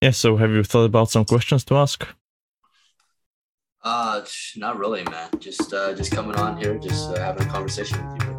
yeah, 0.00 0.10
so 0.10 0.36
have 0.36 0.50
you 0.50 0.62
thought 0.62 0.84
about 0.84 1.10
some 1.10 1.26
questions 1.26 1.64
to 1.64 1.76
ask? 1.76 2.06
Uh, 3.82 4.22
not 4.56 4.78
really, 4.78 5.04
man. 5.04 5.28
Just 5.38 5.72
uh, 5.72 5.94
just 5.94 6.12
coming 6.12 6.36
on 6.36 6.56
here, 6.56 6.78
just 6.78 7.10
uh, 7.10 7.18
having 7.18 7.46
a 7.46 7.50
conversation 7.50 7.98
with 8.08 8.22
you. 8.22 8.30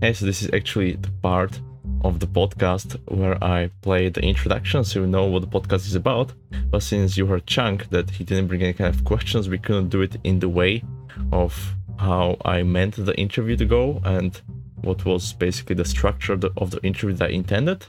Hey, 0.00 0.12
so 0.12 0.26
this 0.26 0.42
is 0.42 0.50
actually 0.52 0.92
the 0.92 1.10
part 1.22 1.60
of 2.04 2.20
the 2.20 2.26
podcast 2.26 2.96
where 3.08 3.42
I 3.42 3.70
play 3.82 4.08
the 4.08 4.20
introduction 4.20 4.84
so 4.84 5.00
you 5.00 5.06
know 5.06 5.26
what 5.26 5.42
the 5.42 5.48
podcast 5.48 5.86
is 5.86 5.96
about. 5.96 6.32
But 6.70 6.82
since 6.82 7.16
you 7.16 7.26
heard 7.26 7.46
Chung 7.46 7.80
that 7.90 8.10
he 8.10 8.22
didn't 8.24 8.46
bring 8.46 8.62
any 8.62 8.72
kind 8.72 8.94
of 8.94 9.04
questions, 9.04 9.48
we 9.48 9.58
couldn't 9.58 9.88
do 9.88 10.02
it 10.02 10.16
in 10.22 10.38
the 10.38 10.48
way 10.48 10.84
of 11.32 11.74
how 11.98 12.36
I 12.44 12.62
meant 12.62 12.94
the 13.04 13.16
interview 13.16 13.56
to 13.56 13.64
go 13.64 14.00
and 14.04 14.40
what 14.82 15.04
was 15.04 15.32
basically 15.32 15.74
the 15.74 15.84
structure 15.84 16.38
of 16.56 16.70
the, 16.70 16.80
interview 16.82 17.14
that 17.16 17.30
I 17.30 17.32
intended. 17.32 17.86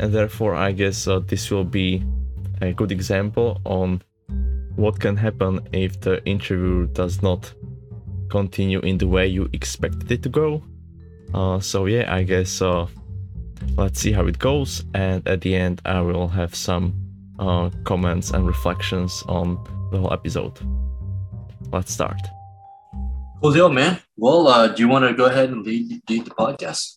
And 0.00 0.12
therefore, 0.12 0.54
I 0.54 0.72
guess 0.72 1.08
uh, 1.08 1.20
this 1.20 1.50
will 1.50 1.64
be 1.64 2.04
a 2.60 2.72
good 2.72 2.92
example 2.92 3.60
on 3.64 4.02
what 4.76 5.00
can 5.00 5.16
happen 5.16 5.60
if 5.72 6.00
the 6.00 6.24
interview 6.24 6.86
does 6.88 7.22
not 7.22 7.52
continue 8.28 8.80
in 8.80 8.98
the 8.98 9.08
way 9.08 9.26
you 9.26 9.48
expected 9.52 10.10
it 10.10 10.22
to 10.22 10.28
go. 10.28 10.62
Uh, 11.34 11.60
so 11.60 11.86
yeah, 11.86 12.14
I 12.14 12.22
guess 12.22 12.62
uh, 12.62 12.86
let's 13.76 14.00
see 14.00 14.12
how 14.12 14.26
it 14.26 14.38
goes, 14.38 14.84
and 14.94 15.26
at 15.26 15.40
the 15.40 15.54
end 15.54 15.80
I 15.84 16.00
will 16.00 16.28
have 16.28 16.54
some 16.54 16.94
uh, 17.38 17.70
comments 17.84 18.30
and 18.30 18.46
reflections 18.46 19.22
on 19.28 19.58
the 19.90 19.98
whole 19.98 20.12
episode. 20.12 20.58
Let's 21.72 21.92
start. 21.92 22.20
Cool 23.42 23.52
deal, 23.52 23.68
man. 23.68 24.00
Well, 24.16 24.48
uh, 24.48 24.68
do 24.68 24.82
you 24.82 24.88
want 24.88 25.04
to 25.04 25.14
go 25.14 25.26
ahead 25.26 25.50
and 25.50 25.64
lead, 25.64 26.02
lead 26.08 26.24
the 26.24 26.30
podcast? 26.30 26.96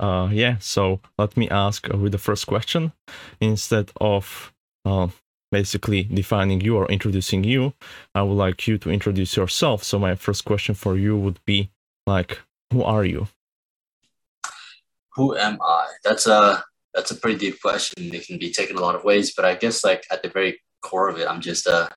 Uh, 0.00 0.28
yeah. 0.32 0.56
So 0.58 1.00
let 1.18 1.36
me 1.36 1.48
ask 1.50 1.86
with 1.88 2.12
the 2.12 2.18
first 2.18 2.46
question 2.46 2.92
instead 3.40 3.92
of 4.00 4.52
uh, 4.84 5.08
basically 5.52 6.04
defining 6.04 6.60
you 6.62 6.76
or 6.76 6.86
introducing 6.86 7.44
you. 7.44 7.74
I 8.14 8.22
would 8.22 8.34
like 8.34 8.66
you 8.66 8.78
to 8.78 8.90
introduce 8.90 9.36
yourself. 9.36 9.84
So 9.84 9.98
my 9.98 10.14
first 10.14 10.44
question 10.44 10.74
for 10.74 10.96
you 10.96 11.16
would 11.16 11.38
be 11.44 11.70
like, 12.06 12.40
who 12.72 12.82
are 12.82 13.04
you? 13.04 13.28
Who 15.14 15.36
am 15.36 15.58
I? 15.60 15.86
That's 16.02 16.26
a 16.26 16.64
that's 16.94 17.10
a 17.10 17.16
pretty 17.16 17.38
deep 17.38 17.60
question. 17.60 18.14
It 18.14 18.26
can 18.26 18.38
be 18.38 18.50
taken 18.50 18.76
a 18.76 18.80
lot 18.80 18.94
of 18.94 19.04
ways, 19.04 19.34
but 19.34 19.44
I 19.44 19.54
guess 19.54 19.84
like 19.84 20.04
at 20.10 20.22
the 20.22 20.30
very 20.30 20.60
core 20.80 21.08
of 21.08 21.18
it, 21.18 21.28
I'm 21.28 21.40
just 21.40 21.66
a 21.66 21.88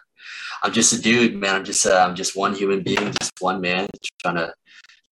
I'm 0.64 0.74
just 0.74 0.94
a 0.94 1.02
dude, 1.02 1.36
man. 1.36 1.56
I'm 1.56 1.66
just 1.66 1.86
uh, 1.86 2.06
I'm 2.08 2.16
just 2.16 2.36
one 2.36 2.54
human 2.54 2.84
being, 2.84 3.14
just 3.20 3.32
one 3.40 3.62
man 3.62 3.88
trying 4.22 4.36
to 4.36 4.54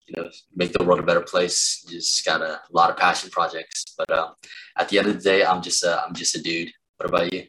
you 0.08 0.22
know 0.22 0.30
make 0.56 0.74
the 0.74 0.84
world 0.84 1.00
a 1.00 1.04
better 1.04 1.22
place. 1.22 1.86
Just 1.90 2.26
got 2.26 2.42
a 2.42 2.62
lot 2.72 2.90
of 2.90 2.98
passion 2.98 3.30
projects, 3.30 3.86
but 3.98 4.10
uh, 4.10 4.30
at 4.78 4.90
the 4.90 5.00
end 5.00 5.08
of 5.08 5.16
the 5.16 5.22
day, 5.22 5.46
I'm 5.46 5.62
just 5.62 5.84
uh, 5.84 6.02
I'm 6.06 6.14
just 6.14 6.36
a 6.36 6.42
dude. 6.42 6.72
What 6.98 7.10
about 7.10 7.34
you? 7.34 7.48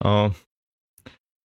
Um, 0.00 0.34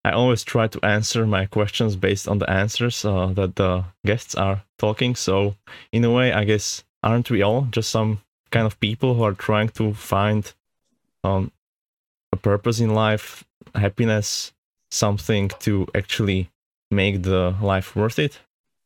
I 0.05 0.11
always 0.11 0.42
try 0.42 0.66
to 0.66 0.84
answer 0.84 1.27
my 1.27 1.47
questions 1.47 1.97
based 1.97 2.27
on 2.28 2.39
the 2.39 2.50
answers 2.50 3.05
uh, 3.05 3.27
that 3.34 3.56
the 3.56 3.84
guests 4.05 4.34
are 4.34 4.62
talking. 4.78 5.14
So, 5.14 5.56
in 5.92 6.05
a 6.05 6.11
way, 6.11 6.33
I 6.33 6.44
guess, 6.44 6.83
aren't 7.03 7.31
we 7.31 7.42
all 7.42 7.69
just 7.70 7.91
some 7.91 8.20
kind 8.50 8.66
of 8.66 8.81
people 8.81 9.14
who 9.14 9.22
are 9.22 9.33
trying 9.33 9.69
to 9.70 9.94
find 9.94 10.53
um, 11.25 11.53
a 12.33 12.36
purpose 12.36 12.80
in 12.80 12.94
life, 12.94 13.44
happiness, 13.75 14.52
something 14.91 15.50
to 15.61 15.86
actually 15.94 16.50
make 16.91 17.22
the 17.22 17.55
life 17.61 17.97
worth 17.97 18.19
it? 18.19 18.41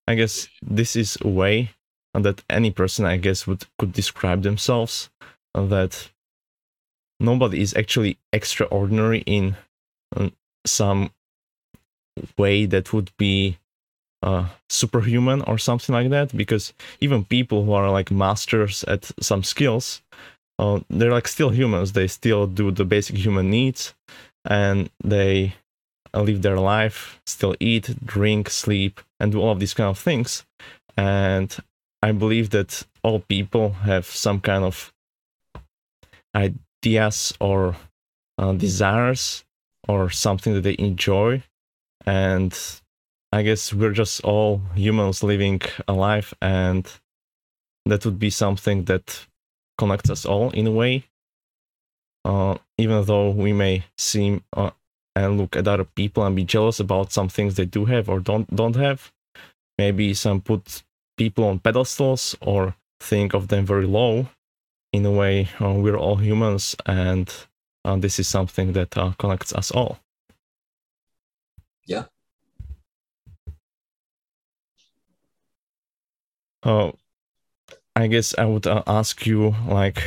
I 0.06 0.14
guess 0.14 0.48
this 0.62 0.97
is 0.97 1.19
a 1.20 1.28
way 1.28 1.70
that 2.14 2.42
any 2.48 2.70
person, 2.70 3.05
I 3.05 3.17
guess, 3.17 3.47
would 3.47 3.64
could 3.78 3.92
describe 3.92 4.42
themselves. 4.42 5.11
That 5.55 6.11
nobody 7.19 7.62
is 7.62 7.74
actually 7.74 8.19
extraordinary 8.33 9.20
in 9.27 9.56
um, 10.14 10.33
some 10.67 11.11
way 12.36 12.67
that 12.67 12.92
would 12.92 13.11
be 13.17 13.58
uh, 14.23 14.48
superhuman 14.68 15.42
or 15.42 15.58
something 15.58 15.95
like 15.95 16.11
that 16.11 16.36
because 16.36 16.73
even 17.01 17.24
people 17.24 17.64
who 17.64 17.73
are 17.73 17.90
like 17.90 18.11
masters 18.11 18.85
at 18.85 19.11
some 19.20 19.42
skills 19.42 20.02
uh, 20.58 20.80
they're 20.89 21.12
like 21.12 21.28
still 21.28 21.50
humans 21.50 21.92
they 21.92 22.06
still 22.06 22.46
do 22.46 22.70
the 22.70 22.84
basic 22.84 23.17
human 23.17 23.50
needs 23.50 23.94
and 24.44 24.90
they 25.02 25.55
live 26.14 26.40
their 26.40 26.58
life 26.58 27.20
still 27.27 27.55
eat 27.61 27.94
drink 28.05 28.48
sleep 28.48 29.00
and 29.20 29.33
do 29.33 29.40
all 29.40 29.52
of 29.52 29.61
these 29.61 29.74
kind 29.74 29.90
of 29.90 29.98
things 29.98 30.46
and 30.96 31.58
i 32.02 32.11
believe 32.11 32.50
that 32.50 32.84
all 33.02 33.20
people 33.20 33.70
have 33.70 34.06
some 34.06 34.40
kind 34.40 34.64
of 34.64 34.92
ideas 36.34 37.34
or 37.40 37.77
uh, 38.38 38.52
desires 38.52 39.44
or 39.88 40.11
something 40.11 40.55
that 40.55 40.62
they 40.62 40.77
enjoy. 40.78 41.42
And 42.05 42.56
I 43.33 43.42
guess 43.42 43.73
we're 43.73 43.92
just 43.92 44.23
all 44.23 44.61
humans 44.74 45.23
living 45.23 45.61
a 45.88 45.92
life, 45.92 46.34
and 46.40 46.90
that 47.86 48.05
would 48.05 48.18
be 48.18 48.30
something 48.30 48.84
that 48.84 49.27
connects 49.79 50.11
us 50.11 50.25
all 50.25 50.51
in 50.51 50.67
a 50.67 50.70
way. 50.70 51.05
Uh, 52.25 52.57
even 52.77 53.05
though 53.05 53.31
we 53.31 53.53
may 53.53 53.85
seem 53.97 54.42
uh, 54.53 54.70
and 55.14 55.39
look 55.39 55.57
at 55.57 55.69
other 55.69 55.85
people 55.85 56.25
and 56.25 56.35
be 56.35 56.45
jealous 56.45 56.81
about 56.81 57.13
some 57.13 57.29
things 57.29 57.55
they 57.55 57.64
do 57.64 57.85
have 57.85 58.09
or 58.09 58.20
don't 58.20 58.55
don't 58.55 58.77
have, 58.77 59.13
maybe 59.79 60.13
some 60.13 60.41
put 60.41 60.83
people 61.17 61.45
on 61.45 61.59
pedestals 61.59 62.36
or 62.41 62.75
think 63.01 63.35
of 63.35 63.48
them 63.48 63.65
very 63.65 63.86
low. 63.86 64.29
In 64.92 65.05
a 65.05 65.11
way, 65.11 65.48
uh, 65.61 65.73
we're 65.73 65.97
all 65.97 66.17
humans, 66.17 66.75
and 66.86 67.33
uh, 67.85 67.97
this 67.97 68.19
is 68.19 68.29
something 68.29 68.73
that 68.73 68.97
uh, 68.97 69.13
connects 69.19 69.53
us 69.53 69.70
all. 69.70 69.98
Yeah. 71.86 72.05
Uh, 76.63 76.92
I 77.96 78.08
guess 78.08 78.34
I 78.36 78.45
would 78.45 78.67
uh, 78.67 78.83
ask 78.86 79.27
you, 79.27 79.55
like, 79.67 80.02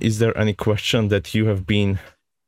is 0.00 0.18
there 0.20 0.36
any 0.38 0.54
question 0.54 1.08
that 1.08 1.34
you 1.34 1.44
have 1.48 1.66
been 1.66 1.98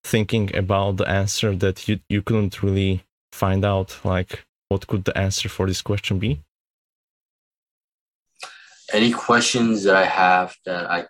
thinking 0.02 0.56
about 0.56 0.96
the 0.96 1.06
answer 1.06 1.54
that 1.56 1.86
you, 1.86 2.00
you 2.08 2.22
couldn't 2.22 2.62
really 2.62 3.04
find 3.30 3.66
out? 3.66 3.98
Like, 4.02 4.46
what 4.70 4.86
could 4.86 5.04
the 5.04 5.16
answer 5.16 5.50
for 5.50 5.66
this 5.66 5.82
question 5.82 6.18
be? 6.18 6.40
Any 8.90 9.12
questions 9.12 9.84
that 9.84 9.94
I 9.94 10.06
have 10.06 10.56
that 10.64 10.90
I 10.90 11.04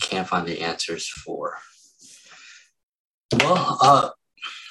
can't 0.00 0.28
find 0.28 0.46
the 0.46 0.60
answers 0.60 1.08
for? 1.08 1.58
Well, 3.40 3.78
uh, 3.82 4.10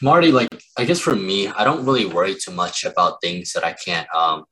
Marty, 0.02 0.32
like 0.32 0.48
I 0.78 0.86
guess 0.86 1.02
for 1.02 1.14
me, 1.14 1.50
I 1.50 1.66
don't 1.66 1.86
really 1.86 2.06
worry 2.06 2.36
too 2.36 2.52
much 2.52 2.86
about 2.86 3.20
things 3.22 3.52
that 3.52 3.66
I 3.66 3.74
can't 3.74 4.08
um, 4.16 4.46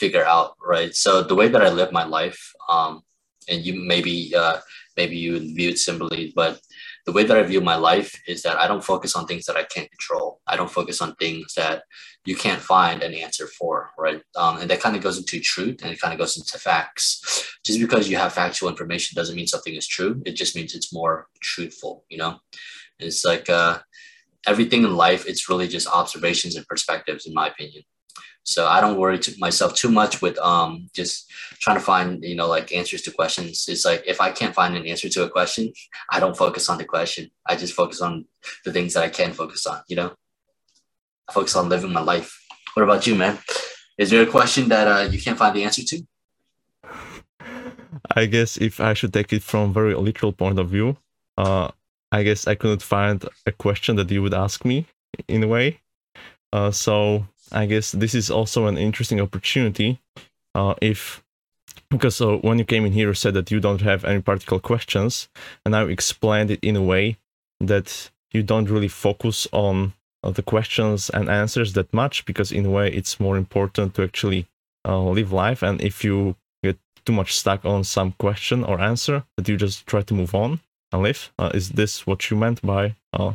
figure 0.00 0.24
out, 0.24 0.56
right? 0.60 0.92
So 0.96 1.22
the 1.22 1.36
way 1.36 1.46
that 1.46 1.62
I 1.62 1.68
live 1.70 1.92
my 1.92 2.04
life, 2.04 2.52
um, 2.68 3.02
and 3.50 3.64
you 3.64 3.74
maybe 3.74 4.32
uh, 4.34 4.58
maybe 4.96 5.16
you 5.16 5.38
view 5.54 5.70
it 5.70 5.78
simply, 5.78 6.32
but 6.34 6.60
the 7.06 7.12
way 7.12 7.24
that 7.24 7.36
I 7.36 7.42
view 7.42 7.60
my 7.60 7.76
life 7.76 8.20
is 8.26 8.42
that 8.42 8.58
I 8.58 8.68
don't 8.68 8.84
focus 8.84 9.16
on 9.16 9.26
things 9.26 9.46
that 9.46 9.56
I 9.56 9.64
can't 9.64 9.90
control. 9.90 10.40
I 10.46 10.56
don't 10.56 10.70
focus 10.70 11.00
on 11.00 11.14
things 11.16 11.54
that 11.54 11.82
you 12.24 12.36
can't 12.36 12.60
find 12.60 13.02
an 13.02 13.14
answer 13.14 13.46
for, 13.46 13.90
right? 13.98 14.22
Um, 14.36 14.58
and 14.58 14.70
that 14.70 14.80
kind 14.80 14.96
of 14.96 15.02
goes 15.02 15.18
into 15.18 15.40
truth 15.40 15.82
and 15.82 15.90
it 15.90 16.00
kind 16.00 16.12
of 16.12 16.18
goes 16.18 16.36
into 16.36 16.58
facts. 16.58 17.56
Just 17.64 17.80
because 17.80 18.08
you 18.08 18.16
have 18.16 18.32
factual 18.32 18.68
information 18.68 19.16
doesn't 19.16 19.36
mean 19.36 19.46
something 19.46 19.74
is 19.74 19.86
true. 19.86 20.22
It 20.26 20.32
just 20.32 20.54
means 20.54 20.74
it's 20.74 20.92
more 20.92 21.28
truthful, 21.40 22.04
you 22.10 22.18
know? 22.18 22.38
It's 22.98 23.24
like 23.24 23.48
uh, 23.48 23.78
everything 24.46 24.84
in 24.84 24.94
life, 24.94 25.26
it's 25.26 25.48
really 25.48 25.68
just 25.68 25.88
observations 25.88 26.56
and 26.56 26.66
perspectives, 26.66 27.26
in 27.26 27.32
my 27.32 27.48
opinion. 27.48 27.82
So 28.42 28.66
I 28.66 28.80
don't 28.80 28.98
worry 28.98 29.18
to 29.18 29.34
myself 29.38 29.74
too 29.74 29.90
much 29.90 30.22
with 30.22 30.38
um 30.38 30.88
just 30.94 31.30
trying 31.60 31.76
to 31.76 31.82
find 31.82 32.22
you 32.24 32.34
know 32.34 32.48
like 32.48 32.74
answers 32.74 33.02
to 33.02 33.10
questions. 33.10 33.66
It's 33.68 33.84
like 33.84 34.02
if 34.06 34.20
I 34.20 34.30
can't 34.30 34.54
find 34.54 34.76
an 34.76 34.86
answer 34.86 35.08
to 35.08 35.24
a 35.24 35.30
question, 35.30 35.72
I 36.10 36.20
don't 36.20 36.36
focus 36.36 36.68
on 36.68 36.78
the 36.78 36.84
question. 36.84 37.30
I 37.46 37.56
just 37.56 37.74
focus 37.74 38.00
on 38.00 38.24
the 38.64 38.72
things 38.72 38.94
that 38.94 39.04
I 39.04 39.08
can 39.08 39.32
focus 39.32 39.66
on. 39.66 39.82
You 39.88 39.96
know, 39.96 40.12
I 41.28 41.32
focus 41.32 41.56
on 41.56 41.68
living 41.68 41.92
my 41.92 42.00
life. 42.00 42.36
What 42.74 42.82
about 42.82 43.06
you, 43.06 43.14
man? 43.14 43.38
Is 43.98 44.10
there 44.10 44.22
a 44.22 44.26
question 44.26 44.68
that 44.68 44.86
uh, 44.88 45.10
you 45.10 45.20
can't 45.20 45.38
find 45.38 45.54
the 45.54 45.64
answer 45.64 45.82
to? 45.82 46.02
I 48.16 48.26
guess 48.26 48.56
if 48.56 48.80
I 48.80 48.94
should 48.94 49.12
take 49.12 49.32
it 49.32 49.42
from 49.42 49.72
very 49.72 49.94
literal 49.94 50.32
point 50.32 50.58
of 50.58 50.70
view, 50.70 50.96
uh, 51.36 51.70
I 52.12 52.22
guess 52.22 52.46
I 52.46 52.54
couldn't 52.54 52.82
find 52.82 53.24
a 53.46 53.52
question 53.52 53.96
that 53.96 54.10
you 54.10 54.22
would 54.22 54.34
ask 54.34 54.64
me 54.64 54.86
in 55.28 55.42
a 55.42 55.48
way. 55.48 55.80
Uh, 56.52 56.70
so 56.70 57.26
I 57.52 57.66
guess 57.66 57.92
this 57.92 58.14
is 58.14 58.30
also 58.30 58.66
an 58.66 58.78
interesting 58.78 59.20
opportunity. 59.20 59.98
Uh, 60.54 60.74
if 60.80 61.22
because 61.90 62.16
so 62.16 62.38
when 62.38 62.58
you 62.58 62.64
came 62.64 62.84
in 62.84 62.92
here, 62.92 63.08
you 63.08 63.14
said 63.14 63.34
that 63.34 63.50
you 63.50 63.60
don't 63.60 63.80
have 63.80 64.04
any 64.04 64.20
particular 64.20 64.60
questions, 64.60 65.28
and 65.64 65.74
I 65.74 65.82
explained 65.84 66.50
it 66.50 66.60
in 66.62 66.76
a 66.76 66.82
way 66.82 67.18
that 67.60 68.10
you 68.32 68.42
don't 68.42 68.70
really 68.70 68.88
focus 68.88 69.48
on 69.52 69.92
uh, 70.22 70.30
the 70.30 70.42
questions 70.42 71.10
and 71.10 71.28
answers 71.28 71.72
that 71.72 71.92
much 71.92 72.24
because 72.24 72.52
in 72.52 72.66
a 72.66 72.70
way 72.70 72.90
it's 72.92 73.20
more 73.20 73.36
important 73.36 73.94
to 73.94 74.02
actually 74.02 74.46
uh, 74.86 75.02
live 75.02 75.32
life 75.32 75.62
and 75.62 75.80
if 75.80 76.04
you 76.04 76.36
get 76.62 76.78
too 77.04 77.12
much 77.12 77.36
stuck 77.36 77.64
on 77.64 77.84
some 77.84 78.12
question 78.12 78.64
or 78.64 78.80
answer 78.80 79.24
that 79.36 79.48
you 79.48 79.56
just 79.56 79.86
try 79.86 80.02
to 80.02 80.14
move 80.14 80.34
on 80.34 80.60
and 80.92 81.02
live. 81.02 81.32
Uh, 81.38 81.50
is 81.54 81.70
this 81.70 82.06
what 82.06 82.30
you 82.30 82.36
meant 82.36 82.60
by? 82.62 82.94
Uh, 83.12 83.34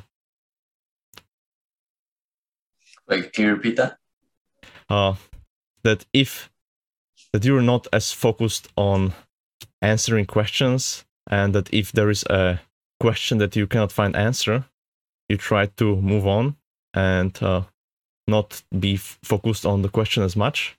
Wait, 3.08 3.32
can 3.34 3.46
you 3.46 3.52
repeat 3.52 3.76
that? 3.76 3.98
Uh, 4.90 5.16
that 5.84 6.06
if 6.14 6.50
that 7.34 7.44
you're 7.44 7.62
not 7.62 7.88
as 7.92 8.12
focused 8.12 8.68
on 8.78 9.14
answering 9.82 10.26
questions, 10.26 11.06
and 11.30 11.54
that 11.54 11.74
if 11.74 11.92
there 11.92 12.10
is 12.10 12.24
a 12.30 12.60
question 13.00 13.38
that 13.40 13.56
you 13.56 13.68
cannot 13.68 13.92
find 13.92 14.16
answer, 14.16 14.66
you 15.30 15.38
try 15.38 15.66
to 15.66 15.96
move 15.98 16.26
on 16.26 16.56
and 16.94 17.42
uh, 17.44 17.64
not 18.28 18.64
be 18.80 18.96
f- 18.96 19.20
focused 19.24 19.66
on 19.66 19.82
the 19.82 19.90
question 19.90 20.24
as 20.24 20.36
much. 20.36 20.78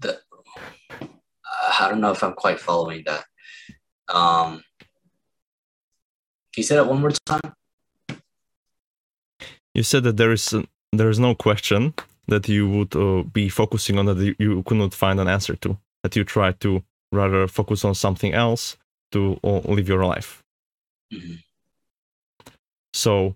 The, 0.00 0.20
I 1.80 1.88
don't 1.88 2.00
know 2.00 2.12
if 2.12 2.22
I'm 2.22 2.34
quite 2.34 2.60
following 2.60 3.02
that. 3.06 3.24
Um, 4.08 4.62
can 6.52 6.58
you 6.58 6.62
say 6.62 6.76
that 6.76 6.86
one 6.86 7.00
more 7.00 7.10
time? 7.24 7.54
You 9.74 9.82
said 9.82 10.04
that 10.04 10.16
there 10.16 10.32
is 10.32 10.54
there 10.92 11.10
is 11.10 11.18
no 11.18 11.34
question 11.34 11.94
that 12.28 12.48
you 12.48 12.68
would 12.68 12.94
uh, 12.96 13.22
be 13.22 13.48
focusing 13.48 13.98
on 13.98 14.06
that 14.06 14.36
you, 14.38 14.62
could 14.62 14.78
not 14.78 14.94
find 14.94 15.20
an 15.20 15.28
answer 15.28 15.56
to. 15.56 15.76
That 16.02 16.16
you 16.16 16.24
try 16.24 16.52
to 16.52 16.82
rather 17.12 17.46
focus 17.48 17.84
on 17.84 17.94
something 17.94 18.32
else 18.32 18.76
to 19.12 19.38
uh, 19.44 19.60
live 19.64 19.88
your 19.88 20.04
life. 20.04 20.42
Mhm. 21.12 21.42
So, 22.92 23.34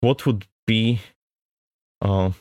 what 0.00 0.26
would 0.26 0.46
be 0.66 1.00
uh, 2.02 2.32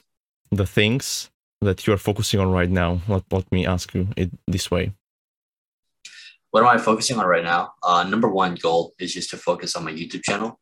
the 0.51 0.65
things 0.65 1.29
that 1.61 1.85
you 1.85 1.93
are 1.93 1.97
focusing 1.97 2.39
on 2.39 2.51
right 2.51 2.69
now? 2.69 3.01
Let, 3.07 3.23
let 3.31 3.51
me 3.51 3.65
ask 3.65 3.93
you 3.93 4.07
it 4.17 4.31
this 4.47 4.71
way. 4.71 4.93
What 6.51 6.63
am 6.63 6.69
I 6.69 6.77
focusing 6.77 7.19
on 7.19 7.27
right 7.27 7.43
now? 7.43 7.73
Uh, 7.83 8.03
number 8.03 8.29
one 8.29 8.55
goal 8.55 8.93
is 9.00 9.13
just 9.13 9.29
to 9.31 9.38
focus 9.38 9.75
on 9.75 9.83
my 9.83 9.91
YouTube 9.91 10.23
channel. 10.23 10.59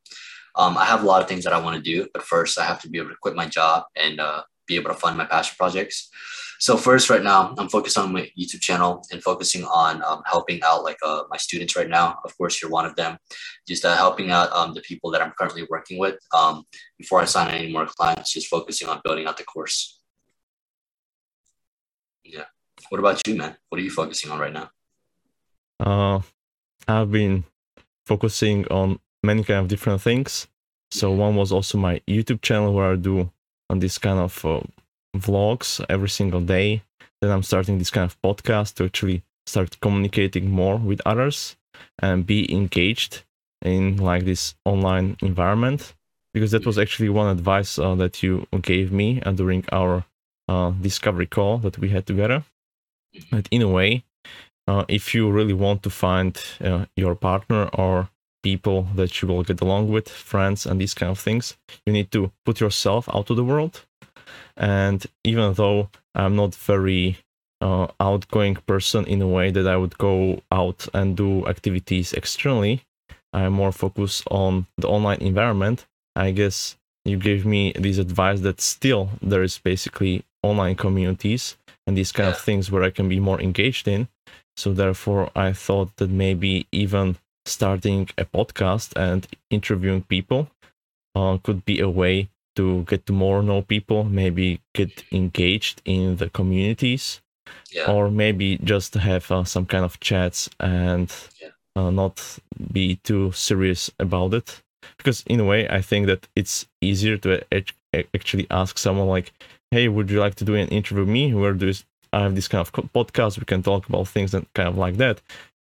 Um, 0.56 0.78
I 0.78 0.86
have 0.86 1.04
a 1.04 1.06
lot 1.06 1.22
of 1.22 1.28
things 1.28 1.44
that 1.44 1.54
I 1.54 1.60
want 1.60 1.76
to 1.76 1.82
do, 1.82 2.08
but 2.14 2.24
first 2.24 2.60
I 2.60 2.66
have 2.66 2.82
to 2.82 2.90
be 2.90 2.98
able 2.98 3.10
to 3.10 3.16
quit 3.22 3.36
my 3.36 3.48
job 3.48 3.86
and 3.96 4.20
uh, 4.20 4.44
be 4.68 4.76
able 4.76 4.90
to 4.90 4.96
fund 4.96 5.18
my 5.18 5.26
passion 5.26 5.56
projects. 5.58 6.10
So 6.60 6.78
first, 6.78 7.10
right 7.10 7.22
now, 7.22 7.54
I'm 7.58 7.68
focused 7.68 7.98
on 7.98 8.14
my 8.14 8.32
YouTube 8.38 8.62
channel 8.62 9.04
and 9.12 9.22
focusing 9.22 9.66
on 9.66 10.02
um, 10.04 10.22
helping 10.26 10.62
out 10.64 10.84
like 10.84 10.98
uh, 11.04 11.24
my 11.30 11.38
students 11.38 11.76
right 11.76 11.90
now. 11.90 12.18
Of 12.24 12.38
course, 12.38 12.62
you're 12.62 12.72
one 12.72 12.86
of 12.86 12.96
them. 12.96 13.18
Just 13.68 13.84
uh, 13.84 13.96
helping 13.96 14.32
out 14.32 14.52
um, 14.54 14.74
the 14.74 14.82
people 14.82 15.12
that 15.12 15.22
I'm 15.22 15.34
currently 15.38 15.68
working 15.70 15.98
with 16.00 16.18
um, 16.34 16.64
before 16.98 17.20
I 17.22 17.26
sign 17.26 17.52
any 17.52 17.72
more 17.72 17.86
clients. 17.86 18.32
Just 18.32 18.48
focusing 18.48 18.88
on 18.88 19.02
building 19.04 19.28
out 19.28 19.38
the 19.38 19.44
course. 19.44 20.00
Yeah. 22.24 22.46
What 22.90 23.00
about 23.00 23.28
you, 23.28 23.36
man? 23.36 23.58
What 23.70 23.80
are 23.80 23.84
you 23.84 23.92
focusing 23.92 24.32
on 24.32 24.40
right 24.40 24.54
now? 24.54 24.70
Uh, 25.80 26.22
I've 26.88 27.12
been 27.12 27.44
focusing 28.06 28.66
on 28.68 29.00
many 29.26 29.44
kind 29.44 29.60
of 29.60 29.68
different 29.68 30.02
things. 30.02 30.48
So 30.92 31.12
one 31.12 31.36
was 31.36 31.52
also 31.52 31.78
my 31.78 32.02
YouTube 32.08 32.42
channel 32.42 32.74
where 32.74 32.92
I 32.92 32.96
do 32.96 33.32
on 33.70 33.80
this 33.80 33.98
kind 33.98 34.20
of 34.20 34.46
uh, 34.46 34.62
vlogs 35.18 35.84
every 35.90 36.10
single 36.10 36.42
day. 36.42 36.84
Then 37.22 37.32
I'm 37.32 37.44
starting 37.44 37.78
this 37.78 37.90
kind 37.90 38.06
of 38.06 38.22
podcast 38.22 38.76
to 38.76 38.86
actually 38.86 39.24
start 39.46 39.80
communicating 39.82 40.50
more 40.50 40.78
with 40.78 41.02
others 41.06 41.56
and 42.00 42.26
be 42.26 42.52
engaged 42.54 43.24
in 43.62 43.98
like 43.98 44.26
this 44.26 44.56
online 44.66 45.18
environment 45.22 45.94
because 46.34 46.52
that 46.52 46.66
was 46.66 46.78
actually 46.78 47.10
one 47.10 47.28
advice 47.28 47.80
uh, 47.80 47.96
that 47.96 48.22
you 48.22 48.46
gave 48.62 48.92
me 48.92 49.22
uh, 49.26 49.32
during 49.32 49.64
our 49.72 50.06
uh, 50.48 50.72
discovery 50.82 51.26
call 51.26 51.58
that 51.60 51.78
we 51.78 51.90
had 51.90 52.06
together. 52.06 52.44
That 53.32 53.48
in 53.50 53.62
a 53.62 53.70
way, 53.70 54.04
uh, 54.68 54.84
if 54.88 55.16
you 55.16 55.32
really 55.32 55.54
want 55.54 55.84
to 55.84 55.90
find 55.90 56.38
uh, 56.62 56.86
your 56.96 57.16
partner 57.16 57.70
or 57.74 58.10
people 58.46 58.88
that 58.96 59.12
you 59.20 59.28
will 59.28 59.44
get 59.50 59.60
along 59.60 59.90
with, 59.90 60.08
friends, 60.08 60.68
and 60.68 60.80
these 60.80 60.94
kind 60.94 61.12
of 61.12 61.20
things, 61.20 61.58
you 61.86 61.92
need 61.92 62.10
to 62.12 62.32
put 62.46 62.60
yourself 62.60 63.10
out 63.14 63.26
to 63.28 63.36
the 63.36 63.44
world. 63.52 63.76
And 64.56 65.00
even 65.24 65.54
though 65.56 65.90
I'm 66.14 66.36
not 66.36 66.54
very 66.54 67.18
uh, 67.60 67.88
outgoing 68.00 68.58
person 68.68 69.02
in 69.06 69.20
a 69.24 69.28
way 69.38 69.48
that 69.50 69.68
I 69.68 69.78
would 69.82 69.98
go 69.98 70.42
out 70.52 70.88
and 70.94 71.18
do 71.18 71.48
activities 71.48 72.14
externally, 72.14 72.76
I'm 73.34 73.54
more 73.54 73.72
focused 73.72 74.24
on 74.30 74.68
the 74.78 74.88
online 74.88 75.22
environment. 75.32 75.88
I 76.16 76.30
guess 76.32 76.78
you 77.04 77.18
gave 77.18 77.46
me 77.46 77.74
this 77.86 77.98
advice 77.98 78.42
that 78.42 78.62
still 78.62 79.10
there 79.22 79.44
is 79.44 79.58
basically 79.72 80.24
online 80.44 80.76
communities 80.76 81.58
and 81.88 81.98
these 81.98 82.12
kind 82.12 82.30
of 82.30 82.40
things 82.40 82.70
where 82.72 82.84
I 82.84 82.92
can 82.92 83.10
be 83.10 83.20
more 83.20 83.42
engaged 83.42 83.88
in. 83.88 84.08
So 84.56 84.72
therefore, 84.72 85.32
I 85.36 85.52
thought 85.54 85.90
that 85.98 86.10
maybe 86.10 86.68
even 86.72 87.18
starting 87.46 88.10
a 88.18 88.26
podcast 88.26 88.94
and 88.96 89.28
interviewing 89.50 90.02
people 90.04 90.50
uh, 91.16 91.38
could 91.44 91.64
be 91.66 91.80
a 91.80 91.90
way 91.90 92.30
to 92.56 92.84
get 92.84 93.06
to 93.06 93.14
more 93.14 93.42
know 93.44 93.62
people, 93.62 94.04
maybe 94.04 94.62
get 94.74 95.04
engaged 95.12 95.82
in 95.86 96.18
the 96.18 96.30
communities, 96.30 97.22
Yeah. 97.72 97.92
or 97.92 98.10
maybe 98.10 98.58
just 98.64 98.94
have 98.96 99.30
uh, 99.32 99.44
some 99.44 99.66
kind 99.66 99.84
of 99.86 100.00
chats 100.00 100.50
and 100.60 101.12
Yeah. 101.42 101.50
uh, 101.76 101.92
not 101.92 102.40
be 102.72 102.96
too 103.04 103.32
serious 103.34 103.92
about 104.00 104.34
it. 104.34 104.62
Because 104.98 105.24
in 105.28 105.40
a 105.40 105.44
way, 105.46 105.68
I 105.70 105.82
think 105.82 106.08
that 106.08 106.28
it's 106.36 106.68
easier 106.82 107.18
to 107.18 107.44
act- 107.52 107.76
actually 108.14 108.48
ask 108.50 108.78
someone 108.78 109.08
like, 109.08 109.32
"Hey, 109.72 109.88
would 109.90 110.10
you 110.10 110.20
like 110.20 110.36
to 110.36 110.46
do 110.46 110.56
an 110.56 110.68
interview 110.70 111.04
with 111.06 111.14
me? 111.14 111.34
Where 111.34 111.54
do 111.54 111.68
you, 111.68 111.74
I 112.16 112.20
have 112.26 112.36
this 112.36 112.48
kind 112.52 112.62
of 112.66 112.72
podcast? 113.00 113.34
We 113.40 113.46
can 113.54 113.62
talk 113.64 113.82
about 113.90 114.08
things 114.16 114.34
and 114.36 114.46
kind 114.58 114.70
of 114.72 114.78
like 114.86 114.96
that." 115.04 115.16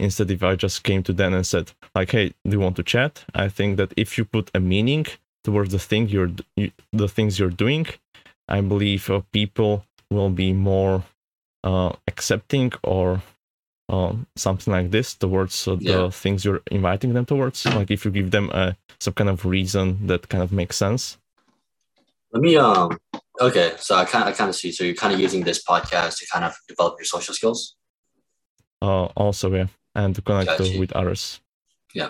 Instead, 0.06 0.30
if 0.38 0.42
I 0.52 0.54
just 0.66 0.78
came 0.90 1.02
to 1.04 1.14
them 1.20 1.32
and 1.38 1.46
said, 1.54 1.66
"Like, 1.98 2.12
hey, 2.16 2.28
do 2.48 2.52
you 2.56 2.60
want 2.66 2.76
to 2.78 2.84
chat?" 2.94 3.14
I 3.46 3.48
think 3.58 3.78
that 3.80 3.92
if 4.04 4.10
you 4.18 4.24
put 4.36 4.46
a 4.54 4.60
meaning 4.74 5.06
towards 5.48 5.72
the 5.76 5.80
thing 5.90 6.04
you're 6.14 6.32
you, 6.60 6.68
the 7.02 7.08
things 7.16 7.32
you're 7.40 7.58
doing, 7.66 7.86
I 8.58 8.60
believe 8.72 9.04
uh, 9.10 9.22
people 9.40 9.74
will 10.16 10.30
be 10.44 10.54
more 10.54 10.96
uh, 11.70 11.92
accepting 12.12 12.72
or 12.84 13.22
uh, 13.90 14.14
something 14.36 14.72
like 14.78 14.90
this 14.92 15.10
towards 15.24 15.68
uh, 15.68 15.76
the 15.76 15.84
Yeah. 15.92 16.10
things 16.24 16.40
you're 16.46 16.62
inviting 16.72 17.14
them 17.14 17.26
towards. 17.26 17.66
Like 17.66 17.92
if 17.96 18.06
you 18.06 18.12
give 18.12 18.30
them 18.32 18.50
a 18.52 18.76
some 19.06 19.14
kind 19.20 19.30
of 19.30 19.40
reason 19.46 20.08
that 20.08 20.30
kind 20.30 20.44
of 20.44 20.52
makes 20.52 20.78
sense. 20.78 21.18
Let 22.34 22.42
me 22.42 22.58
um 22.58 22.98
okay, 23.40 23.74
so 23.78 23.96
I 23.96 24.06
kind 24.06 24.24
of 24.24 24.34
I 24.34 24.36
kind 24.36 24.50
of 24.50 24.56
see. 24.56 24.72
So 24.72 24.84
you're 24.84 24.96
kind 24.96 25.14
of 25.14 25.20
using 25.20 25.44
this 25.44 25.64
podcast 25.64 26.18
to 26.20 26.26
kind 26.32 26.44
of 26.44 26.54
develop 26.68 26.96
your 26.98 27.06
social 27.06 27.34
skills. 27.34 27.76
Uh, 28.82 29.06
also, 29.16 29.54
yeah, 29.54 29.68
and 29.96 30.16
to 30.16 30.22
connect 30.22 30.58
Gotcha. 30.58 30.80
with 30.80 30.92
others. 30.94 31.40
Yeah. 31.94 32.10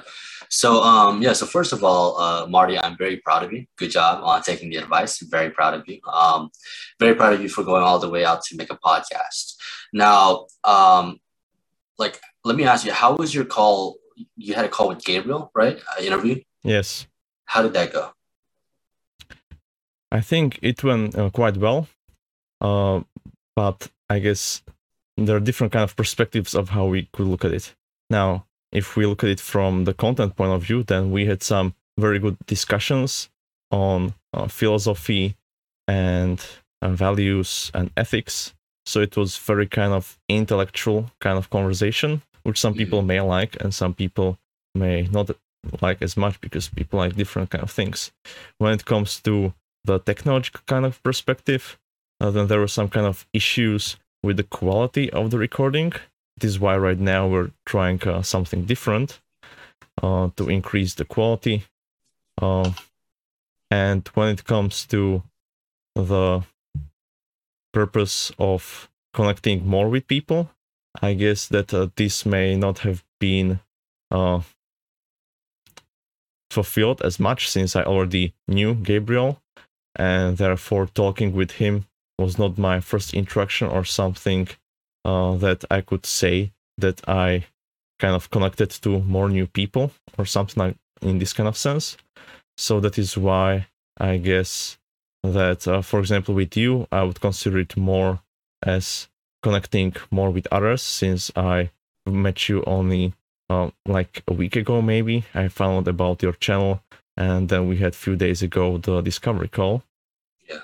So 0.49 0.81
um 0.81 1.21
yeah, 1.21 1.33
so 1.33 1.45
first 1.45 1.73
of 1.73 1.83
all, 1.83 2.17
uh 2.17 2.47
Marty, 2.47 2.79
I'm 2.79 2.97
very 2.97 3.17
proud 3.17 3.43
of 3.43 3.51
you. 3.51 3.65
Good 3.77 3.91
job 3.91 4.23
on 4.23 4.41
taking 4.41 4.69
the 4.69 4.77
advice. 4.77 5.19
Very 5.19 5.49
proud 5.49 5.73
of 5.73 5.83
you. 5.87 5.99
Um 6.07 6.51
very 6.99 7.15
proud 7.15 7.33
of 7.33 7.41
you 7.41 7.49
for 7.49 7.63
going 7.63 7.83
all 7.83 7.99
the 7.99 8.09
way 8.09 8.23
out 8.23 8.43
to 8.43 8.55
make 8.55 8.71
a 8.71 8.77
podcast. 8.77 9.55
Now, 9.91 10.47
um 10.63 11.19
like 11.97 12.21
let 12.45 12.55
me 12.55 12.63
ask 12.63 12.85
you, 12.85 12.93
how 12.93 13.15
was 13.15 13.35
your 13.35 13.45
call? 13.45 13.97
You 14.37 14.53
had 14.53 14.65
a 14.65 14.69
call 14.69 14.87
with 14.87 15.03
Gabriel, 15.03 15.51
right? 15.53 15.77
Uh, 15.77 16.01
interview. 16.01 16.41
Yes, 16.63 17.07
How 17.45 17.61
did 17.61 17.73
that 17.73 17.91
go? 17.91 18.11
I 20.13 20.21
think 20.21 20.59
it 20.61 20.83
went 20.83 21.17
uh, 21.17 21.31
quite 21.31 21.57
well, 21.57 21.87
uh, 22.61 23.01
but 23.55 23.89
I 24.11 24.19
guess 24.19 24.61
there 25.17 25.35
are 25.35 25.39
different 25.39 25.73
kind 25.73 25.83
of 25.83 25.95
perspectives 25.95 26.53
of 26.53 26.69
how 26.69 26.85
we 26.85 27.09
could 27.11 27.25
look 27.25 27.43
at 27.43 27.51
it. 27.51 27.73
Now, 28.11 28.45
if 28.71 28.95
we 28.95 29.07
look 29.07 29.23
at 29.23 29.31
it 29.31 29.39
from 29.39 29.85
the 29.85 29.93
content 29.93 30.35
point 30.35 30.51
of 30.51 30.61
view, 30.61 30.83
then 30.83 31.09
we 31.09 31.25
had 31.25 31.41
some 31.41 31.73
very 31.99 32.19
good 32.19 32.37
discussions 32.45 33.29
on 33.71 34.13
uh, 34.35 34.47
philosophy 34.47 35.35
and 35.87 36.45
uh, 36.83 36.89
values 36.89 37.71
and 37.73 37.89
ethics. 37.97 38.53
So 38.85 39.01
it 39.01 39.17
was 39.17 39.37
very 39.37 39.65
kind 39.65 39.93
of 39.93 40.19
intellectual 40.29 41.09
kind 41.21 41.39
of 41.39 41.49
conversation, 41.49 42.21
which 42.43 42.59
some 42.59 42.75
people 42.75 43.01
may 43.01 43.19
like 43.21 43.57
and 43.61 43.73
some 43.73 43.95
people 43.95 44.37
may 44.75 45.07
not 45.11 45.31
like 45.81 46.03
as 46.03 46.15
much 46.15 46.39
because 46.39 46.69
people 46.69 46.99
like 46.99 47.15
different 47.15 47.49
kind 47.49 47.63
of 47.63 47.71
things. 47.71 48.11
When 48.59 48.73
it 48.73 48.85
comes 48.85 49.19
to 49.21 49.53
the 49.85 49.99
technological 49.99 50.61
kind 50.65 50.85
of 50.85 51.01
perspective, 51.03 51.77
uh, 52.19 52.31
then 52.31 52.47
there 52.47 52.59
were 52.59 52.67
some 52.67 52.89
kind 52.89 53.05
of 53.05 53.27
issues 53.33 53.97
with 54.21 54.37
the 54.37 54.43
quality 54.43 55.11
of 55.11 55.31
the 55.31 55.37
recording. 55.37 55.93
This 56.37 56.51
is 56.51 56.59
why 56.59 56.77
right 56.77 56.99
now 56.99 57.27
we're 57.27 57.51
trying 57.65 58.01
uh, 58.07 58.21
something 58.21 58.65
different 58.65 59.19
uh, 60.01 60.29
to 60.37 60.49
increase 60.49 60.93
the 60.93 61.05
quality. 61.05 61.65
Uh, 62.41 62.71
and 63.69 64.07
when 64.13 64.29
it 64.29 64.45
comes 64.45 64.85
to 64.87 65.23
the 65.95 66.43
purpose 67.73 68.31
of 68.39 68.89
connecting 69.13 69.67
more 69.67 69.89
with 69.89 70.07
people, 70.07 70.49
I 71.01 71.13
guess 71.13 71.47
that 71.47 71.73
uh, 71.73 71.89
this 71.95 72.25
may 72.25 72.55
not 72.55 72.79
have 72.79 73.03
been 73.19 73.59
uh, 74.11 74.41
fulfilled 76.49 77.01
as 77.01 77.19
much 77.19 77.49
since 77.49 77.75
I 77.75 77.83
already 77.83 78.33
knew 78.47 78.75
Gabriel 78.75 79.41
and 79.95 80.37
therefore 80.37 80.87
talking 80.87 81.33
with 81.33 81.51
him 81.51 81.85
was 82.17 82.37
not 82.37 82.57
my 82.57 82.79
first 82.79 83.13
interaction 83.13 83.67
or 83.67 83.83
something 83.83 84.47
uh, 85.05 85.35
that 85.35 85.63
I 85.69 85.81
could 85.81 86.05
say 86.05 86.51
that 86.77 87.01
I 87.07 87.45
kind 87.99 88.15
of 88.15 88.29
connected 88.29 88.69
to 88.69 88.99
more 88.99 89.29
new 89.29 89.47
people 89.47 89.91
or 90.17 90.25
something 90.25 90.61
like 90.61 90.75
in 91.01 91.19
this 91.19 91.33
kind 91.33 91.47
of 91.47 91.57
sense. 91.57 91.97
So 92.57 92.79
that 92.79 92.97
is 92.97 93.17
why 93.17 93.67
I 93.97 94.17
guess 94.17 94.77
that, 95.23 95.67
uh, 95.67 95.81
for 95.81 95.99
example, 95.99 96.33
with 96.35 96.55
you, 96.57 96.87
I 96.91 97.03
would 97.03 97.21
consider 97.21 97.59
it 97.59 97.77
more 97.77 98.21
as 98.61 99.07
connecting 99.41 99.95
more 100.11 100.31
with 100.31 100.47
others 100.51 100.81
since 100.81 101.31
I 101.35 101.71
met 102.05 102.49
you 102.49 102.63
only 102.65 103.13
uh, 103.49 103.69
like 103.85 104.23
a 104.27 104.33
week 104.33 104.55
ago, 104.55 104.81
maybe. 104.81 105.25
I 105.33 105.47
found 105.47 105.87
about 105.87 106.23
your 106.23 106.33
channel 106.33 106.81
and 107.17 107.49
then 107.49 107.67
we 107.67 107.77
had 107.77 107.93
a 107.93 107.97
few 107.97 108.15
days 108.15 108.41
ago 108.41 108.77
the 108.77 109.01
discovery 109.01 109.47
call. 109.47 109.83
Yeah. 110.49 110.61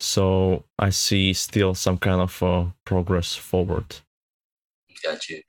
So 0.00 0.64
I 0.78 0.90
see 0.90 1.32
still 1.32 1.74
some 1.74 1.98
kind 1.98 2.20
of 2.20 2.42
uh, 2.42 2.66
progress 2.84 3.34
forward. 3.34 3.96
Got 5.02 5.28
you. 5.28 5.42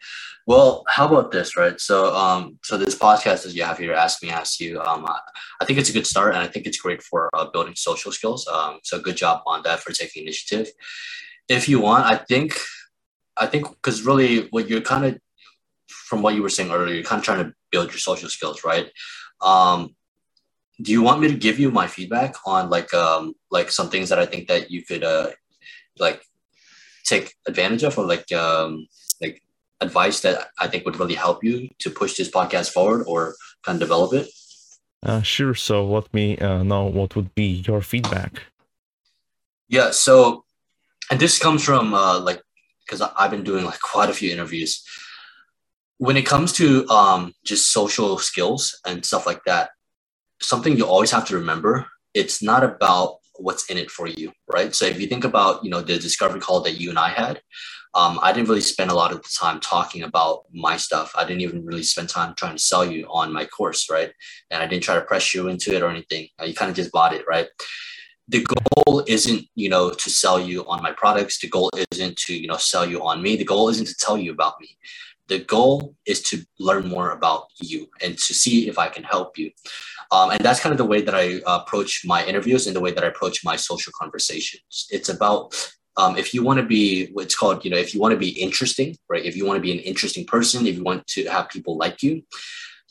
Well, 0.46 0.84
how 0.88 1.08
about 1.08 1.32
this, 1.32 1.58
right? 1.58 1.80
So, 1.80 2.14
um, 2.16 2.60
so 2.64 2.78
this 2.78 2.96
podcast 2.96 3.44
that 3.44 3.54
you 3.54 3.64
have 3.64 3.78
here, 3.78 3.94
Ask 3.94 4.24
Me, 4.24 4.30
Ask 4.30 4.60
You, 4.60 4.80
um, 4.82 5.06
I, 5.06 5.20
I 5.62 5.66
think 5.66 5.80
it's 5.80 5.90
a 5.90 5.94
good 5.94 6.08
start, 6.08 6.36
and 6.36 6.44
I 6.44 6.48
think 6.48 6.66
it's 6.66 6.80
great 6.80 7.02
for 7.02 7.30
uh, 7.34 7.46
building 7.46 7.76
social 7.76 8.12
skills. 8.12 8.48
Um, 8.48 8.80
so 8.84 9.02
good 9.02 9.18
job 9.18 9.42
on 9.46 9.64
that 9.64 9.80
for 9.80 9.92
taking 9.92 10.24
initiative. 10.24 10.70
If 11.50 11.68
you 11.68 11.82
want, 11.82 12.06
I 12.06 12.16
think, 12.16 12.58
I 13.36 13.46
think 13.46 13.70
because 13.70 14.04
really 14.04 14.48
what 14.50 14.70
you're 14.70 14.82
kind 14.82 15.06
of, 15.06 15.20
from 15.88 16.22
what 16.22 16.36
you 16.36 16.44
were 16.44 16.50
saying 16.50 16.72
earlier, 16.72 16.96
you're 16.96 17.04
kind 17.04 17.20
of 17.20 17.26
trying 17.26 17.44
to 17.44 17.54
build 17.72 17.90
your 17.92 18.00
social 18.00 18.30
skills, 18.30 18.64
right? 18.64 18.90
Um, 19.42 19.96
do 20.82 20.92
you 20.92 21.02
want 21.02 21.22
me 21.22 21.28
to 21.28 21.36
give 21.36 21.60
you 21.60 21.72
my 21.72 21.88
feedback 21.88 22.36
on 22.46 22.70
like 22.70 22.94
um 22.94 23.34
like 23.50 23.72
some 23.72 23.90
things 23.90 24.10
that 24.10 24.20
I 24.20 24.26
think 24.26 24.48
that 24.48 24.70
you 24.70 24.84
could 24.84 25.04
uh 25.04 25.32
like 26.00 26.22
take 27.04 27.34
advantage 27.48 27.84
of 27.84 27.98
or 27.98 28.06
like 28.06 28.32
um 28.32 28.88
like 29.22 29.42
advice 29.82 30.22
that 30.22 30.50
I 30.60 30.68
think 30.68 30.86
would 30.86 31.00
really 31.00 31.16
help 31.16 31.44
you 31.44 31.70
to 31.80 31.90
push 31.90 32.16
this 32.16 32.30
podcast 32.30 32.72
forward 32.72 33.06
or 33.08 33.36
kind 33.64 33.82
of 33.82 33.88
develop 33.88 34.14
it? 34.14 34.30
Uh, 35.04 35.22
sure. 35.22 35.54
So 35.54 35.86
let 35.86 36.12
me 36.14 36.38
uh, 36.38 36.64
know 36.64 36.86
what 36.86 37.16
would 37.16 37.34
be 37.36 37.64
your 37.68 37.82
feedback. 37.82 38.44
Yeah. 39.70 39.92
So, 39.92 40.46
and 41.12 41.20
this 41.20 41.38
comes 41.38 41.64
from 41.64 41.94
uh, 41.94 42.20
like 42.20 42.42
because 42.86 43.02
I've 43.02 43.32
been 43.32 43.44
doing 43.44 43.66
like 43.66 43.80
quite 43.94 44.10
a 44.10 44.14
few 44.14 44.32
interviews. 44.32 44.84
When 46.00 46.18
it 46.18 46.28
comes 46.28 46.54
to 46.54 46.88
um, 46.90 47.34
just 47.44 47.72
social 47.72 48.20
skills 48.20 48.80
and 48.86 49.04
stuff 49.04 49.26
like 49.26 49.44
that, 49.46 49.72
something 50.42 50.78
you 50.78 50.86
always 50.86 51.12
have 51.12 51.26
to 51.28 51.36
remember: 51.36 51.88
it's 52.14 52.42
not 52.42 52.64
about 52.64 53.18
what's 53.40 53.70
in 53.70 53.78
it 53.78 53.92
for 53.92 54.08
you, 54.08 54.32
right? 54.52 54.74
So 54.74 54.86
if 54.86 55.00
you 55.00 55.08
think 55.08 55.24
about 55.24 55.64
you 55.64 55.70
know 55.70 55.82
the 55.82 55.98
discovery 55.98 56.40
call 56.40 56.62
that 56.62 56.80
you 56.80 56.90
and 56.90 57.00
I 57.00 57.10
had, 57.10 57.42
um, 57.94 58.20
I 58.22 58.32
didn't 58.32 58.50
really 58.50 58.62
spend 58.62 58.92
a 58.92 58.96
lot 58.96 59.12
of 59.12 59.24
the 59.24 59.30
time 59.36 59.60
talking 59.60 60.04
about 60.04 60.44
my 60.54 60.78
stuff. 60.78 61.12
I 61.16 61.24
didn't 61.24 61.42
even 61.42 61.66
really 61.66 61.84
spend 61.84 62.10
time 62.10 62.36
trying 62.36 62.56
to 62.56 62.62
sell 62.62 62.86
you 62.86 63.08
on 63.10 63.34
my 63.34 63.46
course, 63.46 63.90
right? 63.90 64.12
And 64.52 64.62
I 64.62 64.68
didn't 64.68 64.84
try 64.84 64.96
to 64.96 65.02
press 65.02 65.34
you 65.34 65.48
into 65.48 65.76
it 65.76 65.82
or 65.82 65.90
anything. 65.90 66.28
Uh, 66.40 66.46
you 66.46 66.54
kind 66.54 66.70
of 66.70 66.76
just 66.76 66.92
bought 66.92 67.14
it, 67.14 67.26
right? 67.28 67.48
The 68.28 68.46
goal 68.46 69.04
isn't, 69.08 69.46
you 69.56 69.70
know, 69.70 69.92
to 69.92 70.10
sell 70.10 70.40
you 70.40 70.64
on 70.68 70.84
my 70.84 70.92
products. 70.92 71.40
The 71.40 71.48
goal 71.48 71.72
isn't 71.92 72.18
to, 72.18 72.38
you 72.38 72.48
know, 72.48 72.58
sell 72.58 72.86
you 72.86 73.02
on 73.04 73.22
me. 73.22 73.36
The 73.36 73.46
goal 73.46 73.70
isn't 73.70 73.88
to 73.88 73.96
tell 73.96 74.18
you 74.18 74.32
about 74.32 74.60
me. 74.60 74.78
The 75.28 75.40
goal 75.40 75.96
is 76.06 76.22
to 76.24 76.46
learn 76.60 76.88
more 76.88 77.12
about 77.12 77.48
you 77.62 77.88
and 78.02 78.18
to 78.18 78.34
see 78.34 78.68
if 78.68 78.78
I 78.80 78.88
can 78.88 79.04
help 79.04 79.38
you. 79.38 79.52
Um, 80.12 80.32
and 80.32 80.40
that's 80.40 80.60
kind 80.60 80.72
of 80.72 80.78
the 80.78 80.86
way 80.86 81.02
that 81.02 81.16
I 81.16 81.42
approach 81.46 82.04
my 82.06 82.26
interviews 82.26 82.66
and 82.66 82.76
the 82.76 82.80
way 82.80 82.92
that 82.92 83.04
I 83.04 83.08
approach 83.08 83.44
my 83.44 83.56
social 83.56 83.92
conversations. 84.00 84.88
It's 84.90 85.10
about 85.10 85.54
um, 85.98 86.16
if 86.16 86.34
you 86.34 86.44
want 86.44 86.60
to 86.60 86.66
be 86.66 87.08
what's 87.14 87.36
called, 87.36 87.66
you 87.66 87.72
know, 87.72 87.78
if 87.78 87.94
you 87.94 88.00
want 88.00 88.14
to 88.14 88.20
be 88.20 88.30
interesting, 88.30 88.96
right? 89.10 89.26
If 89.26 89.36
you 89.36 89.46
want 89.46 89.58
to 89.58 89.62
be 89.62 89.72
an 89.72 89.80
interesting 89.80 90.26
person, 90.26 90.68
if 90.68 90.76
you 90.76 90.84
want 90.84 91.06
to 91.08 91.26
have 91.26 91.50
people 91.50 91.76
like 91.78 92.04
you, 92.04 92.24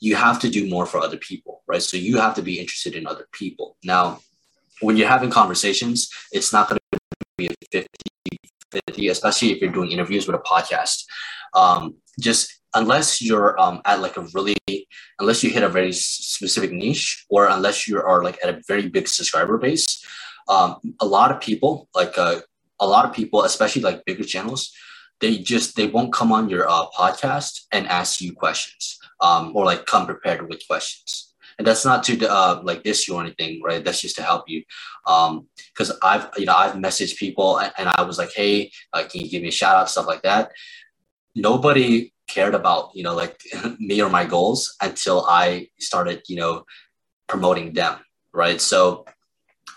you 0.01 0.17
have 0.17 0.41
to 0.41 0.51
do 0.51 0.69
more 0.69 0.87
for 0.87 0.99
other 0.99 1.17
people, 1.17 1.63
right? 1.67 1.83
So 1.83 1.97
you 1.97 2.19
have 2.19 2.35
to 2.35 2.43
be 2.43 2.59
interested 2.59 2.95
in 2.95 3.07
other 3.07 3.27
people. 3.33 3.77
Now, 3.85 4.21
when 4.81 4.97
you're 4.97 5.09
having 5.09 5.31
conversations, 5.31 6.11
it's 6.33 6.53
not 6.53 6.69
going 6.69 6.81
to 6.93 6.99
be 7.39 7.47
a 7.47 7.51
50 7.73 7.89
50, 8.87 9.09
especially 9.09 9.53
if 9.53 9.61
you're 9.61 9.73
doing 9.73 9.91
interviews 9.91 10.27
with 10.27 10.37
a 10.37 10.41
podcast. 10.41 11.05
Um, 11.57 11.97
just 12.21 12.61
unless 12.75 13.23
you're 13.23 13.59
um, 13.61 13.81
at 13.85 14.01
like 14.01 14.17
a 14.17 14.27
really, 14.35 14.57
unless 15.19 15.43
you 15.43 15.51
hit 15.51 15.63
a 15.63 15.69
very 15.69 15.93
specific 15.93 16.71
niche 16.71 17.25
or 17.31 17.49
unless 17.49 17.89
you 17.89 18.01
are 18.01 18.23
like 18.23 18.39
at 18.45 18.55
a 18.55 18.61
very 18.69 18.89
big 18.89 19.09
subscriber 19.09 19.59
base, 19.59 20.05
um, 20.49 20.77
a 21.01 21.07
lot 21.07 21.33
of 21.33 21.41
people 21.41 21.89
like 21.95 22.17
uh, 22.19 22.41
a 22.79 22.87
lot 22.87 23.05
of 23.05 23.13
people, 23.13 23.43
especially 23.43 23.83
like 23.83 24.05
bigger 24.05 24.25
channels, 24.25 24.73
they 25.21 25.39
just 25.39 25.77
they 25.77 25.87
won't 25.87 26.13
come 26.13 26.33
on 26.33 26.49
your 26.49 26.69
uh, 26.69 26.87
podcast 26.97 27.63
and 27.73 27.87
ask 27.89 28.21
you 28.21 28.33
questions 28.33 28.99
um, 29.21 29.53
or 29.57 29.65
like 29.65 29.87
come 29.87 30.07
prepared 30.07 30.49
with 30.49 30.67
questions. 30.67 31.35
And 31.59 31.67
that's 31.67 31.87
not 31.87 32.05
to 32.05 32.31
uh, 32.31 32.61
like 32.63 32.85
this 32.85 33.09
you 33.09 33.15
or 33.15 33.23
anything, 33.23 33.63
right? 33.63 33.83
That's 33.83 34.03
just 34.03 34.17
to 34.17 34.23
help 34.23 34.45
you. 34.47 34.63
Because 35.07 35.91
um, 35.91 35.97
I've 36.03 36.29
you 36.37 36.45
know 36.45 36.55
I've 36.55 36.75
messaged 36.75 37.17
people 37.17 37.59
and, 37.59 37.73
and 37.79 37.89
I 37.97 38.03
was 38.03 38.19
like, 38.19 38.33
hey, 38.35 38.71
uh, 38.93 39.05
can 39.11 39.23
you 39.23 39.31
give 39.31 39.43
me 39.43 39.49
a 39.49 39.53
shout 39.53 39.77
out 39.77 39.89
stuff 39.89 40.07
like 40.07 40.23
that? 40.23 40.53
Nobody 41.37 42.13
cared 42.27 42.55
about 42.55 42.91
you 42.95 43.05
know 43.05 43.15
like 43.15 43.41
me 43.79 44.03
or 44.03 44.11
my 44.11 44.25
goals 44.25 44.75
until 44.83 45.25
I 45.29 45.69
started 45.79 46.23
you 46.29 46.37
know 46.37 46.65
promoting 47.29 47.73
them, 47.75 47.99
right? 48.33 48.61
So 48.61 49.05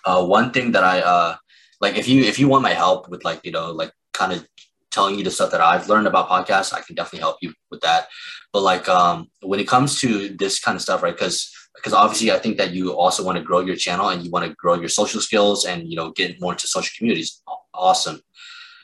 uh, 0.05 0.25
one 0.25 0.51
thing 0.51 0.71
that 0.71 0.83
I 0.83 1.01
uh, 1.01 1.35
like 1.81 1.95
if 1.97 2.07
you 2.07 2.23
if 2.23 2.39
you 2.39 2.47
want 2.47 2.63
my 2.63 2.73
help 2.73 3.09
with 3.09 3.23
like 3.23 3.41
you 3.43 3.51
know 3.51 3.71
like 3.71 3.91
kind 4.13 4.33
of 4.33 4.47
telling 4.91 5.15
you 5.17 5.23
the 5.23 5.31
stuff 5.31 5.51
that 5.51 5.61
I've 5.61 5.87
learned 5.87 6.07
about 6.07 6.29
podcasts, 6.29 6.73
I 6.73 6.81
can 6.81 6.95
definitely 6.95 7.19
help 7.19 7.37
you 7.41 7.53
with 7.69 7.81
that. 7.81 8.07
But 8.51 8.61
like 8.61 8.89
um, 8.89 9.29
when 9.41 9.59
it 9.59 9.67
comes 9.67 9.99
to 10.01 10.29
this 10.29 10.59
kind 10.59 10.75
of 10.75 10.81
stuff, 10.81 11.03
right? 11.03 11.13
Because 11.13 11.51
because 11.75 11.93
obviously 11.93 12.31
I 12.31 12.39
think 12.39 12.57
that 12.57 12.71
you 12.71 12.93
also 12.93 13.23
want 13.23 13.37
to 13.37 13.43
grow 13.43 13.59
your 13.59 13.75
channel 13.75 14.09
and 14.09 14.23
you 14.23 14.31
want 14.31 14.45
to 14.45 14.55
grow 14.55 14.73
your 14.75 14.89
social 14.89 15.21
skills 15.21 15.65
and 15.65 15.87
you 15.89 15.95
know 15.95 16.11
get 16.11 16.41
more 16.41 16.53
into 16.53 16.67
social 16.67 16.93
communities. 16.97 17.41
Awesome. 17.73 18.21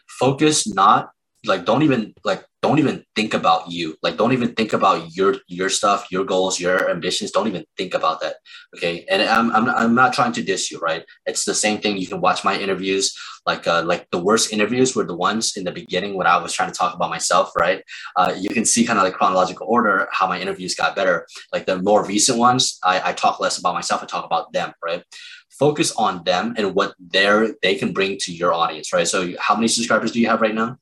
Focus 0.07 0.67
not 0.67 1.09
like 1.47 1.65
don't 1.65 1.83
even 1.83 2.13
like 2.23 2.45
don't 2.61 2.79
even 2.79 3.05
think 3.15 3.33
about 3.33 3.71
you. 3.71 3.95
Like 4.03 4.17
don't 4.17 4.33
even 4.33 4.53
think 4.55 4.73
about 4.73 5.15
your 5.15 5.37
your 5.47 5.69
stuff 5.69 6.11
your 6.11 6.25
goals 6.25 6.59
your 6.59 6.89
ambitions. 6.89 7.31
Don't 7.31 7.47
even 7.47 7.65
think 7.77 7.93
about 7.93 8.21
that 8.21 8.35
okay? 8.75 9.05
And 9.09 9.21
i'm 9.23 9.51
i'm, 9.51 9.69
I'm 9.69 9.95
not 9.95 10.13
trying 10.13 10.33
to 10.33 10.43
diss 10.43 10.71
you 10.71 10.79
right? 10.79 11.05
It's 11.25 11.45
the 11.45 11.55
same 11.55 11.79
thing. 11.81 11.97
You 11.97 12.07
can 12.07 12.21
watch 12.21 12.43
my 12.43 12.57
interviews 12.57 13.15
like 13.45 13.67
uh, 13.67 13.83
like 13.83 14.07
the 14.11 14.19
worst 14.19 14.53
interviews 14.53 14.95
were 14.95 15.05
the 15.05 15.15
ones 15.15 15.57
in 15.57 15.63
the 15.63 15.71
beginning 15.71 16.15
when 16.15 16.27
i 16.27 16.37
was 16.37 16.53
trying 16.53 16.71
to 16.71 16.77
talk 16.77 16.93
about 16.95 17.09
myself 17.09 17.51
right? 17.57 17.83
Uh, 18.15 18.33
you 18.37 18.49
can 18.49 18.65
see 18.65 18.85
kind 18.85 18.99
of 18.99 19.03
like 19.03 19.13
chronological 19.13 19.67
order 19.67 20.07
how 20.11 20.27
my 20.27 20.39
interviews 20.39 20.75
got 20.75 20.95
better. 20.95 21.27
Like 21.53 21.65
the 21.65 21.81
more 21.81 22.05
recent 22.05 22.37
ones 22.39 22.79
i, 22.83 23.09
I 23.09 23.13
talk 23.13 23.39
less 23.39 23.57
about 23.57 23.73
myself 23.73 24.01
and 24.01 24.09
talk 24.09 24.25
about 24.25 24.53
them 24.53 24.73
right? 24.83 25.03
Focus 25.59 25.93
on 25.95 26.23
them 26.25 26.53
and 26.57 26.75
what 26.75 26.95
they're 26.99 27.55
they 27.63 27.75
can 27.75 27.93
bring 27.93 28.17
to 28.21 28.33
your 28.33 28.53
audience 28.53 28.93
right? 28.93 29.07
So 29.07 29.33
how 29.39 29.55
many 29.55 29.67
subscribers 29.67 30.11
do 30.11 30.19
you 30.19 30.27
have 30.27 30.41
right 30.41 30.55
now 30.55 30.77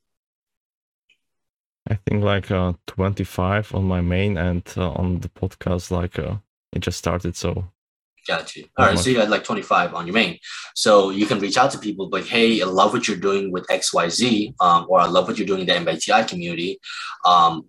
I 1.88 1.96
think 2.06 2.24
like 2.24 2.50
uh, 2.50 2.72
25 2.86 3.74
on 3.74 3.84
my 3.84 4.00
main 4.00 4.38
and 4.38 4.62
uh, 4.76 4.92
on 4.92 5.20
the 5.20 5.28
podcast, 5.28 5.90
like 5.90 6.18
uh, 6.18 6.36
it 6.72 6.80
just 6.80 6.98
started. 6.98 7.36
So 7.36 7.68
Got 8.26 8.56
you. 8.56 8.64
All 8.78 8.86
right. 8.86 8.98
So 8.98 9.10
you 9.10 9.20
had 9.20 9.28
like 9.28 9.44
25 9.44 9.94
on 9.94 10.06
your 10.06 10.14
main. 10.14 10.38
So 10.74 11.10
you 11.10 11.26
can 11.26 11.38
reach 11.38 11.58
out 11.58 11.70
to 11.72 11.78
people 11.78 12.08
like, 12.08 12.24
hey, 12.24 12.62
I 12.62 12.64
love 12.64 12.94
what 12.94 13.06
you're 13.06 13.18
doing 13.18 13.52
with 13.52 13.66
XYZ, 13.66 14.54
um, 14.60 14.86
or 14.88 14.98
I 15.00 15.06
love 15.06 15.28
what 15.28 15.36
you're 15.36 15.46
doing 15.46 15.60
in 15.60 15.66
the 15.66 15.92
MBTI 15.92 16.26
community. 16.26 16.80
Um, 17.26 17.66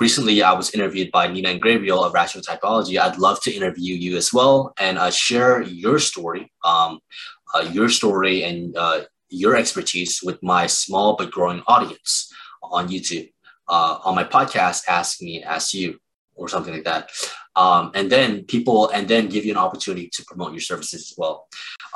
recently, 0.00 0.42
I 0.42 0.52
was 0.52 0.72
interviewed 0.72 1.12
by 1.12 1.26
Nina 1.26 1.50
Ingraviel 1.50 2.02
of 2.02 2.14
Rational 2.14 2.42
Typology. 2.42 2.98
I'd 2.98 3.18
love 3.18 3.42
to 3.42 3.52
interview 3.52 3.94
you 3.94 4.16
as 4.16 4.32
well 4.32 4.72
and 4.78 4.96
uh, 4.96 5.10
share 5.10 5.60
your 5.60 5.98
story, 5.98 6.50
um, 6.64 7.00
uh, 7.54 7.68
your 7.70 7.90
story 7.90 8.42
and 8.44 8.74
uh, 8.78 9.02
your 9.28 9.54
expertise 9.54 10.22
with 10.22 10.42
my 10.42 10.66
small 10.66 11.14
but 11.16 11.30
growing 11.30 11.62
audience 11.66 12.32
on 12.62 12.88
YouTube 12.88 13.33
uh, 13.68 13.98
on 14.04 14.14
my 14.14 14.24
podcast, 14.24 14.84
ask 14.88 15.20
me, 15.22 15.42
ask 15.42 15.74
you, 15.74 15.98
or 16.36 16.48
something 16.48 16.74
like 16.74 16.84
that. 16.84 17.10
Um, 17.56 17.92
and 17.94 18.10
then 18.10 18.44
people, 18.44 18.88
and 18.88 19.06
then 19.06 19.28
give 19.28 19.44
you 19.44 19.52
an 19.52 19.58
opportunity 19.58 20.10
to 20.14 20.24
promote 20.24 20.52
your 20.52 20.60
services 20.60 21.12
as 21.12 21.14
well. 21.16 21.46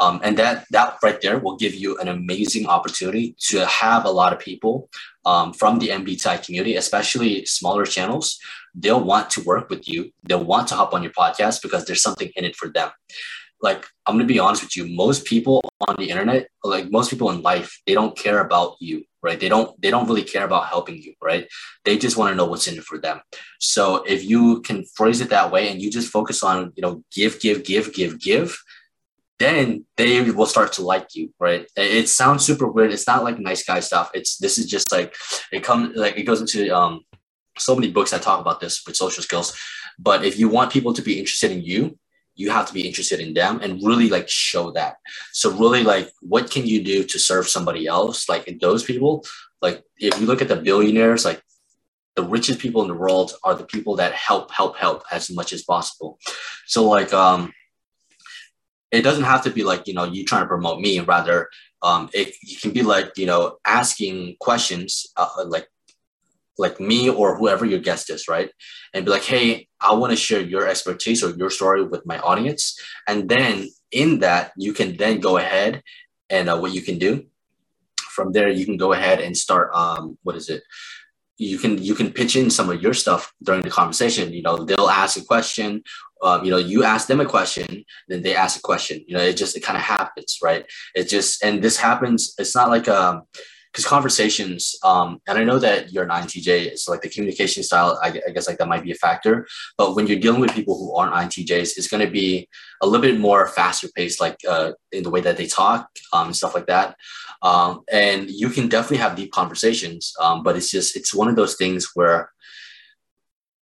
Um, 0.00 0.20
and 0.22 0.36
that 0.38 0.66
that 0.70 0.98
right 1.02 1.20
there 1.20 1.40
will 1.40 1.56
give 1.56 1.74
you 1.74 1.98
an 1.98 2.06
amazing 2.06 2.66
opportunity 2.66 3.34
to 3.48 3.66
have 3.66 4.04
a 4.04 4.10
lot 4.10 4.32
of 4.32 4.38
people 4.38 4.88
um, 5.24 5.52
from 5.52 5.80
the 5.80 5.88
MBTI 5.88 6.44
community, 6.44 6.76
especially 6.76 7.44
smaller 7.46 7.84
channels. 7.84 8.38
They'll 8.74 9.02
want 9.02 9.30
to 9.30 9.42
work 9.42 9.70
with 9.70 9.88
you. 9.88 10.12
They'll 10.22 10.44
want 10.44 10.68
to 10.68 10.76
hop 10.76 10.94
on 10.94 11.02
your 11.02 11.12
podcast 11.12 11.62
because 11.62 11.84
there's 11.84 12.02
something 12.02 12.30
in 12.36 12.44
it 12.44 12.54
for 12.54 12.68
them 12.68 12.90
like 13.60 13.84
I'm 14.06 14.14
gonna 14.14 14.24
be 14.24 14.38
honest 14.38 14.62
with 14.62 14.76
you, 14.76 14.86
most 14.86 15.24
people 15.24 15.60
on 15.86 15.96
the 15.96 16.10
internet, 16.10 16.48
like 16.64 16.90
most 16.90 17.10
people 17.10 17.30
in 17.30 17.42
life, 17.42 17.80
they 17.86 17.94
don't 17.94 18.16
care 18.16 18.40
about 18.40 18.76
you, 18.80 19.04
right? 19.22 19.38
They 19.38 19.48
don't 19.48 19.80
they 19.80 19.90
don't 19.90 20.06
really 20.08 20.22
care 20.22 20.44
about 20.44 20.66
helping 20.66 20.96
you, 20.96 21.14
right? 21.22 21.48
They 21.84 21.98
just 21.98 22.16
want 22.16 22.30
to 22.30 22.36
know 22.36 22.46
what's 22.46 22.68
in 22.68 22.78
it 22.78 22.84
for 22.84 22.98
them. 22.98 23.20
So 23.60 24.04
if 24.04 24.24
you 24.24 24.60
can 24.62 24.84
phrase 24.96 25.20
it 25.20 25.30
that 25.30 25.50
way 25.50 25.70
and 25.70 25.80
you 25.82 25.90
just 25.90 26.10
focus 26.10 26.42
on, 26.42 26.72
you 26.76 26.82
know, 26.82 27.02
give, 27.12 27.40
give, 27.40 27.64
give, 27.64 27.92
give, 27.92 28.20
give, 28.20 28.58
then 29.38 29.84
they 29.96 30.30
will 30.30 30.46
start 30.46 30.72
to 30.74 30.82
like 30.82 31.14
you, 31.14 31.32
right? 31.38 31.66
It 31.76 32.08
sounds 32.08 32.44
super 32.44 32.66
weird. 32.66 32.92
It's 32.92 33.06
not 33.06 33.22
like 33.22 33.38
nice 33.38 33.64
guy 33.64 33.80
stuff. 33.80 34.10
It's 34.14 34.36
this 34.38 34.58
is 34.58 34.66
just 34.66 34.90
like 34.92 35.14
it 35.52 35.62
comes 35.62 35.96
like 35.96 36.16
it 36.16 36.24
goes 36.24 36.40
into 36.40 36.74
um 36.74 37.02
so 37.56 37.74
many 37.74 37.90
books 37.90 38.10
that 38.12 38.22
talk 38.22 38.40
about 38.40 38.60
this 38.60 38.82
with 38.86 38.96
social 38.96 39.22
skills. 39.22 39.56
But 39.98 40.24
if 40.24 40.38
you 40.38 40.48
want 40.48 40.72
people 40.72 40.92
to 40.94 41.02
be 41.02 41.18
interested 41.18 41.50
in 41.50 41.62
you, 41.62 41.98
you 42.38 42.50
have 42.50 42.66
to 42.66 42.72
be 42.72 42.86
interested 42.86 43.18
in 43.18 43.34
them 43.34 43.60
and 43.60 43.82
really 43.82 44.08
like 44.08 44.28
show 44.28 44.70
that. 44.70 44.96
So 45.32 45.50
really 45.50 45.82
like 45.82 46.08
what 46.20 46.50
can 46.50 46.66
you 46.66 46.82
do 46.82 47.02
to 47.02 47.18
serve 47.18 47.48
somebody 47.48 47.86
else? 47.86 48.28
Like 48.28 48.48
those 48.60 48.84
people, 48.84 49.24
like 49.60 49.82
if 49.98 50.18
you 50.20 50.26
look 50.26 50.40
at 50.40 50.48
the 50.48 50.56
billionaires, 50.56 51.24
like 51.24 51.42
the 52.14 52.22
richest 52.22 52.60
people 52.60 52.80
in 52.82 52.88
the 52.88 52.94
world 52.94 53.32
are 53.42 53.56
the 53.56 53.64
people 53.64 53.96
that 53.96 54.12
help, 54.12 54.52
help, 54.52 54.76
help 54.76 55.02
as 55.10 55.30
much 55.30 55.52
as 55.52 55.64
possible. 55.64 56.18
So 56.66 56.88
like 56.88 57.12
um 57.12 57.52
it 58.90 59.02
doesn't 59.02 59.24
have 59.24 59.42
to 59.42 59.50
be 59.50 59.64
like 59.64 59.86
you 59.88 59.94
know 59.94 60.04
you 60.04 60.24
trying 60.24 60.42
to 60.42 60.48
promote 60.48 60.80
me 60.80 61.00
rather 61.00 61.48
um 61.82 62.08
it, 62.14 62.34
it 62.42 62.60
can 62.62 62.70
be 62.70 62.82
like 62.82 63.18
you 63.18 63.26
know 63.26 63.58
asking 63.64 64.36
questions 64.40 65.06
uh, 65.16 65.28
like 65.46 65.66
like 66.58 66.80
me 66.80 67.08
or 67.08 67.36
whoever 67.36 67.64
your 67.64 67.78
guest 67.78 68.10
is 68.10 68.28
right? 68.28 68.50
And 68.92 69.04
be 69.04 69.10
like 69.10 69.24
hey 69.24 69.68
i 69.80 69.94
want 69.94 70.10
to 70.10 70.16
share 70.16 70.40
your 70.40 70.66
expertise 70.66 71.22
or 71.22 71.30
your 71.30 71.50
story 71.50 71.84
with 71.84 72.04
my 72.06 72.18
audience. 72.18 72.78
And 73.06 73.28
then 73.28 73.68
in 73.90 74.18
that 74.20 74.52
you 74.56 74.72
can 74.72 74.96
then 74.96 75.20
go 75.20 75.38
ahead 75.38 75.82
and 76.28 76.48
uh, 76.48 76.58
what 76.58 76.72
you 76.72 76.82
can 76.82 76.98
do 76.98 77.24
from 77.96 78.32
there 78.32 78.48
you 78.48 78.66
can 78.66 78.76
go 78.76 78.92
ahead 78.92 79.20
and 79.20 79.36
start 79.36 79.72
um 79.74 80.18
what 80.22 80.36
is 80.36 80.48
it? 80.48 80.62
You 81.36 81.56
can 81.58 81.80
you 81.80 81.94
can 81.94 82.12
pitch 82.12 82.34
in 82.34 82.50
some 82.50 82.68
of 82.68 82.82
your 82.82 82.94
stuff 82.94 83.32
during 83.42 83.62
the 83.62 83.70
conversation. 83.70 84.32
You 84.32 84.42
know 84.42 84.64
they'll 84.64 84.90
ask 84.90 85.16
a 85.16 85.24
question 85.24 85.82
um, 86.20 86.44
you 86.44 86.50
know 86.50 86.58
you 86.58 86.82
ask 86.82 87.06
them 87.06 87.20
a 87.20 87.26
question 87.36 87.84
then 88.08 88.22
they 88.22 88.34
ask 88.34 88.58
a 88.58 88.62
question. 88.70 89.04
You 89.06 89.14
know 89.14 89.22
it 89.22 89.36
just 89.36 89.56
it 89.56 89.60
kind 89.60 89.76
of 89.76 89.84
happens 89.84 90.38
right? 90.42 90.64
It 90.96 91.08
just 91.08 91.44
and 91.44 91.62
this 91.62 91.76
happens 91.76 92.34
it's 92.38 92.56
not 92.56 92.70
like 92.70 92.88
um 92.88 93.22
because 93.78 93.88
conversations 93.88 94.74
um 94.82 95.20
and 95.28 95.38
i 95.38 95.44
know 95.44 95.58
that 95.58 95.92
you're 95.92 96.02
an 96.02 96.10
intj 96.10 96.48
it's 96.48 96.88
like 96.88 97.00
the 97.00 97.08
communication 97.08 97.62
style 97.62 97.96
I, 98.02 98.20
I, 98.26 98.30
guess 98.32 98.48
like 98.48 98.58
that 98.58 98.66
might 98.66 98.82
be 98.82 98.90
a 98.90 98.96
factor 98.96 99.46
but 99.76 99.94
when 99.94 100.08
you're 100.08 100.18
dealing 100.18 100.40
with 100.40 100.52
people 100.52 100.76
who 100.76 100.96
aren't 100.96 101.14
intjs 101.14 101.76
it's 101.76 101.86
going 101.86 102.04
to 102.04 102.10
be 102.10 102.48
a 102.82 102.86
little 102.86 103.00
bit 103.00 103.20
more 103.20 103.46
faster 103.46 103.86
paced 103.94 104.20
like 104.20 104.38
uh, 104.48 104.72
in 104.90 105.04
the 105.04 105.10
way 105.10 105.20
that 105.20 105.36
they 105.36 105.46
talk 105.46 105.88
um, 106.12 106.26
and 106.26 106.36
stuff 106.36 106.54
like 106.54 106.66
that. 106.66 106.96
Um, 107.42 107.82
and 107.90 108.30
you 108.30 108.50
can 108.50 108.68
definitely 108.68 108.98
have 108.98 109.16
deep 109.16 109.30
conversations 109.30 110.12
um, 110.20 110.42
but 110.42 110.56
it's 110.56 110.70
just 110.70 110.96
it's 110.96 111.14
one 111.14 111.28
of 111.28 111.36
those 111.36 111.54
things 111.54 111.90
where 111.94 112.30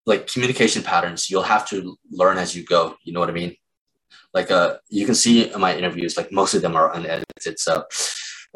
like 0.06 0.26
communication 0.32 0.82
patterns 0.82 1.28
you'll 1.28 1.42
have 1.42 1.68
to 1.68 1.96
learn 2.10 2.38
as 2.38 2.56
you 2.56 2.64
go 2.64 2.96
you 3.04 3.12
know 3.12 3.20
what 3.20 3.28
i 3.28 3.32
mean? 3.32 3.54
Like 4.32 4.50
uh 4.50 4.76
you 4.88 5.04
can 5.04 5.14
see 5.14 5.52
in 5.52 5.60
my 5.60 5.76
interviews 5.76 6.16
like 6.16 6.32
most 6.32 6.54
of 6.54 6.62
them 6.62 6.74
are 6.74 6.94
unedited 6.94 7.58
so 7.58 7.84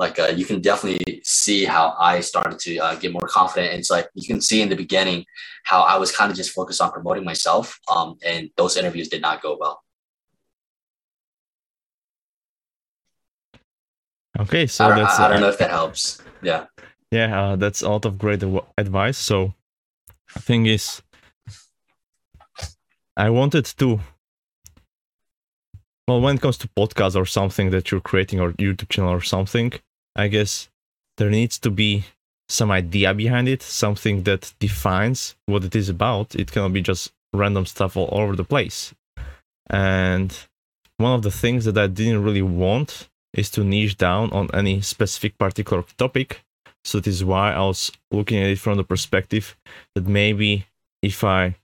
like 0.01 0.19
uh, 0.19 0.33
you 0.39 0.45
can 0.45 0.61
definitely 0.61 1.21
see 1.23 1.65
how 1.65 1.95
i 1.99 2.21
started 2.21 2.59
to 2.59 2.79
uh, 2.79 2.95
get 2.97 3.13
more 3.13 3.29
confident 3.29 3.71
and 3.73 3.79
it's 3.79 3.91
like 3.97 4.09
you 4.15 4.27
can 4.27 4.41
see 4.41 4.61
in 4.63 4.69
the 4.69 4.81
beginning 4.85 5.25
how 5.65 5.83
i 5.83 5.97
was 5.97 6.11
kind 6.11 6.31
of 6.31 6.37
just 6.37 6.51
focused 6.51 6.81
on 6.81 6.91
promoting 6.91 7.25
myself 7.25 7.79
um, 7.95 8.17
and 8.25 8.51
those 8.57 8.77
interviews 8.77 9.09
did 9.09 9.23
not 9.23 9.41
go 9.43 9.57
well 9.61 9.77
Okay, 14.41 14.67
so 14.67 14.87
I 14.87 14.97
that's. 14.97 15.19
I, 15.19 15.27
I 15.27 15.29
don't 15.29 15.37
uh, 15.39 15.41
know 15.41 15.49
if 15.49 15.59
that 15.59 15.71
helps. 15.71 16.23
Yeah. 16.43 16.67
Yeah, 17.11 17.43
uh, 17.43 17.57
that's 17.57 17.83
a 17.83 17.91
lot 17.91 18.05
of 18.05 18.19
great 18.19 18.43
advice. 18.79 19.19
So, 19.19 19.55
thing 20.39 20.67
is, 20.67 21.03
I 23.17 23.29
wanted 23.31 23.67
to. 23.79 24.01
Well, 26.09 26.21
when 26.21 26.37
it 26.37 26.43
comes 26.43 26.59
to 26.59 26.69
podcasts 26.69 27.17
or 27.17 27.27
something 27.27 27.71
that 27.71 27.91
you're 27.91 28.01
creating 28.01 28.41
or 28.41 28.53
YouTube 28.53 28.89
channel 28.89 29.13
or 29.13 29.21
something, 29.21 29.73
I 30.17 30.29
guess 30.29 30.69
there 31.17 31.31
needs 31.31 31.59
to 31.61 31.71
be 31.71 32.05
some 32.49 32.71
idea 32.71 33.15
behind 33.15 33.49
it, 33.49 33.63
something 33.63 34.25
that 34.25 34.53
defines 34.59 35.37
what 35.47 35.65
it 35.65 35.77
is 35.77 35.89
about. 35.89 36.35
It 36.35 36.51
cannot 36.51 36.73
be 36.73 36.83
just 36.83 37.13
random 37.33 37.67
stuff 37.67 37.97
all 37.97 38.09
over 38.13 38.35
the 38.35 38.45
place. 38.45 38.93
And 39.69 40.37
one 40.97 41.15
of 41.15 41.23
the 41.23 41.31
things 41.31 41.65
that 41.65 41.79
I 41.79 41.87
didn't 41.87 42.25
really 42.25 42.43
want 42.43 43.09
is 43.33 43.51
to 43.51 43.65
niche 43.65 43.97
down 43.97 44.31
on 44.33 44.51
any 44.53 44.81
specific 44.81 45.39
particular 45.39 45.85
topic. 45.97 46.43
So 46.85 46.99
that 46.99 47.07
is 47.07 47.25
why 47.25 47.53
I 47.53 47.61
was 47.61 47.93
looking 48.11 48.43
at 48.43 48.51
it 48.51 48.59
from 48.59 48.77
the 48.79 48.85
perspective 48.85 49.57
that 49.95 50.07
maybe 50.07 50.67
if 51.03 51.23
I 51.23 51.55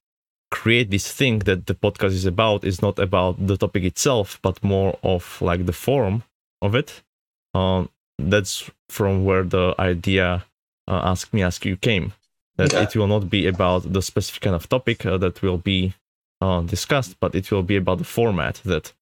create 0.51 0.91
this 0.91 1.11
thing 1.13 1.41
that 1.41 1.67
the 1.67 1.75
podcast 1.75 2.13
is 2.13 2.27
about 2.27 2.65
is 2.65 2.81
not 2.81 2.99
about 2.99 3.47
the 3.47 3.57
topic 3.57 3.83
itself, 3.85 4.39
but 4.43 4.63
more 4.63 4.97
of 5.03 5.41
like 5.43 5.67
the 5.67 5.73
form 5.73 6.23
of 6.63 6.75
it. 6.75 7.03
Um, 7.55 7.89
that's 8.19 8.71
from 8.89 9.25
where 9.25 9.43
the 9.43 9.75
idea 9.79 10.45
uh, 10.89 11.01
"Ask 11.05 11.33
Me, 11.33 11.43
Ask 11.43 11.65
You" 11.65 11.77
came. 11.77 12.13
That 12.57 12.73
it 12.73 12.97
will 12.97 13.07
not 13.07 13.29
be 13.29 13.47
about 13.47 13.93
the 13.93 14.01
specific 14.01 14.43
kind 14.43 14.57
of 14.57 14.69
topic 14.69 15.05
uh, 15.05 15.19
that 15.19 15.43
will 15.43 15.59
be 15.59 15.93
uh, 16.41 16.63
discussed, 16.63 17.21
but 17.21 17.35
it 17.35 17.51
will 17.51 17.63
be 17.63 17.77
about 17.77 17.99
the 17.99 18.05
format. 18.05 18.63
That 18.65 18.93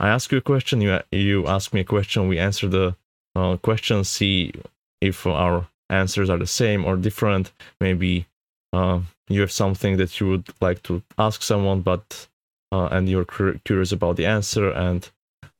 I 0.00 0.08
ask 0.08 0.32
you 0.32 0.38
a 0.38 0.42
question, 0.42 0.80
you 0.80 1.00
you 1.12 1.46
ask 1.46 1.72
me 1.72 1.80
a 1.80 1.84
question, 1.84 2.28
we 2.28 2.38
answer 2.38 2.68
the 2.68 2.96
uh, 3.36 3.56
question, 3.58 4.04
see 4.04 4.52
if 5.00 5.26
our 5.26 5.68
answers 5.88 6.30
are 6.30 6.38
the 6.38 6.46
same 6.46 6.84
or 6.84 6.96
different. 6.96 7.52
Maybe 7.80 8.26
uh, 8.72 9.00
you 9.28 9.40
have 9.40 9.52
something 9.52 9.96
that 9.98 10.20
you 10.20 10.28
would 10.30 10.48
like 10.60 10.82
to 10.84 11.02
ask 11.16 11.42
someone, 11.42 11.82
but 11.82 12.28
uh, 12.72 12.86
and 12.86 13.08
you're 13.08 13.24
curious 13.64 13.92
about 13.92 14.16
the 14.16 14.26
answer 14.26 14.70
and 14.70 15.08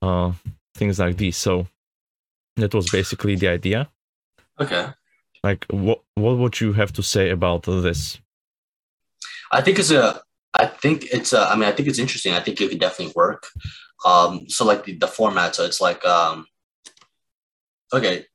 uh, 0.03 0.33
things 0.75 0.99
like 0.99 1.17
this. 1.17 1.37
So 1.37 1.67
that 2.57 2.75
was 2.75 2.91
basically 2.91 3.37
the 3.37 3.49
idea. 3.49 3.89
Okay. 4.59 4.89
Like, 5.45 5.67
what 5.71 6.03
what 6.15 6.39
would 6.39 6.61
you 6.61 6.73
have 6.73 6.93
to 6.95 7.03
say 7.03 7.31
about 7.31 7.63
this? 7.65 8.19
I 9.53 9.61
think 9.63 9.79
it's 9.79 9.91
a. 9.91 10.21
I 10.55 10.67
think 10.67 11.05
it's 11.13 11.33
a. 11.33 11.41
I 11.41 11.55
mean, 11.55 11.69
I 11.69 11.73
think 11.73 11.89
it's 11.89 11.99
interesting. 11.99 12.33
I 12.33 12.41
think 12.41 12.61
it 12.61 12.71
could 12.71 12.81
definitely 12.81 13.13
work. 13.15 13.47
Um, 14.05 14.49
so 14.49 14.65
like 14.65 14.85
the, 14.85 14.97
the 14.97 15.07
format, 15.07 15.55
so 15.55 15.65
it's 15.65 15.81
like, 15.81 16.05
um, 16.05 16.47
okay, 17.93 18.27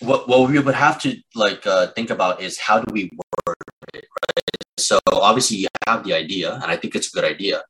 what, 0.00 0.28
what 0.28 0.48
we 0.48 0.58
would 0.58 0.74
have 0.74 1.00
to 1.02 1.16
like 1.34 1.66
uh, 1.66 1.88
think 1.88 2.10
about 2.10 2.40
is 2.40 2.58
how 2.58 2.80
do 2.80 2.92
we 2.92 3.10
word 3.46 3.56
it, 3.94 4.06
right? 4.26 4.64
So 4.78 4.98
obviously 5.12 5.58
you 5.58 5.68
have 5.86 6.04
the 6.04 6.14
idea, 6.14 6.54
and 6.54 6.64
I 6.64 6.76
think 6.76 6.94
it's 6.94 7.08
a 7.08 7.12
good 7.12 7.24
idea, 7.24 7.62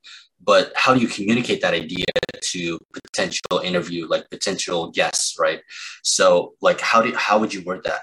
but 0.42 0.72
how 0.74 0.94
do 0.94 1.00
you 1.00 1.08
communicate 1.08 1.60
that 1.62 1.74
idea 1.74 2.06
to 2.52 2.78
potential 2.92 3.58
interview, 3.62 4.06
like 4.06 4.28
potential 4.30 4.90
guests, 4.90 5.36
right? 5.38 5.60
So 6.02 6.54
like 6.60 6.80
how 6.80 7.02
do 7.02 7.14
how 7.14 7.38
would 7.38 7.54
you 7.54 7.62
word 7.64 7.84
that? 7.84 8.02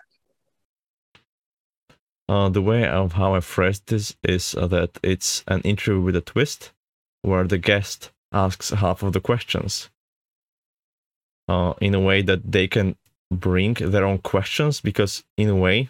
Uh, 2.30 2.50
the 2.50 2.62
way 2.62 2.86
of 2.86 3.14
how 3.14 3.36
I 3.36 3.40
phrase 3.40 3.80
this 3.86 4.16
is 4.24 4.54
uh, 4.56 4.68
that 4.68 5.00
it's 5.02 5.44
an 5.48 5.62
interview 5.62 6.02
with 6.02 6.16
a 6.16 6.22
twist, 6.22 6.74
where 7.22 7.46
the 7.46 7.58
guest 7.58 8.12
asks 8.34 8.72
half 8.72 9.04
of 9.04 9.14
the 9.14 9.22
questions 9.22 9.90
uh, 11.48 11.74
in 11.80 11.96
a 11.96 12.00
way 12.00 12.22
that 12.22 12.52
they 12.52 12.68
can 12.68 12.96
bring 13.32 13.74
their 13.74 14.06
own 14.06 14.20
questions 14.20 14.82
because 14.82 15.24
in 15.38 15.50
a 15.50 15.56
way 15.56 15.90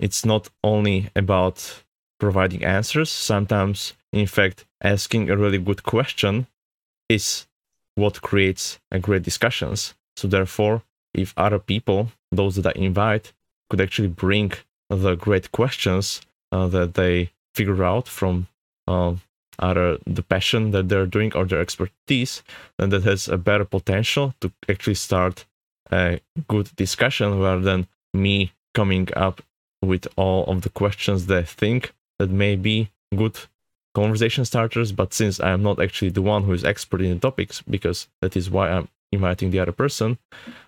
it's 0.00 0.24
not 0.24 0.48
only 0.62 1.10
about 1.14 1.82
providing 2.18 2.64
answers 2.64 3.10
sometimes 3.10 3.94
in 4.12 4.26
fact 4.26 4.64
asking 4.82 5.30
a 5.30 5.36
really 5.36 5.58
good 5.58 5.82
question 5.82 6.46
is 7.08 7.46
what 7.98 8.22
creates 8.22 8.78
great 9.00 9.22
discussions. 9.22 9.94
So 10.16 10.28
therefore 10.28 10.82
if 11.14 11.34
other 11.36 11.58
people 11.58 12.08
those 12.30 12.56
that 12.56 12.66
i 12.66 12.80
invite 12.80 13.32
could 13.68 13.80
actually 13.80 14.08
bring 14.08 14.52
the 14.90 15.14
great 15.14 15.50
questions 15.52 16.20
uh, 16.52 16.66
that 16.68 16.94
they 16.94 17.30
figure 17.54 17.84
out 17.84 18.08
from 18.08 18.46
uh, 18.86 19.14
the 19.60 20.24
passion 20.28 20.70
that 20.70 20.88
they're 20.88 21.06
doing 21.06 21.32
or 21.34 21.44
their 21.44 21.60
expertise, 21.60 22.42
then 22.78 22.90
that 22.90 23.02
has 23.02 23.28
a 23.28 23.36
better 23.36 23.64
potential 23.64 24.34
to 24.40 24.52
actually 24.68 24.94
start 24.94 25.44
a 25.90 26.20
good 26.46 26.70
discussion 26.76 27.38
rather 27.40 27.60
than 27.60 27.86
me 28.14 28.52
coming 28.74 29.08
up 29.16 29.42
with 29.82 30.06
all 30.16 30.44
of 30.46 30.62
the 30.62 30.70
questions 30.70 31.26
that 31.26 31.38
I 31.38 31.42
think 31.42 31.92
that 32.18 32.30
may 32.30 32.56
be 32.56 32.90
good 33.14 33.38
conversation 33.94 34.44
starters. 34.44 34.92
But 34.92 35.14
since 35.14 35.40
I 35.40 35.50
am 35.50 35.62
not 35.62 35.80
actually 35.80 36.10
the 36.10 36.22
one 36.22 36.44
who 36.44 36.52
is 36.52 36.64
expert 36.64 37.00
in 37.00 37.14
the 37.14 37.20
topics, 37.20 37.62
because 37.62 38.08
that 38.20 38.36
is 38.36 38.50
why 38.50 38.70
I'm 38.70 38.88
inviting 39.12 39.50
the 39.50 39.60
other 39.60 39.72
person, 39.72 40.18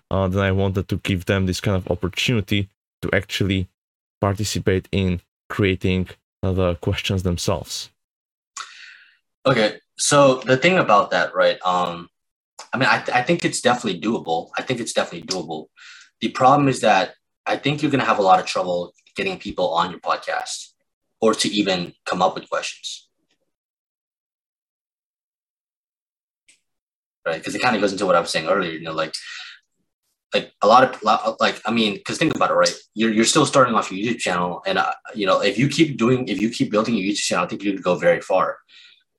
uh, 0.09 0.27
then 0.27 0.43
I 0.43 0.51
wanted 0.51 0.87
to 0.89 0.97
give 0.97 1.25
them 1.25 1.45
this 1.45 1.61
kind 1.61 1.77
of 1.77 1.89
opportunity 1.89 2.69
to 3.01 3.09
actually 3.13 3.67
participate 4.19 4.87
in 4.91 5.21
creating 5.49 6.09
the 6.41 6.75
questions 6.75 7.23
themselves. 7.23 7.89
Okay, 9.45 9.79
so 9.97 10.35
the 10.45 10.57
thing 10.57 10.77
about 10.77 11.11
that, 11.11 11.33
right? 11.33 11.59
Um, 11.65 12.09
I 12.73 12.77
mean, 12.77 12.89
I, 12.89 12.99
th- 12.99 13.15
I 13.15 13.21
think 13.23 13.43
it's 13.43 13.61
definitely 13.61 13.99
doable. 13.99 14.49
I 14.57 14.61
think 14.61 14.79
it's 14.79 14.93
definitely 14.93 15.27
doable. 15.27 15.67
The 16.21 16.29
problem 16.29 16.67
is 16.67 16.81
that 16.81 17.15
I 17.45 17.57
think 17.57 17.81
you're 17.81 17.91
going 17.91 18.01
to 18.01 18.05
have 18.05 18.19
a 18.19 18.23
lot 18.23 18.39
of 18.39 18.45
trouble 18.45 18.93
getting 19.15 19.37
people 19.39 19.69
on 19.73 19.91
your 19.91 19.99
podcast 19.99 20.69
or 21.19 21.33
to 21.33 21.49
even 21.49 21.93
come 22.05 22.21
up 22.21 22.35
with 22.35 22.49
questions. 22.49 23.09
Right? 27.25 27.37
Because 27.37 27.55
it 27.55 27.61
kind 27.61 27.75
of 27.75 27.81
goes 27.81 27.91
into 27.91 28.05
what 28.05 28.15
I 28.15 28.19
was 28.19 28.29
saying 28.29 28.47
earlier. 28.47 28.71
You 28.71 28.81
know, 28.81 28.93
like 28.93 29.13
like 30.33 30.53
a 30.61 30.67
lot 30.67 30.83
of 30.83 31.35
like 31.39 31.61
I 31.65 31.71
mean, 31.71 31.95
because 31.95 32.17
think 32.17 32.35
about 32.35 32.51
it, 32.51 32.55
right? 32.55 32.73
You're 32.93 33.11
you're 33.11 33.25
still 33.25 33.45
starting 33.45 33.75
off 33.75 33.91
your 33.91 34.13
YouTube 34.13 34.19
channel, 34.19 34.61
and 34.65 34.77
uh, 34.77 34.93
you 35.13 35.25
know 35.25 35.41
if 35.41 35.57
you 35.57 35.67
keep 35.67 35.97
doing 35.97 36.27
if 36.27 36.41
you 36.41 36.49
keep 36.49 36.71
building 36.71 36.95
your 36.95 37.11
YouTube 37.11 37.19
channel, 37.19 37.45
I 37.45 37.47
think 37.47 37.63
you 37.63 37.71
would 37.71 37.83
go 37.83 37.95
very 37.95 38.21
far. 38.21 38.57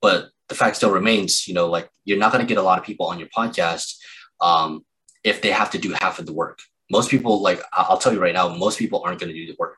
But 0.01 0.29
the 0.49 0.55
fact 0.55 0.75
still 0.75 0.91
remains, 0.91 1.47
you 1.47 1.53
know, 1.53 1.67
like 1.67 1.89
you're 2.05 2.17
not 2.17 2.31
going 2.31 2.45
to 2.45 2.47
get 2.47 2.57
a 2.57 2.63
lot 2.63 2.79
of 2.79 2.85
people 2.85 3.05
on 3.07 3.19
your 3.19 3.29
podcast 3.29 3.95
um, 4.41 4.85
if 5.23 5.41
they 5.41 5.51
have 5.51 5.71
to 5.71 5.77
do 5.77 5.95
half 6.01 6.19
of 6.19 6.25
the 6.25 6.33
work. 6.33 6.59
Most 6.91 7.09
people, 7.09 7.41
like 7.41 7.61
I'll 7.71 7.97
tell 7.97 8.13
you 8.13 8.21
right 8.21 8.33
now, 8.33 8.49
most 8.49 8.77
people 8.77 9.01
aren't 9.05 9.19
going 9.19 9.31
to 9.31 9.37
do 9.37 9.47
the 9.47 9.55
work. 9.57 9.77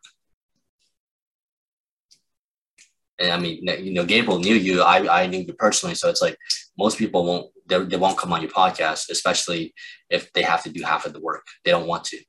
And 3.20 3.32
I 3.32 3.40
mean, 3.40 3.66
you 3.82 3.94
know, 3.94 4.06
Gabriel 4.06 4.40
knew 4.40 4.56
you. 4.56 4.82
I, 4.82 5.24
I 5.24 5.28
knew 5.28 5.40
you 5.40 5.54
personally, 5.54 5.96
so 5.96 6.10
it's 6.10 6.22
like 6.22 6.38
most 6.78 6.98
people 6.98 7.26
won't 7.26 7.52
they, 7.68 7.84
they 7.84 7.98
won't 7.98 8.18
come 8.18 8.34
on 8.34 8.42
your 8.42 8.52
podcast, 8.52 9.10
especially 9.10 9.74
if 10.10 10.32
they 10.34 10.44
have 10.44 10.64
to 10.64 10.70
do 10.70 10.84
half 10.84 11.06
of 11.06 11.14
the 11.14 11.20
work. 11.20 11.46
They 11.64 11.72
don't 11.72 11.88
want 11.88 12.04
to. 12.06 12.20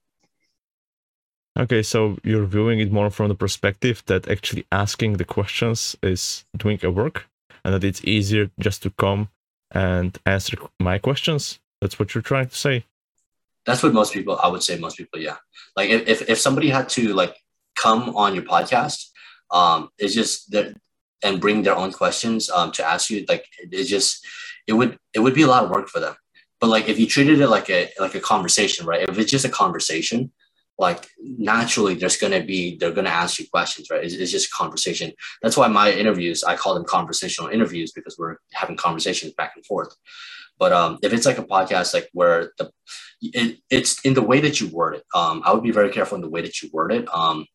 Okay, 1.59 1.83
so 1.83 2.19
you're 2.23 2.45
viewing 2.45 2.81
it 2.81 2.93
more 2.93 3.11
from 3.11 3.29
the 3.29 3.35
perspective 3.35 4.03
that 4.07 4.29
actually 4.29 4.67
asking 4.71 5.15
the 5.15 5.25
questions 5.25 5.97
is 6.03 6.45
doing 6.57 6.79
a 6.83 6.91
work, 6.91 7.27
and 7.65 7.73
that 7.75 7.85
it's 7.85 8.05
easier 8.05 8.51
just 8.61 8.83
to 8.83 8.91
come 8.91 9.29
and 9.71 10.19
answer 10.27 10.57
my 10.79 10.99
questions. 10.99 11.59
That's 11.81 11.99
what 11.99 12.15
you're 12.15 12.23
trying 12.23 12.49
to 12.49 12.55
say. 12.55 12.85
That's 13.65 13.83
what 13.83 13.95
most 13.95 14.13
people. 14.13 14.39
I 14.43 14.49
would 14.49 14.63
say 14.63 14.79
most 14.79 14.99
people. 14.99 15.19
Yeah, 15.19 15.37
like 15.77 15.89
if 15.89 16.29
if 16.29 16.39
somebody 16.39 16.69
had 16.69 16.91
to 16.91 17.15
like 17.15 17.35
come 17.75 18.15
on 18.15 18.35
your 18.35 18.45
podcast, 18.45 19.07
um, 19.51 19.91
it's 19.99 20.15
just 20.15 20.51
that 20.53 20.75
and 21.23 21.41
bring 21.41 21.63
their 21.63 21.77
own 21.77 21.93
questions 21.93 22.51
um, 22.51 22.73
to 22.73 22.85
ask 22.85 23.11
you. 23.11 23.25
Like 23.29 23.47
it's 23.59 23.89
just 23.89 24.25
it 24.67 24.75
would 24.75 24.99
it 25.15 25.21
would 25.21 25.35
be 25.35 25.43
a 25.43 25.47
lot 25.47 25.65
of 25.65 25.71
work 25.71 25.89
for 25.89 26.01
them. 26.01 26.15
But 26.61 26.69
like 26.69 26.89
if 26.89 26.99
you 26.99 27.07
treated 27.07 27.41
it 27.41 27.49
like 27.49 27.71
a 27.71 27.91
like 27.99 28.15
a 28.15 28.21
conversation, 28.21 28.87
right? 28.87 29.09
If 29.09 29.19
it's 29.19 29.31
just 29.31 29.45
a 29.45 29.51
conversation, 29.51 30.33
like 30.79 31.07
naturally 31.21 31.95
there's 31.95 32.17
gonna 32.17 32.43
be 32.43 32.77
they're 32.77 32.93
gonna 32.93 33.09
ask 33.11 33.39
you 33.39 33.47
questions, 33.51 33.89
right? 33.91 34.05
It's, 34.05 34.15
it's 34.15 34.33
just 34.33 34.53
conversation. 34.53 35.13
That's 35.43 35.57
why 35.57 35.69
my 35.69 35.93
interviews 35.93 36.45
I 36.45 36.57
call 36.57 36.75
them 36.75 36.85
conversational 36.85 37.51
interviews 37.51 37.93
because 37.93 38.17
we're 38.19 38.37
having 38.53 38.77
conversations 38.77 39.33
back 39.33 39.53
and 39.57 39.65
forth. 39.65 39.95
But 40.59 40.73
um, 40.73 40.99
if 41.03 41.13
it's 41.13 41.27
like 41.27 41.39
a 41.39 41.45
podcast, 41.45 41.93
like 41.93 42.09
where 42.13 42.53
the 42.59 42.71
it, 43.21 43.59
it's 43.71 44.01
in 44.01 44.15
the 44.15 44.23
way 44.23 44.41
that 44.41 44.61
you 44.61 44.69
word 44.69 44.95
it, 44.95 45.05
um, 45.15 45.43
I 45.45 45.53
would 45.53 45.63
be 45.63 45.71
very 45.71 45.91
careful 45.91 46.17
in 46.17 46.23
the 46.23 46.31
way 46.31 46.43
that 46.43 46.63
you 46.63 46.71
word 46.73 46.93
it. 46.93 47.07
Um, 47.13 47.47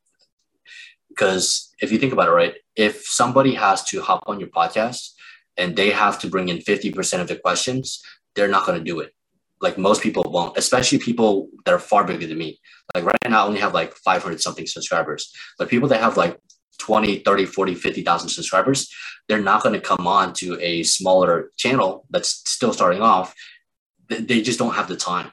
because 1.13 1.73
if 1.81 1.91
you 1.91 1.97
think 1.97 2.13
about 2.13 2.27
it, 2.27 2.31
right, 2.31 2.55
if 2.75 3.05
somebody 3.05 3.53
has 3.53 3.83
to 3.85 4.01
hop 4.01 4.23
on 4.27 4.39
your 4.39 4.49
podcast 4.49 5.11
and 5.57 5.75
they 5.75 5.91
have 5.91 6.19
to 6.19 6.27
bring 6.27 6.49
in 6.49 6.57
50% 6.57 7.21
of 7.21 7.27
the 7.27 7.35
questions, 7.35 8.01
they're 8.35 8.47
not 8.47 8.65
going 8.65 8.77
to 8.77 8.83
do 8.83 8.99
it. 8.99 9.13
Like 9.61 9.77
most 9.77 10.01
people 10.01 10.23
won't, 10.25 10.57
especially 10.57 10.97
people 10.97 11.49
that 11.65 11.73
are 11.73 11.79
far 11.79 12.03
bigger 12.03 12.25
than 12.25 12.37
me. 12.37 12.59
Like 12.95 13.05
right 13.05 13.17
now, 13.29 13.43
I 13.43 13.47
only 13.47 13.59
have 13.59 13.73
like 13.73 13.93
500 13.93 14.41
something 14.41 14.65
subscribers, 14.65 15.31
but 15.57 15.69
people 15.69 15.89
that 15.89 16.01
have 16.01 16.17
like 16.17 16.39
20, 16.79 17.19
30, 17.19 17.45
40, 17.45 17.75
50,000 17.75 18.29
subscribers, 18.29 18.91
they're 19.27 19.41
not 19.41 19.61
going 19.61 19.73
to 19.73 19.81
come 19.81 20.07
on 20.07 20.33
to 20.33 20.59
a 20.59 20.83
smaller 20.83 21.51
channel 21.57 22.05
that's 22.09 22.49
still 22.49 22.73
starting 22.73 23.01
off. 23.01 23.35
They 24.09 24.41
just 24.41 24.57
don't 24.57 24.73
have 24.73 24.87
the 24.87 24.97
time, 24.97 25.31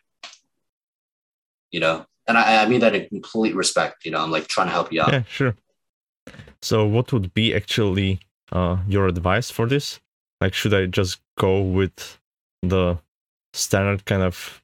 you 1.71 1.81
know? 1.81 2.05
And 2.27 2.37
I, 2.37 2.63
I 2.63 2.69
mean 2.69 2.81
that 2.81 2.95
in 2.95 3.09
complete 3.09 3.55
respect, 3.57 4.05
you 4.05 4.11
know, 4.11 4.21
I'm 4.21 4.31
like 4.31 4.47
trying 4.47 4.67
to 4.67 4.73
help 4.73 4.93
you 4.93 5.01
out. 5.01 5.13
Yeah, 5.13 5.23
sure. 5.23 5.55
So 6.63 6.87
what 6.87 7.13
would 7.13 7.33
be 7.35 7.55
actually 7.55 8.21
uh, 8.53 8.79
your 8.87 9.07
advice 9.07 9.51
for 9.51 9.67
this? 9.67 10.01
Like, 10.41 10.55
should 10.55 10.75
I 10.75 10.87
just 10.87 11.21
go 11.37 11.61
with 11.61 12.19
the 12.63 12.99
standard 13.53 14.05
kind 14.05 14.23
of 14.23 14.63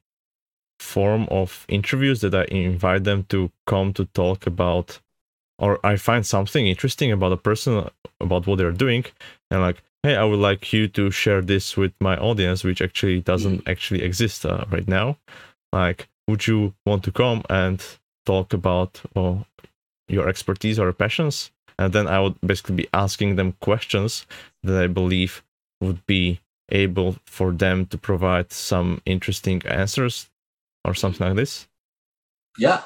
form 0.79 1.27
of 1.31 1.65
interviews 1.67 2.21
that 2.21 2.35
I 2.35 2.45
invite 2.45 3.03
them 3.03 3.23
to 3.29 3.51
come 3.65 3.93
to 3.93 4.05
talk 4.05 4.45
about, 4.45 4.99
or 5.57 5.79
I 5.85 5.95
find 5.95 6.25
something 6.25 6.67
interesting 6.67 7.11
about 7.11 7.31
a 7.31 7.37
person, 7.37 7.89
about 8.19 8.47
what 8.47 8.57
they're 8.57 8.71
doing, 8.71 9.05
and 9.49 9.61
like, 9.61 9.81
hey, 10.03 10.15
I 10.15 10.23
would 10.23 10.39
like 10.39 10.71
you 10.71 10.87
to 10.89 11.09
share 11.11 11.41
this 11.41 11.75
with 11.75 11.93
my 11.99 12.17
audience, 12.17 12.63
which 12.63 12.81
actually 12.81 13.21
doesn't 13.21 13.65
mm. 13.65 13.71
actually 13.71 14.03
exist 14.03 14.45
uh, 14.45 14.65
right 14.69 14.87
now. 14.87 15.17
Like, 15.73 16.07
would 16.27 16.47
you 16.47 16.73
want 16.85 17.03
to 17.05 17.11
come 17.11 17.43
and 17.49 17.83
talk 18.25 18.53
about 18.53 19.01
uh, 19.15 19.37
your 20.07 20.27
expertise 20.29 20.79
or 20.79 20.91
passions? 20.93 21.51
And 21.77 21.93
then 21.93 22.07
I 22.07 22.19
would 22.19 22.39
basically 22.41 22.75
be 22.75 22.87
asking 22.93 23.35
them 23.35 23.53
questions 23.61 24.25
that 24.63 24.81
I 24.81 24.87
believe 24.87 25.43
would 25.81 26.05
be 26.05 26.39
able 26.69 27.17
for 27.25 27.51
them 27.51 27.85
to 27.87 27.97
provide 27.97 28.51
some 28.51 29.01
interesting 29.05 29.61
answers 29.65 30.29
or 30.83 30.93
something 30.93 31.27
like 31.27 31.35
this? 31.35 31.67
Yeah. 32.57 32.81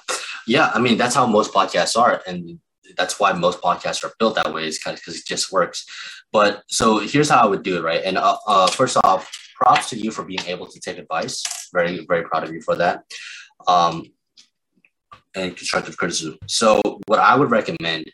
Yeah. 0.48 0.72
I 0.74 0.80
mean, 0.80 0.98
that's 0.98 1.16
how 1.16 1.26
most 1.26 1.54
podcasts 1.54 1.98
are. 1.98 2.22
And 2.28 2.60
that's 2.98 3.20
why 3.20 3.32
most 3.34 3.62
podcasts 3.62 4.04
are 4.04 4.14
built 4.20 4.36
that 4.36 4.54
way 4.54 4.68
is 4.68 4.80
kind 4.80 4.96
of 4.96 5.02
because 5.02 5.20
it 5.20 5.26
just 5.26 5.52
works. 5.52 5.86
But 6.32 6.64
so 6.68 7.00
here's 7.00 7.30
how 7.30 7.42
I 7.42 7.46
would 7.46 7.64
do 7.64 7.78
it, 7.78 7.84
right? 7.84 8.02
And 8.04 8.18
uh, 8.18 8.38
uh, 8.48 8.68
first 8.68 8.98
off, 9.04 9.32
props 9.56 9.90
to 9.90 9.98
you 9.98 10.10
for 10.12 10.24
being 10.24 10.46
able 10.48 10.66
to 10.66 10.80
take 10.80 10.98
advice. 10.98 11.44
Very, 11.74 12.06
very 12.08 12.24
proud 12.24 12.44
of 12.44 12.54
you 12.54 12.62
for 12.62 12.76
that. 12.76 13.04
Um, 13.68 14.06
and 15.36 15.56
constructive 15.56 15.98
criticism. 15.98 16.38
So 16.48 16.82
what 17.06 17.20
I 17.20 17.36
would 17.36 17.52
recommend 17.52 18.06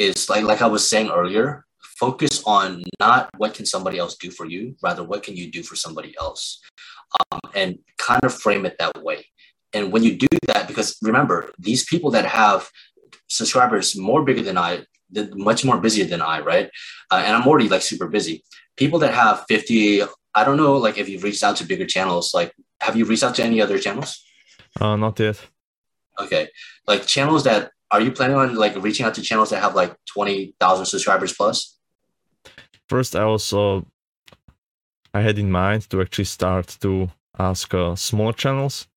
is 0.00 0.28
like 0.28 0.44
like 0.44 0.62
I 0.62 0.66
was 0.66 0.88
saying 0.88 1.10
earlier, 1.10 1.64
focus 1.98 2.42
on 2.44 2.82
not 3.00 3.30
what 3.36 3.54
can 3.54 3.66
somebody 3.66 3.98
else 3.98 4.16
do 4.16 4.30
for 4.30 4.46
you, 4.46 4.76
rather 4.82 5.04
what 5.04 5.22
can 5.22 5.36
you 5.36 5.50
do 5.50 5.62
for 5.62 5.76
somebody 5.76 6.14
else, 6.20 6.60
um, 7.30 7.40
and 7.54 7.78
kind 7.98 8.24
of 8.24 8.34
frame 8.34 8.66
it 8.66 8.76
that 8.78 9.02
way. 9.02 9.26
And 9.72 9.92
when 9.92 10.02
you 10.02 10.16
do 10.16 10.28
that, 10.46 10.68
because 10.68 10.96
remember, 11.02 11.50
these 11.58 11.84
people 11.84 12.10
that 12.12 12.26
have 12.26 12.68
subscribers 13.28 13.96
more 13.96 14.24
bigger 14.24 14.42
than 14.42 14.56
I, 14.56 14.84
much 15.34 15.64
more 15.64 15.78
busier 15.78 16.04
than 16.04 16.22
I, 16.22 16.40
right? 16.40 16.70
Uh, 17.10 17.22
and 17.24 17.34
I'm 17.34 17.46
already 17.46 17.68
like 17.68 17.82
super 17.82 18.08
busy. 18.08 18.44
People 18.76 18.98
that 19.00 19.14
have 19.14 19.44
50, 19.48 20.02
I 20.34 20.44
don't 20.44 20.56
know, 20.56 20.76
like 20.76 20.98
if 20.98 21.08
you've 21.08 21.22
reached 21.22 21.42
out 21.42 21.56
to 21.56 21.64
bigger 21.64 21.86
channels, 21.86 22.32
like 22.34 22.52
have 22.80 22.96
you 22.96 23.04
reached 23.04 23.22
out 23.22 23.34
to 23.36 23.44
any 23.44 23.60
other 23.60 23.78
channels? 23.78 24.24
Uh, 24.80 24.96
not 24.96 25.18
yet. 25.18 25.40
Okay. 26.20 26.48
Like 26.86 27.06
channels 27.06 27.44
that, 27.44 27.70
are 27.94 28.00
you 28.00 28.10
planning 28.10 28.36
on 28.36 28.56
like 28.56 28.74
reaching 28.82 29.06
out 29.06 29.14
to 29.14 29.22
channels 29.22 29.50
that 29.50 29.62
have 29.62 29.76
like 29.76 29.94
20,000 30.06 30.86
subscribers 30.86 31.32
plus? 31.32 31.78
first 32.88 33.14
I 33.14 33.22
also 33.22 33.86
I 35.12 35.20
had 35.20 35.38
in 35.38 35.50
mind 35.50 35.88
to 35.90 36.00
actually 36.02 36.24
start 36.38 36.76
to 36.80 37.10
ask 37.38 37.72
uh, 37.72 37.94
small 37.94 38.32
channels 38.32 38.88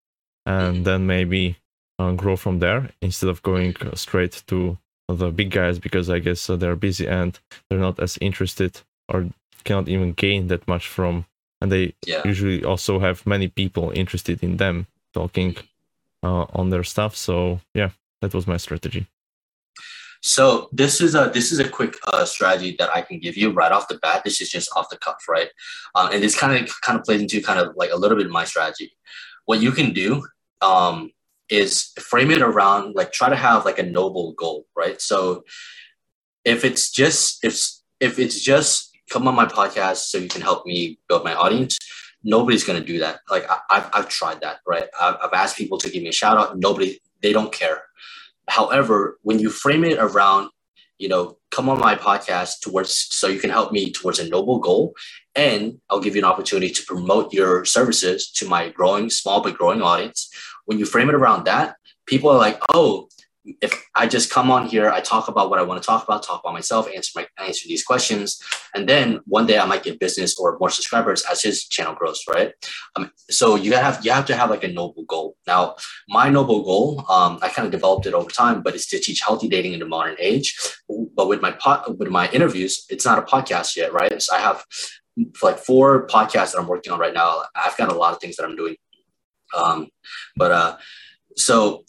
and 0.46 0.84
then 0.84 1.06
maybe 1.06 1.58
uh, 2.00 2.14
grow 2.14 2.36
from 2.36 2.60
there 2.60 2.90
instead 3.02 3.30
of 3.30 3.44
going 3.44 3.76
straight 3.94 4.44
to 4.48 4.78
the 5.08 5.30
big 5.30 5.52
guys 5.52 5.78
because 5.80 6.10
I 6.10 6.20
guess 6.20 6.50
uh, 6.50 6.56
they're 6.56 6.76
busy 6.76 7.08
and 7.08 7.40
they're 7.70 7.88
not 7.88 8.00
as 8.00 8.18
interested 8.20 8.82
or 9.10 9.30
cannot 9.64 9.88
even 9.88 10.14
gain 10.14 10.48
that 10.48 10.68
much 10.68 10.88
from 10.88 11.26
and 11.62 11.72
they 11.72 11.94
yeah. 12.06 12.22
usually 12.26 12.64
also 12.64 13.00
have 13.00 13.26
many 13.26 13.48
people 13.48 13.92
interested 13.92 14.44
in 14.44 14.58
them 14.58 14.88
talking 15.14 15.56
uh, 16.24 16.46
on 16.60 16.70
their 16.72 16.84
stuff 16.84 17.16
so 17.16 17.60
yeah 17.74 17.92
that 18.22 18.34
was 18.34 18.48
my 18.48 18.58
strategy 18.58 19.08
so 20.22 20.70
this 20.72 21.00
is 21.02 21.16
a 21.16 21.32
this 21.34 21.52
is 21.52 21.60
a 21.60 21.70
quick 21.70 21.96
uh, 22.08 22.26
strategy 22.26 22.76
that 22.80 22.90
I 22.96 23.02
can 23.02 23.20
give 23.20 23.38
you 23.38 23.52
right 23.52 23.72
off 23.72 23.88
the 23.88 24.00
bat. 24.00 24.24
This 24.24 24.42
is 24.42 24.50
just 24.50 24.70
off 24.76 24.90
the 24.90 24.98
cuff, 24.98 25.24
right? 25.30 25.50
Um, 25.96 26.10
and 26.12 26.24
this 26.24 26.38
kind 26.38 26.64
of 26.64 26.82
kind 26.82 27.00
of 27.00 27.06
plays 27.06 27.22
into 27.22 27.42
kind 27.42 27.60
of 27.60 27.76
like 27.76 27.92
a 27.92 27.96
little 27.96 28.18
bit 28.18 28.26
of 28.26 28.32
my 28.32 28.44
strategy. 28.44 28.92
What 29.46 29.62
you 29.62 29.72
can 29.72 29.94
do 29.94 30.26
um, 30.62 31.12
is 31.50 31.92
frame 32.00 32.32
it 32.32 32.42
around 32.42 32.96
like 32.96 33.12
try 33.12 33.30
to 33.30 33.36
have 33.36 33.66
like 33.66 33.80
a 33.80 33.84
noble 33.84 34.34
goal, 34.34 34.66
right? 34.76 35.00
So 35.02 35.44
if 36.44 36.66
it's 36.66 36.92
just 36.92 37.44
if 37.44 37.60
if 38.00 38.20
it's 38.20 38.42
just 38.42 38.96
come 39.10 39.28
on 39.28 39.36
my 39.36 39.46
podcast 39.46 40.08
so 40.08 40.18
you 40.18 40.28
can 40.28 40.42
help 40.42 40.66
me 40.66 41.00
build 41.08 41.24
my 41.24 41.36
audience, 41.36 41.78
nobody's 42.24 42.64
gonna 42.64 42.84
do 42.84 43.00
that. 43.00 43.20
Like 43.30 43.48
I, 43.50 43.76
have 43.76 43.90
I've 43.94 44.10
tried 44.10 44.42
that, 44.42 44.58
right? 44.68 44.88
I've, 45.00 45.16
I've 45.24 45.34
asked 45.34 45.58
people 45.58 45.78
to 45.78 45.90
give 45.90 46.02
me 46.02 46.10
a 46.10 46.14
shout 46.14 46.38
out. 46.38 46.58
Nobody 46.58 47.00
they 47.22 47.34
don't 47.34 47.52
care 47.52 47.84
However, 48.48 49.20
when 49.24 49.40
you 49.40 49.50
frame 49.50 49.84
it 49.84 49.98
around, 50.00 50.50
you 50.98 51.10
know, 51.10 51.38
come 51.52 51.70
on 51.70 51.80
my 51.80 51.96
podcast 51.96 52.62
towards 52.62 52.94
so 52.94 53.28
you 53.28 53.40
can 53.40 53.50
help 53.50 53.72
me 53.72 53.92
towards 53.92 54.20
a 54.20 54.30
noble 54.30 54.60
goal, 54.60 54.96
and 55.36 55.80
I'll 55.90 56.00
give 56.00 56.16
you 56.16 56.22
an 56.22 56.32
opportunity 56.32 56.74
to 56.74 56.84
promote 56.86 57.34
your 57.34 57.66
services 57.66 58.32
to 58.32 58.48
my 58.48 58.70
growing, 58.70 59.10
small 59.10 59.42
but 59.42 59.58
growing 59.58 59.82
audience. 59.82 60.30
When 60.66 60.80
you 60.80 60.86
frame 60.86 61.10
it 61.10 61.16
around 61.16 61.46
that, 61.46 61.76
people 62.06 62.30
are 62.30 62.38
like, 62.38 62.60
oh, 62.74 63.10
if 63.62 63.88
I 63.96 64.08
just 64.08 64.30
come 64.30 64.52
on 64.52 64.68
here, 64.68 64.90
I 64.90 65.00
talk 65.00 65.28
about 65.28 65.50
what 65.50 65.60
I 65.60 65.64
want 65.64 65.82
to 65.82 65.86
talk 65.86 66.04
about, 66.04 66.24
talk 66.24 66.42
about 66.42 66.54
myself, 66.54 66.88
answer 66.94 67.12
my 67.16 67.28
answer 67.44 67.68
these 67.68 67.84
questions, 67.84 68.42
and 68.76 68.88
then 68.88 69.20
one 69.26 69.46
day 69.46 69.58
I 69.58 69.66
might 69.66 69.84
get 69.84 70.00
business 70.00 70.38
or 70.38 70.58
more 70.60 70.70
subscribers 70.70 71.24
as 71.32 71.42
his 71.42 71.66
channel 71.66 71.96
grows, 71.96 72.24
right? 72.30 72.54
Um, 72.96 73.12
so 73.30 73.56
you 73.56 73.74
have 73.74 74.04
you 74.06 74.12
have 74.12 74.26
to 74.28 74.36
have 74.36 74.50
like 74.50 74.64
a 74.64 74.68
noble 74.68 75.04
goal. 75.06 75.38
Now, 75.46 75.76
my 76.10 76.30
noble 76.30 76.64
goal, 76.64 77.06
um, 77.10 77.40
I 77.42 77.50
kind 77.50 77.66
of 77.66 77.72
developed 77.72 78.06
it 78.06 78.14
over 78.14 78.30
time, 78.30 78.62
but 78.62 78.76
it's 78.76 78.88
to 78.88 79.00
teach 79.00 79.22
healthy 79.22 79.48
dating 79.48 79.74
in 79.74 79.80
the 79.80 79.86
modern 79.86 80.16
age. 80.20 80.58
But 81.16 81.28
with 81.28 81.42
my 81.42 81.52
pot, 81.52 81.98
with 81.98 82.10
my 82.10 82.30
interviews, 82.30 82.86
it's 82.90 83.06
not 83.06 83.20
a 83.20 83.22
podcast 83.22 83.76
yet, 83.76 83.94
right? 83.94 84.22
So 84.22 84.36
I 84.36 84.40
have 84.40 84.64
like 85.42 85.58
four 85.58 86.08
podcasts 86.08 86.52
that 86.52 86.60
I'm 86.60 86.68
working 86.68 86.94
on 86.94 87.00
right 87.00 87.14
now. 87.14 87.44
I've 87.56 87.78
got 87.78 87.92
a 87.92 87.96
lot 87.96 88.14
of 88.14 88.20
things 88.20 88.36
that 88.36 88.46
I'm 88.46 88.56
doing. 88.56 88.76
Um, 89.56 89.88
but 90.36 90.52
uh, 90.52 90.78
so 91.36 91.86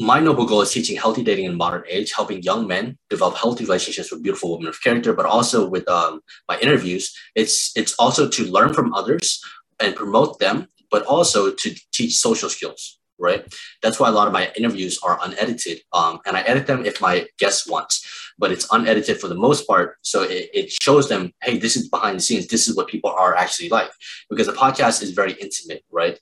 my 0.00 0.20
noble 0.20 0.46
goal 0.46 0.60
is 0.62 0.72
teaching 0.72 0.96
healthy 0.96 1.22
dating 1.22 1.46
in 1.46 1.56
modern 1.56 1.82
age, 1.88 2.12
helping 2.12 2.42
young 2.42 2.66
men 2.66 2.98
develop 3.08 3.36
healthy 3.36 3.64
relationships 3.64 4.12
with 4.12 4.22
beautiful 4.22 4.52
women 4.52 4.68
of 4.68 4.82
character, 4.82 5.12
but 5.12 5.26
also 5.26 5.68
with 5.68 5.88
um, 5.88 6.20
my 6.48 6.58
interviews, 6.58 7.14
it's 7.34 7.72
it's 7.76 7.94
also 7.98 8.28
to 8.28 8.44
learn 8.44 8.74
from 8.74 8.92
others 8.94 9.42
and 9.80 9.94
promote 9.96 10.38
them, 10.38 10.68
but 10.90 11.04
also 11.06 11.52
to 11.52 11.74
teach 11.92 12.16
social 12.16 12.48
skills. 12.48 12.98
Right. 13.18 13.46
That's 13.82 13.98
why 13.98 14.10
a 14.10 14.12
lot 14.12 14.26
of 14.26 14.34
my 14.34 14.52
interviews 14.58 14.98
are 15.02 15.18
unedited, 15.24 15.80
um, 15.94 16.20
and 16.26 16.36
I 16.36 16.42
edit 16.42 16.66
them 16.66 16.84
if 16.84 17.00
my 17.00 17.26
guest 17.38 17.70
wants, 17.70 18.04
but 18.38 18.52
it's 18.52 18.66
unedited 18.70 19.18
for 19.18 19.28
the 19.28 19.34
most 19.34 19.66
part. 19.66 19.96
So 20.02 20.22
it, 20.22 20.50
it 20.52 20.70
shows 20.82 21.08
them, 21.08 21.32
hey, 21.42 21.56
this 21.56 21.76
is 21.76 21.88
behind 21.88 22.18
the 22.18 22.22
scenes. 22.22 22.46
This 22.46 22.68
is 22.68 22.76
what 22.76 22.88
people 22.88 23.08
are 23.08 23.34
actually 23.34 23.70
like, 23.70 23.90
because 24.28 24.46
the 24.46 24.52
podcast 24.52 25.02
is 25.02 25.12
very 25.12 25.32
intimate, 25.32 25.82
right? 25.90 26.20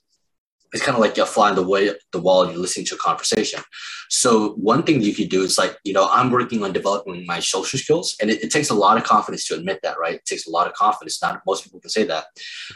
It's 0.75 0.83
kind 0.83 0.95
of 0.95 0.99
like 0.99 1.15
you're 1.15 1.25
flying 1.25 1.55
the 1.55 1.63
way 1.63 1.89
the 2.11 2.19
wall 2.19 2.43
and 2.43 2.51
you're 2.51 2.61
listening 2.61 2.85
to 2.87 2.95
a 2.95 2.97
conversation. 2.97 3.61
So 4.09 4.55
one 4.55 4.83
thing 4.83 5.01
you 5.01 5.15
could 5.15 5.29
do 5.29 5.41
is 5.41 5.57
like, 5.57 5.77
you 5.85 5.93
know, 5.93 6.09
I'm 6.11 6.29
working 6.29 6.65
on 6.65 6.73
developing 6.73 7.25
my 7.25 7.39
social 7.39 7.79
skills 7.79 8.13
and 8.21 8.29
it, 8.29 8.43
it, 8.43 8.51
takes 8.51 8.69
a 8.69 8.73
lot 8.73 8.97
of 8.97 9.05
confidence 9.05 9.47
to 9.47 9.55
admit 9.55 9.79
that, 9.83 9.97
right? 9.97 10.15
It 10.15 10.25
takes 10.25 10.45
a 10.45 10.51
lot 10.51 10.67
of 10.67 10.73
confidence. 10.73 11.21
Not 11.21 11.41
most 11.47 11.63
people 11.63 11.79
can 11.79 11.89
say 11.89 12.03
that, 12.03 12.25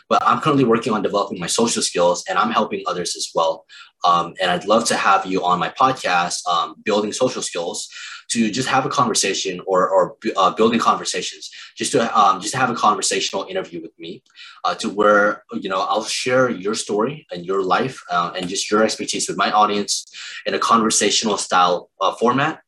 but 0.07 0.23
I'm 0.25 0.39
currently 0.39 0.63
working 0.63 0.93
on 0.93 1.01
developing 1.01 1.39
my 1.39 1.47
social 1.47 1.81
skills 1.81 2.23
and 2.29 2.39
I'm 2.39 2.51
helping 2.51 2.83
others 2.88 3.17
as 3.17 3.29
well. 3.35 3.65
Um, 4.05 4.33
and 4.41 4.49
I'd 4.51 4.65
love 4.65 4.85
to 4.85 4.95
have 4.95 5.25
you 5.25 5.43
on 5.43 5.59
my 5.59 5.69
podcast, 5.69 6.47
um, 6.47 6.75
building 6.83 7.12
social 7.12 7.41
skills 7.41 7.89
to 8.29 8.51
just 8.51 8.69
have 8.69 8.85
a 8.85 8.89
conversation 8.89 9.59
or, 9.65 9.89
or 9.89 10.15
uh, 10.38 10.51
building 10.51 10.79
conversations, 10.79 11.49
just 11.75 11.91
to 11.91 12.17
um, 12.17 12.39
just 12.39 12.55
have 12.55 12.69
a 12.69 12.75
conversational 12.75 13.45
interview 13.45 13.81
with 13.81 13.91
me, 13.97 14.23
uh, 14.63 14.75
to 14.75 14.89
where 14.89 15.43
you 15.53 15.69
know 15.69 15.81
I'll 15.81 16.03
share 16.03 16.49
your 16.49 16.75
story 16.75 17.25
and 17.31 17.45
your 17.45 17.63
life 17.63 18.01
uh, 18.09 18.31
and 18.35 18.47
just 18.47 18.69
your 18.69 18.83
expertise 18.83 19.27
with 19.27 19.38
my 19.38 19.51
audience 19.51 20.05
in 20.45 20.53
a 20.53 20.59
conversational 20.59 21.38
style 21.38 21.89
uh, 21.99 22.13
format 22.13 22.62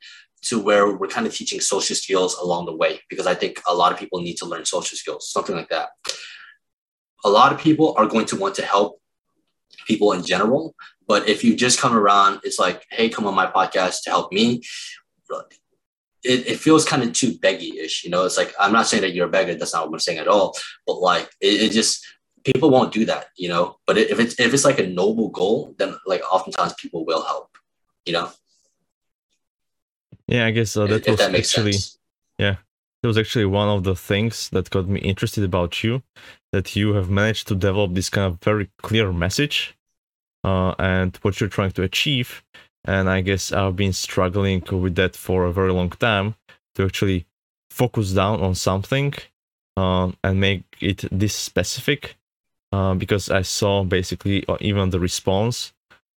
to 0.43 0.59
where 0.59 0.95
we're 0.97 1.07
kind 1.07 1.27
of 1.27 1.35
teaching 1.35 1.59
social 1.59 1.95
skills 1.95 2.35
along 2.35 2.65
the 2.65 2.75
way 2.75 2.99
because 3.09 3.27
I 3.27 3.35
think 3.35 3.61
a 3.67 3.75
lot 3.75 3.91
of 3.91 3.99
people 3.99 4.21
need 4.21 4.37
to 4.37 4.45
learn 4.45 4.65
social 4.65 4.97
skills, 4.97 5.29
something 5.29 5.55
like 5.55 5.69
that. 5.69 5.89
A 7.23 7.29
lot 7.29 7.53
of 7.53 7.59
people 7.59 7.93
are 7.97 8.07
going 8.07 8.25
to 8.27 8.35
want 8.35 8.55
to 8.55 8.65
help 8.65 9.00
people 9.87 10.13
in 10.13 10.23
general, 10.23 10.75
but 11.07 11.27
if 11.27 11.43
you 11.43 11.55
just 11.55 11.79
come 11.79 11.95
around, 11.95 12.41
it's 12.43 12.59
like, 12.59 12.85
hey, 12.91 13.09
come 13.09 13.27
on 13.27 13.35
my 13.35 13.47
podcast 13.47 14.03
to 14.03 14.09
help 14.09 14.31
me 14.31 14.61
it, 16.23 16.47
it 16.47 16.59
feels 16.59 16.85
kind 16.85 17.03
of 17.03 17.13
too 17.13 17.33
beggy-ish, 17.33 18.03
you 18.03 18.09
know. 18.09 18.25
It's 18.25 18.37
like 18.37 18.53
I'm 18.59 18.73
not 18.73 18.87
saying 18.87 19.01
that 19.01 19.13
you're 19.13 19.27
a 19.27 19.31
beggar. 19.31 19.55
That's 19.55 19.73
not 19.73 19.87
what 19.87 19.95
I'm 19.95 19.99
saying 19.99 20.19
at 20.19 20.27
all. 20.27 20.55
But 20.85 20.99
like, 20.99 21.29
it, 21.39 21.61
it 21.61 21.71
just 21.71 22.05
people 22.43 22.69
won't 22.69 22.93
do 22.93 23.05
that, 23.05 23.27
you 23.35 23.49
know. 23.49 23.77
But 23.87 23.97
if 23.97 24.19
it's 24.19 24.39
if 24.39 24.53
it's 24.53 24.65
like 24.65 24.79
a 24.79 24.87
noble 24.87 25.29
goal, 25.29 25.75
then 25.77 25.95
like 26.05 26.21
oftentimes 26.31 26.73
people 26.75 27.05
will 27.05 27.23
help, 27.23 27.49
you 28.05 28.13
know. 28.13 28.29
Yeah, 30.27 30.45
I 30.45 30.51
guess 30.51 30.77
uh, 30.77 30.85
that 30.87 31.01
if, 31.01 31.07
was 31.07 31.13
if 31.13 31.17
that 31.19 31.35
actually 31.35 31.73
sense. 31.73 31.97
yeah, 32.37 32.57
that 33.01 33.07
was 33.07 33.17
actually 33.17 33.45
one 33.45 33.69
of 33.69 33.83
the 33.83 33.95
things 33.95 34.49
that 34.49 34.69
got 34.69 34.87
me 34.87 34.99
interested 34.99 35.43
about 35.43 35.83
you, 35.83 36.03
that 36.51 36.75
you 36.75 36.93
have 36.93 37.09
managed 37.09 37.47
to 37.47 37.55
develop 37.55 37.93
this 37.93 38.09
kind 38.09 38.27
of 38.31 38.39
very 38.39 38.69
clear 38.81 39.11
message, 39.11 39.75
uh, 40.43 40.73
and 40.79 41.17
what 41.21 41.39
you're 41.39 41.49
trying 41.49 41.71
to 41.71 41.83
achieve. 41.83 42.43
And 42.85 43.09
I 43.09 43.21
guess 43.21 43.51
I've 43.51 43.75
been 43.75 43.93
struggling 43.93 44.63
with 44.71 44.95
that 44.95 45.15
for 45.15 45.45
a 45.45 45.53
very 45.53 45.71
long 45.71 45.89
time 45.89 46.35
to 46.75 46.85
actually 46.85 47.25
focus 47.69 48.11
down 48.11 48.41
on 48.41 48.55
something 48.55 49.13
uh, 49.77 50.11
and 50.23 50.39
make 50.39 50.63
it 50.79 51.05
this 51.11 51.35
specific 51.35 52.17
uh, 52.71 52.93
because 52.95 53.29
I 53.29 53.43
saw 53.43 53.83
basically 53.83 54.45
uh, 54.47 54.57
even 54.59 54.89
the 54.89 54.99
response 54.99 55.73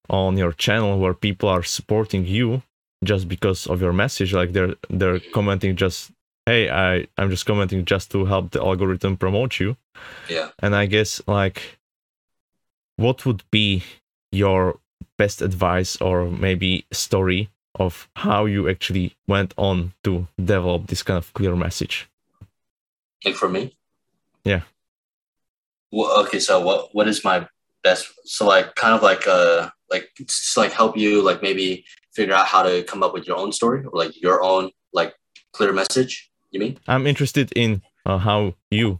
on 0.10 0.38
your 0.38 0.52
channel 0.52 1.00
where 1.00 1.13
people 1.13 1.50
are 1.50 1.63
supporting 1.63 2.26
you 2.26 2.63
just 3.04 3.28
because 3.28 3.67
of 3.67 3.82
your 3.82 3.93
message 3.93 4.34
like 4.34 4.54
they're 4.54 4.76
they're 4.89 5.19
commenting 5.34 5.76
just 5.76 6.12
hey 6.45 6.69
i 6.69 7.08
i'm 7.17 7.29
just 7.29 7.45
commenting 7.45 7.86
just 7.86 8.12
to 8.12 8.25
help 8.25 8.51
the 8.51 8.62
algorithm 8.62 9.15
promote 9.17 9.60
you 9.60 9.75
yeah 10.29 10.49
and 10.60 10.75
i 10.75 10.86
guess 10.86 11.21
like 11.27 11.79
what 12.95 13.25
would 13.25 13.43
be 13.51 13.84
your 14.32 14.79
best 15.17 15.41
advice 15.41 15.95
or 16.01 16.29
maybe 16.29 16.86
story 16.91 17.49
of 17.75 18.08
how 18.15 18.45
you 18.45 18.69
actually 18.69 19.15
went 19.27 19.53
on 19.58 19.93
to 20.03 20.27
develop 20.38 20.88
this 20.88 21.03
kind 21.03 21.17
of 21.17 21.34
clear 21.34 21.56
message? 21.56 22.08
Like 23.25 23.36
for 23.36 23.49
me? 23.49 23.75
Yeah. 24.43 24.62
Well, 25.91 26.21
okay, 26.25 26.39
so 26.39 26.60
what 26.60 26.93
what 26.93 27.08
is 27.08 27.23
my 27.23 27.47
best? 27.84 28.12
So 28.25 28.45
like 28.45 28.75
kind 28.75 28.93
of 28.93 29.01
like 29.01 29.27
uh 29.27 29.69
like 29.89 30.10
just 30.17 30.58
like 30.58 30.71
help 30.71 30.97
you 30.97 31.21
like 31.21 31.41
maybe 31.41 31.86
figure 32.13 32.34
out 32.34 32.47
how 32.47 32.63
to 32.63 32.84
come 32.84 33.03
up 33.03 33.13
with 33.13 33.27
your 33.27 33.38
own 33.38 33.51
story 33.51 33.84
or 33.86 33.91
like 33.93 34.19
your 34.21 34.43
own 34.43 34.71
like 34.93 35.13
clear 35.53 35.73
message. 35.73 36.29
You 36.54 36.60
mean? 36.60 36.80
I'm 36.88 37.08
interested 37.08 37.52
in 37.56 37.82
uh, 38.06 38.20
how 38.20 38.54
you 38.70 39.00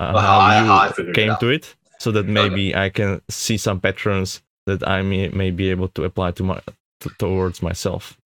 uh, 0.00 0.12
well, 0.14 0.22
how, 0.22 0.40
how, 0.40 0.60
you 0.60 0.66
how 0.66 0.78
I 0.78 1.12
came 1.12 1.30
it 1.32 1.40
to 1.40 1.48
it, 1.48 1.74
so 1.98 2.10
that 2.12 2.26
maybe 2.26 2.70
okay. 2.70 2.84
I 2.84 2.88
can 2.88 3.20
see 3.28 3.58
some 3.58 3.78
patterns 3.80 4.42
that 4.66 4.86
I 4.88 5.02
may, 5.02 5.28
may 5.28 5.50
be 5.50 5.70
able 5.70 5.88
to 5.88 6.04
apply 6.04 6.32
to 6.32 6.42
my 6.42 6.60
to, 7.00 7.10
towards 7.18 7.62
myself? 7.62 8.16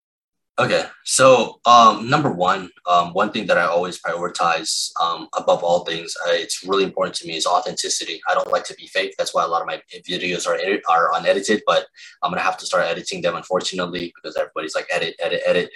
Okay, 0.59 0.85
so 1.03 1.61
um, 1.67 2.09
number 2.09 2.31
one, 2.31 2.69
um, 2.87 3.13
one 3.15 3.33
thing 3.33 3.47
that 3.47 3.59
I 3.59 3.65
always 3.65 4.01
prioritize 4.01 4.91
um, 5.01 5.27
above 5.35 5.65
all 5.65 5.85
things, 5.85 6.15
uh, 6.25 6.33
it's 6.33 6.63
really 6.63 6.85
important 6.85 7.17
to 7.17 7.27
me 7.27 7.37
is 7.37 7.47
authenticity. 7.47 8.21
I 8.29 8.35
don't 8.35 8.53
like 8.53 8.65
to 8.65 8.75
be 8.75 8.87
fake. 8.87 9.15
That's 9.19 9.35
why 9.35 9.45
a 9.45 9.49
lot 9.49 9.63
of 9.63 9.67
my 9.67 9.81
videos 10.09 10.47
are 10.47 10.55
edit- 10.55 10.85
are 10.89 11.11
unedited, 11.15 11.63
but 11.67 11.87
I'm 12.23 12.31
gonna 12.31 12.43
have 12.43 12.59
to 12.59 12.67
start 12.67 12.85
editing 12.85 13.23
them, 13.23 13.35
unfortunately, 13.35 14.13
because 14.15 14.37
everybody's 14.37 14.77
like 14.77 14.87
edit, 14.93 15.17
edit, 15.19 15.41
edit. 15.45 15.71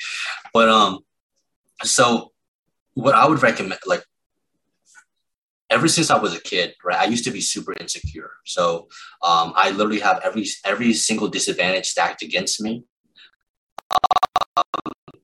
But 0.52 0.68
um, 0.68 1.00
so 1.82 2.32
what 2.96 3.14
I 3.14 3.28
would 3.28 3.42
recommend, 3.42 3.78
like 3.84 4.02
ever 5.68 5.86
since 5.86 6.10
I 6.10 6.18
was 6.18 6.34
a 6.34 6.40
kid, 6.40 6.74
right, 6.82 6.98
I 6.98 7.04
used 7.04 7.24
to 7.24 7.30
be 7.30 7.42
super 7.42 7.74
insecure. 7.78 8.30
So 8.46 8.88
um, 9.22 9.52
I 9.54 9.70
literally 9.70 10.00
have 10.00 10.20
every 10.24 10.46
every 10.64 10.94
single 10.94 11.28
disadvantage 11.28 11.86
stacked 11.86 12.22
against 12.22 12.60
me. 12.60 12.84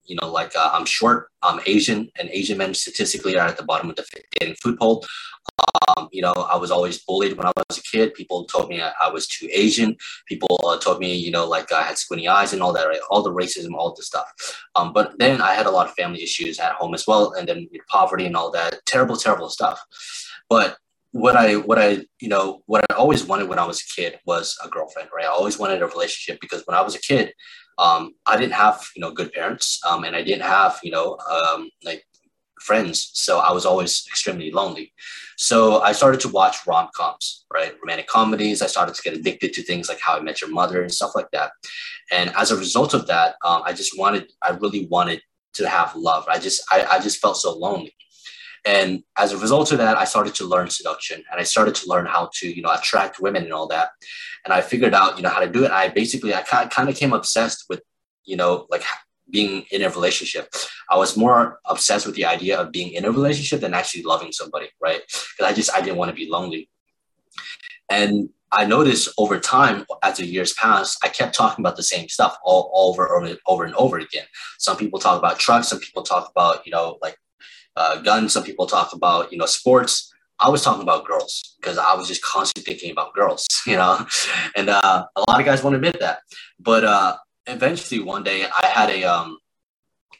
You 0.04 0.16
know, 0.20 0.30
like 0.30 0.54
uh, 0.56 0.70
I'm 0.72 0.84
short, 0.84 1.28
I'm 1.42 1.60
Asian, 1.66 2.10
and 2.18 2.28
Asian 2.30 2.58
men 2.58 2.74
statistically 2.74 3.38
are 3.38 3.46
at 3.46 3.56
the 3.56 3.64
bottom 3.64 3.90
of 3.90 3.96
the 3.96 4.04
dating 4.38 4.56
food 4.56 4.78
pole. 4.78 5.04
Um, 5.96 6.08
you 6.12 6.22
know, 6.22 6.32
I 6.32 6.56
was 6.56 6.70
always 6.70 6.98
bullied 7.04 7.36
when 7.36 7.46
I 7.46 7.52
was 7.56 7.78
a 7.78 7.82
kid. 7.82 8.14
People 8.14 8.44
told 8.44 8.68
me 8.68 8.80
I, 8.80 8.92
I 9.00 9.10
was 9.10 9.26
too 9.26 9.48
Asian. 9.52 9.96
People 10.26 10.60
uh, 10.64 10.78
told 10.78 10.98
me, 11.00 11.14
you 11.14 11.30
know, 11.30 11.46
like 11.46 11.72
I 11.72 11.82
had 11.82 11.98
squinty 11.98 12.28
eyes 12.28 12.52
and 12.52 12.62
all 12.62 12.72
that, 12.72 12.86
right? 12.86 13.00
All 13.10 13.22
the 13.22 13.32
racism, 13.32 13.74
all 13.74 13.94
the 13.94 14.02
stuff. 14.02 14.28
Um, 14.74 14.92
but 14.92 15.18
then 15.18 15.40
I 15.40 15.54
had 15.54 15.66
a 15.66 15.70
lot 15.70 15.88
of 15.88 15.94
family 15.94 16.22
issues 16.22 16.58
at 16.58 16.72
home 16.72 16.94
as 16.94 17.06
well, 17.06 17.32
and 17.32 17.48
then 17.48 17.68
poverty 17.88 18.26
and 18.26 18.36
all 18.36 18.50
that. 18.52 18.84
Terrible, 18.86 19.16
terrible 19.16 19.48
stuff. 19.48 19.80
But 20.48 20.78
what 21.12 21.36
I 21.36 21.56
what 21.56 21.78
I 21.78 22.04
you 22.20 22.28
know 22.28 22.62
what 22.66 22.84
I 22.90 22.94
always 22.94 23.24
wanted 23.24 23.48
when 23.48 23.58
I 23.58 23.66
was 23.66 23.80
a 23.80 23.94
kid 23.94 24.18
was 24.26 24.58
a 24.64 24.68
girlfriend, 24.68 25.10
right? 25.14 25.26
I 25.26 25.28
always 25.28 25.58
wanted 25.58 25.82
a 25.82 25.86
relationship 25.86 26.40
because 26.40 26.62
when 26.66 26.76
I 26.76 26.82
was 26.82 26.94
a 26.94 27.00
kid, 27.00 27.32
um, 27.78 28.14
I 28.26 28.36
didn't 28.36 28.54
have 28.54 28.84
you 28.96 29.00
know 29.00 29.12
good 29.12 29.32
parents, 29.32 29.80
um, 29.88 30.04
and 30.04 30.16
I 30.16 30.22
didn't 30.22 30.42
have 30.42 30.80
you 30.82 30.90
know 30.90 31.18
um, 31.30 31.70
like 31.84 32.04
friends, 32.60 33.10
so 33.14 33.38
I 33.38 33.52
was 33.52 33.66
always 33.66 34.04
extremely 34.08 34.50
lonely. 34.50 34.92
So 35.36 35.80
I 35.82 35.92
started 35.92 36.20
to 36.20 36.28
watch 36.28 36.66
rom 36.66 36.88
coms, 36.94 37.44
right? 37.52 37.74
Romantic 37.82 38.06
comedies. 38.06 38.62
I 38.62 38.66
started 38.66 38.94
to 38.94 39.02
get 39.02 39.14
addicted 39.14 39.52
to 39.54 39.62
things 39.62 39.88
like 39.88 40.00
How 40.00 40.16
I 40.16 40.20
Met 40.20 40.40
Your 40.40 40.50
Mother 40.50 40.82
and 40.82 40.92
stuff 40.92 41.12
like 41.14 41.30
that. 41.32 41.50
And 42.10 42.32
as 42.36 42.50
a 42.50 42.56
result 42.56 42.94
of 42.94 43.06
that, 43.08 43.34
um, 43.44 43.62
I 43.64 43.72
just 43.72 43.98
wanted, 43.98 44.30
I 44.42 44.50
really 44.50 44.86
wanted 44.86 45.20
to 45.54 45.68
have 45.68 45.96
love. 45.96 46.26
I 46.28 46.38
just, 46.38 46.62
I, 46.70 46.86
I 46.92 46.98
just 47.00 47.20
felt 47.20 47.36
so 47.36 47.56
lonely. 47.56 47.94
And 48.64 49.02
as 49.18 49.32
a 49.32 49.38
result 49.38 49.72
of 49.72 49.78
that, 49.78 49.96
I 49.96 50.04
started 50.04 50.34
to 50.36 50.44
learn 50.44 50.70
seduction 50.70 51.22
and 51.30 51.40
I 51.40 51.42
started 51.42 51.74
to 51.76 51.88
learn 51.88 52.06
how 52.06 52.30
to, 52.34 52.48
you 52.48 52.62
know, 52.62 52.72
attract 52.72 53.20
women 53.20 53.42
and 53.42 53.52
all 53.52 53.66
that. 53.68 53.90
And 54.44 54.54
I 54.54 54.60
figured 54.60 54.94
out, 54.94 55.16
you 55.16 55.22
know, 55.22 55.30
how 55.30 55.40
to 55.40 55.48
do 55.48 55.64
it. 55.64 55.70
I 55.72 55.88
basically, 55.88 56.34
I 56.34 56.42
kind 56.42 56.88
of 56.88 56.96
came 56.96 57.12
obsessed 57.12 57.66
with, 57.68 57.82
you 58.24 58.36
know, 58.36 58.66
like 58.70 58.84
being 59.30 59.64
in 59.70 59.82
a 59.82 59.90
relationship. 59.90 60.54
I 60.88 60.96
was 60.96 61.16
more 61.16 61.58
obsessed 61.64 62.06
with 62.06 62.14
the 62.14 62.26
idea 62.26 62.60
of 62.60 62.70
being 62.70 62.92
in 62.92 63.04
a 63.04 63.10
relationship 63.10 63.60
than 63.60 63.74
actually 63.74 64.04
loving 64.04 64.30
somebody, 64.30 64.68
right? 64.80 65.00
Because 65.08 65.50
I 65.50 65.52
just, 65.52 65.74
I 65.74 65.80
didn't 65.80 65.96
want 65.96 66.10
to 66.10 66.14
be 66.14 66.30
lonely. 66.30 66.68
And 67.90 68.28
I 68.52 68.66
noticed 68.66 69.08
over 69.16 69.40
time, 69.40 69.86
as 70.02 70.18
the 70.18 70.26
years 70.26 70.52
passed, 70.52 70.98
I 71.02 71.08
kept 71.08 71.34
talking 71.34 71.64
about 71.64 71.76
the 71.76 71.82
same 71.82 72.08
stuff 72.08 72.36
all, 72.44 72.70
all 72.72 72.90
over, 72.90 73.08
over, 73.16 73.34
over 73.46 73.64
and 73.64 73.74
over 73.74 73.98
again. 73.98 74.26
Some 74.58 74.76
people 74.76 74.98
talk 74.98 75.18
about 75.18 75.38
trucks, 75.38 75.68
some 75.68 75.80
people 75.80 76.02
talk 76.02 76.30
about, 76.30 76.66
you 76.66 76.72
know, 76.72 76.98
like 77.00 77.16
uh, 77.76 78.00
guns. 78.00 78.32
Some 78.32 78.44
people 78.44 78.66
talk 78.66 78.92
about, 78.92 79.32
you 79.32 79.38
know, 79.38 79.46
sports. 79.46 80.12
I 80.40 80.48
was 80.48 80.62
talking 80.62 80.82
about 80.82 81.06
girls 81.06 81.56
because 81.60 81.78
I 81.78 81.94
was 81.94 82.08
just 82.08 82.22
constantly 82.22 82.72
thinking 82.72 82.90
about 82.90 83.14
girls, 83.14 83.46
you 83.66 83.76
know, 83.76 84.06
and 84.56 84.68
uh, 84.68 85.06
a 85.14 85.20
lot 85.28 85.40
of 85.40 85.46
guys 85.46 85.62
won't 85.62 85.76
admit 85.76 86.00
that. 86.00 86.20
But 86.58 86.84
uh, 86.84 87.16
eventually, 87.46 88.00
one 88.00 88.24
day, 88.24 88.46
I 88.46 88.66
had 88.66 88.90
a 88.90 89.04
um, 89.04 89.38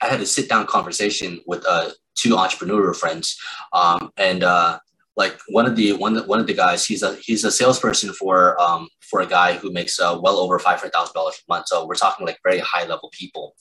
I 0.00 0.06
had 0.06 0.20
a 0.20 0.26
sit 0.26 0.48
down 0.48 0.66
conversation 0.66 1.40
with 1.46 1.64
uh, 1.66 1.90
two 2.14 2.36
entrepreneur 2.36 2.94
friends, 2.94 3.36
um, 3.72 4.12
and 4.16 4.44
uh, 4.44 4.78
like 5.16 5.38
one 5.48 5.66
of 5.66 5.76
the 5.76 5.92
one 5.94 6.16
one 6.26 6.40
of 6.40 6.46
the 6.46 6.54
guys 6.54 6.86
he's 6.86 7.02
a 7.02 7.16
he's 7.16 7.44
a 7.44 7.50
salesperson 7.50 8.12
for 8.12 8.60
um 8.60 8.88
for 9.00 9.20
a 9.20 9.26
guy 9.26 9.54
who 9.54 9.72
makes 9.72 9.98
uh, 10.00 10.18
well 10.20 10.38
over 10.38 10.58
five 10.58 10.78
hundred 10.78 10.92
thousand 10.92 11.14
dollars 11.14 11.40
a 11.46 11.52
month. 11.52 11.68
So 11.68 11.86
we're 11.86 11.94
talking 11.94 12.26
like 12.26 12.38
very 12.44 12.60
high 12.60 12.86
level 12.86 13.10
people, 13.12 13.54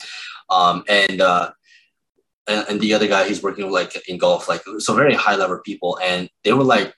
um 0.49 0.83
and 0.87 1.21
uh 1.21 1.51
and, 2.47 2.65
and 2.69 2.81
the 2.81 2.93
other 2.93 3.07
guy 3.07 3.27
he's 3.27 3.43
working 3.43 3.65
with 3.65 3.73
like 3.73 4.07
in 4.07 4.17
golf 4.17 4.49
like 4.49 4.61
so 4.79 4.95
very 4.95 5.13
high 5.13 5.35
level 5.35 5.59
people 5.63 5.99
and 6.01 6.29
they 6.43 6.53
were 6.53 6.63
like 6.63 6.93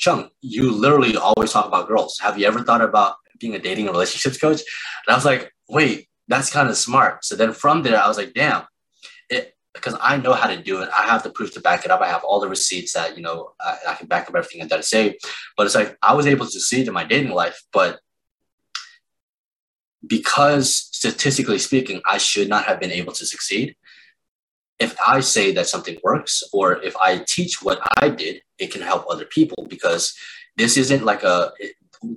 Chung, 0.00 0.30
you 0.40 0.72
literally 0.72 1.14
always 1.14 1.52
talk 1.52 1.66
about 1.66 1.86
girls. 1.86 2.18
Have 2.20 2.38
you 2.38 2.46
ever 2.46 2.62
thought 2.62 2.80
about 2.80 3.16
being 3.38 3.54
a 3.54 3.58
dating 3.58 3.86
and 3.86 3.94
relationships 3.94 4.38
coach? 4.38 4.62
And 5.06 5.12
I 5.12 5.14
was 5.14 5.26
like, 5.26 5.52
wait, 5.68 6.08
that's 6.26 6.50
kind 6.50 6.70
of 6.70 6.76
smart. 6.78 7.22
So 7.22 7.36
then 7.36 7.52
from 7.52 7.82
there, 7.82 8.02
I 8.02 8.08
was 8.08 8.16
like, 8.16 8.32
damn, 8.32 8.62
it 9.28 9.54
because 9.74 9.94
I 10.00 10.16
know 10.16 10.32
how 10.32 10.48
to 10.48 10.56
do 10.56 10.80
it. 10.80 10.88
I 10.96 11.02
have 11.02 11.22
the 11.22 11.30
proof 11.30 11.52
to 11.52 11.60
back 11.60 11.84
it 11.84 11.90
up. 11.90 12.00
I 12.00 12.08
have 12.08 12.24
all 12.24 12.40
the 12.40 12.48
receipts 12.48 12.94
that 12.94 13.14
you 13.16 13.22
know 13.22 13.52
I, 13.60 13.76
I 13.88 13.94
can 13.94 14.06
back 14.06 14.26
up 14.26 14.34
everything 14.34 14.66
that 14.66 14.78
I 14.78 14.80
say. 14.80 15.18
But 15.54 15.66
it's 15.66 15.74
like 15.74 15.98
I 16.02 16.14
was 16.14 16.26
able 16.26 16.46
to 16.46 16.50
succeed 16.50 16.88
in 16.88 16.94
my 16.94 17.04
dating 17.04 17.32
life, 17.32 17.62
but 17.70 18.00
because 20.06 20.74
statistically 20.74 21.58
speaking, 21.58 22.00
I 22.06 22.16
should 22.16 22.48
not 22.48 22.64
have 22.64 22.80
been 22.80 22.90
able 22.90 23.12
to 23.12 23.26
succeed. 23.26 23.76
If 24.80 24.96
I 25.00 25.20
say 25.20 25.52
that 25.52 25.68
something 25.68 25.98
works, 26.02 26.42
or 26.52 26.82
if 26.82 26.96
I 26.96 27.18
teach 27.28 27.62
what 27.62 27.80
I 28.00 28.08
did, 28.08 28.42
it 28.58 28.72
can 28.72 28.82
help 28.82 29.04
other 29.08 29.26
people 29.26 29.66
because 29.68 30.14
this 30.56 30.76
isn't 30.76 31.04
like 31.04 31.22
a 31.22 31.52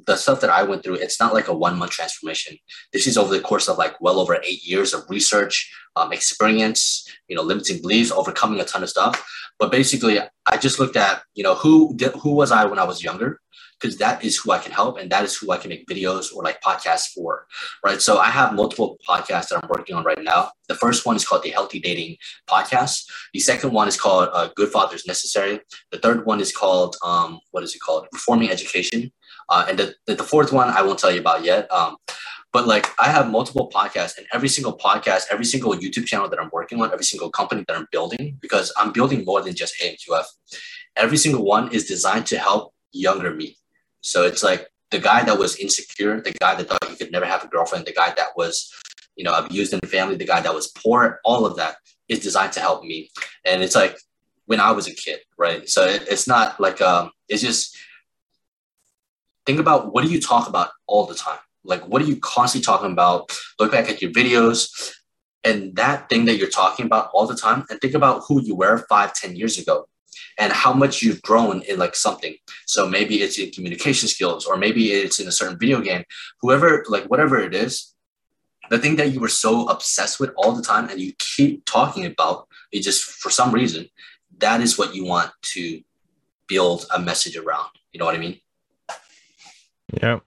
the 0.06 0.15
stuff 0.15 0.39
that 0.41 0.49
I 0.49 0.63
went 0.63 0.84
through, 0.84 0.95
it's 0.95 1.19
not 1.19 1.34
like 1.34 1.47
a 1.47 1.54
one 1.54 1.78
month 1.78 1.91
transformation. 1.91 2.58
This 2.93 3.06
is 3.06 3.17
over 3.17 3.34
the 3.34 3.41
course 3.41 3.67
of 3.67 3.78
like 3.78 3.99
well 3.99 4.19
over 4.19 4.39
eight 4.43 4.63
years 4.63 4.93
of 4.93 5.04
research, 5.10 5.71
um, 5.95 6.13
experience, 6.13 7.08
you 7.28 7.36
know, 7.36 7.41
limiting 7.41 7.82
beliefs, 7.82 8.12
overcoming 8.12 8.60
a 8.60 8.65
ton 8.65 8.84
of 8.84 8.89
stuff. 8.89 9.26
But 9.60 9.71
basically, 9.71 10.19
I 10.19 10.58
just 10.58 10.80
looked 10.80 10.95
at, 10.95 11.23
you 11.36 11.43
know, 11.43 11.56
who 11.56 11.97
who 12.21 12.34
was 12.34 12.52
I 12.52 12.65
when 12.65 12.80
I 12.80 12.86
was 12.86 13.04
younger? 13.04 13.39
Because 13.79 13.97
that 13.97 14.23
is 14.23 14.38
who 14.38 14.51
I 14.51 14.59
can 14.59 14.71
help 14.71 14.97
and 14.97 15.12
that 15.12 15.23
is 15.23 15.36
who 15.36 15.51
I 15.51 15.57
can 15.57 15.69
make 15.69 15.88
videos 15.88 16.33
or 16.33 16.43
like 16.43 16.62
podcasts 16.62 17.13
for, 17.13 17.47
right? 17.86 18.01
So 18.01 18.17
I 18.17 18.29
have 18.29 18.53
multiple 18.53 18.97
podcasts 19.07 19.49
that 19.49 19.59
I'm 19.62 19.69
working 19.69 19.95
on 19.95 20.03
right 20.03 20.21
now. 20.21 20.51
The 20.67 20.75
first 20.75 21.05
one 21.05 21.15
is 21.15 21.25
called 21.25 21.43
the 21.43 21.49
Healthy 21.49 21.79
Dating 21.79 22.17
Podcast. 22.49 23.05
The 23.33 23.39
second 23.39 23.73
one 23.73 23.88
is 23.88 23.99
called 23.99 24.29
uh, 24.31 24.49
Good 24.55 24.69
Fathers 24.69 25.05
Necessary. 25.05 25.59
The 25.91 25.99
third 25.99 26.25
one 26.25 26.39
is 26.39 26.55
called, 26.55 26.95
um, 27.03 27.39
what 27.51 27.63
is 27.63 27.75
it 27.75 27.79
called? 27.79 28.07
Reforming 28.13 28.49
Education. 28.49 29.12
Uh, 29.49 29.65
and 29.67 29.77
the, 29.77 29.93
the, 30.07 30.23
fourth 30.23 30.53
one 30.53 30.69
I 30.69 30.81
won't 30.81 30.99
tell 30.99 31.12
you 31.12 31.19
about 31.19 31.43
yet. 31.43 31.69
Um, 31.71 31.97
but 32.53 32.67
like 32.67 32.88
I 32.99 33.09
have 33.09 33.31
multiple 33.31 33.69
podcasts, 33.73 34.17
and 34.17 34.27
every 34.31 34.47
single 34.47 34.77
podcast, 34.77 35.23
every 35.31 35.43
single 35.43 35.73
YouTube 35.73 36.05
channel 36.05 36.29
that 36.29 36.39
I'm 36.39 36.51
working 36.53 36.81
on, 36.81 36.91
every 36.91 37.03
single 37.03 37.31
company 37.31 37.65
that 37.67 37.75
I'm 37.75 37.88
building, 37.91 38.38
because 38.41 38.71
I'm 38.77 38.91
building 38.91 39.25
more 39.25 39.41
than 39.41 39.55
just 39.55 39.73
AMQF. 39.81 40.25
Every 40.95 41.17
single 41.17 41.43
one 41.43 41.73
is 41.73 41.86
designed 41.86 42.27
to 42.27 42.38
help 42.38 42.73
younger 42.91 43.33
me. 43.33 43.57
So 44.03 44.23
it's 44.25 44.43
like 44.43 44.67
the 44.91 44.99
guy 44.99 45.23
that 45.23 45.39
was 45.39 45.55
insecure, 45.55 46.21
the 46.21 46.33
guy 46.33 46.55
that 46.55 46.67
thought 46.67 46.85
he 46.87 46.95
could 46.95 47.11
never 47.11 47.25
have 47.25 47.43
a 47.43 47.47
girlfriend, 47.47 47.85
the 47.85 47.93
guy 47.93 48.13
that 48.15 48.37
was, 48.37 48.71
you 49.15 49.23
know, 49.23 49.33
abused 49.33 49.73
in 49.73 49.79
the 49.79 49.87
family, 49.87 50.15
the 50.15 50.25
guy 50.25 50.41
that 50.41 50.53
was 50.53 50.67
poor, 50.67 51.19
all 51.23 51.45
of 51.45 51.55
that 51.55 51.77
is 52.09 52.19
designed 52.19 52.53
to 52.53 52.59
help 52.59 52.83
me. 52.83 53.09
And 53.45 53.63
it's 53.63 53.75
like 53.75 53.97
when 54.45 54.59
I 54.59 54.71
was 54.71 54.87
a 54.87 54.93
kid, 54.93 55.19
right? 55.37 55.67
So 55.67 55.85
it, 55.85 56.05
it's 56.09 56.27
not 56.27 56.59
like 56.59 56.81
um, 56.81 57.11
it's 57.29 57.41
just 57.41 57.75
think 59.45 59.59
about 59.59 59.93
what 59.93 60.03
do 60.03 60.11
you 60.11 60.21
talk 60.21 60.47
about 60.47 60.71
all 60.85 61.05
the 61.05 61.15
time? 61.15 61.39
Like, 61.63 61.87
what 61.87 62.01
are 62.01 62.05
you 62.05 62.17
constantly 62.17 62.65
talking 62.65 62.91
about? 62.91 63.31
Look 63.59 63.71
back 63.71 63.89
at 63.89 64.01
your 64.01 64.11
videos 64.11 64.93
and 65.45 65.75
that 65.77 66.09
thing 66.09 66.25
that 66.25 66.35
you're 66.35 66.49
talking 66.49 66.85
about 66.85 67.09
all 67.13 67.25
the 67.25 67.35
time 67.35 67.65
and 67.69 67.79
think 67.79 67.93
about 67.93 68.23
who 68.27 68.41
you 68.41 68.55
were 68.55 68.85
five, 68.89 69.13
ten 69.13 69.35
years 69.35 69.57
ago 69.57 69.87
and 70.37 70.51
how 70.51 70.73
much 70.73 71.01
you've 71.01 71.21
grown 71.21 71.61
in 71.63 71.77
like 71.77 71.95
something. 71.95 72.35
So 72.65 72.87
maybe 72.87 73.21
it's 73.21 73.37
in 73.37 73.51
communication 73.51 74.07
skills 74.07 74.45
or 74.45 74.57
maybe 74.57 74.91
it's 74.91 75.19
in 75.19 75.27
a 75.27 75.31
certain 75.31 75.57
video 75.57 75.81
game, 75.81 76.03
whoever, 76.41 76.83
like 76.87 77.05
whatever 77.05 77.39
it 77.39 77.53
is, 77.53 77.93
the 78.69 78.79
thing 78.79 78.95
that 78.95 79.11
you 79.11 79.19
were 79.19 79.27
so 79.27 79.67
obsessed 79.67 80.19
with 80.19 80.31
all 80.37 80.53
the 80.53 80.61
time 80.61 80.89
and 80.89 80.99
you 80.99 81.13
keep 81.19 81.65
talking 81.65 82.05
about, 82.05 82.47
it 82.71 82.81
just 82.81 83.03
for 83.03 83.29
some 83.29 83.51
reason, 83.51 83.87
that 84.39 84.61
is 84.61 84.77
what 84.77 84.95
you 84.95 85.05
want 85.05 85.31
to 85.41 85.81
build 86.47 86.85
a 86.93 86.99
message 86.99 87.37
around. 87.37 87.69
You 87.91 87.99
know 87.99 88.05
what 88.05 88.15
I 88.15 88.19
mean? 88.19 88.39
Yeah. 90.01 90.19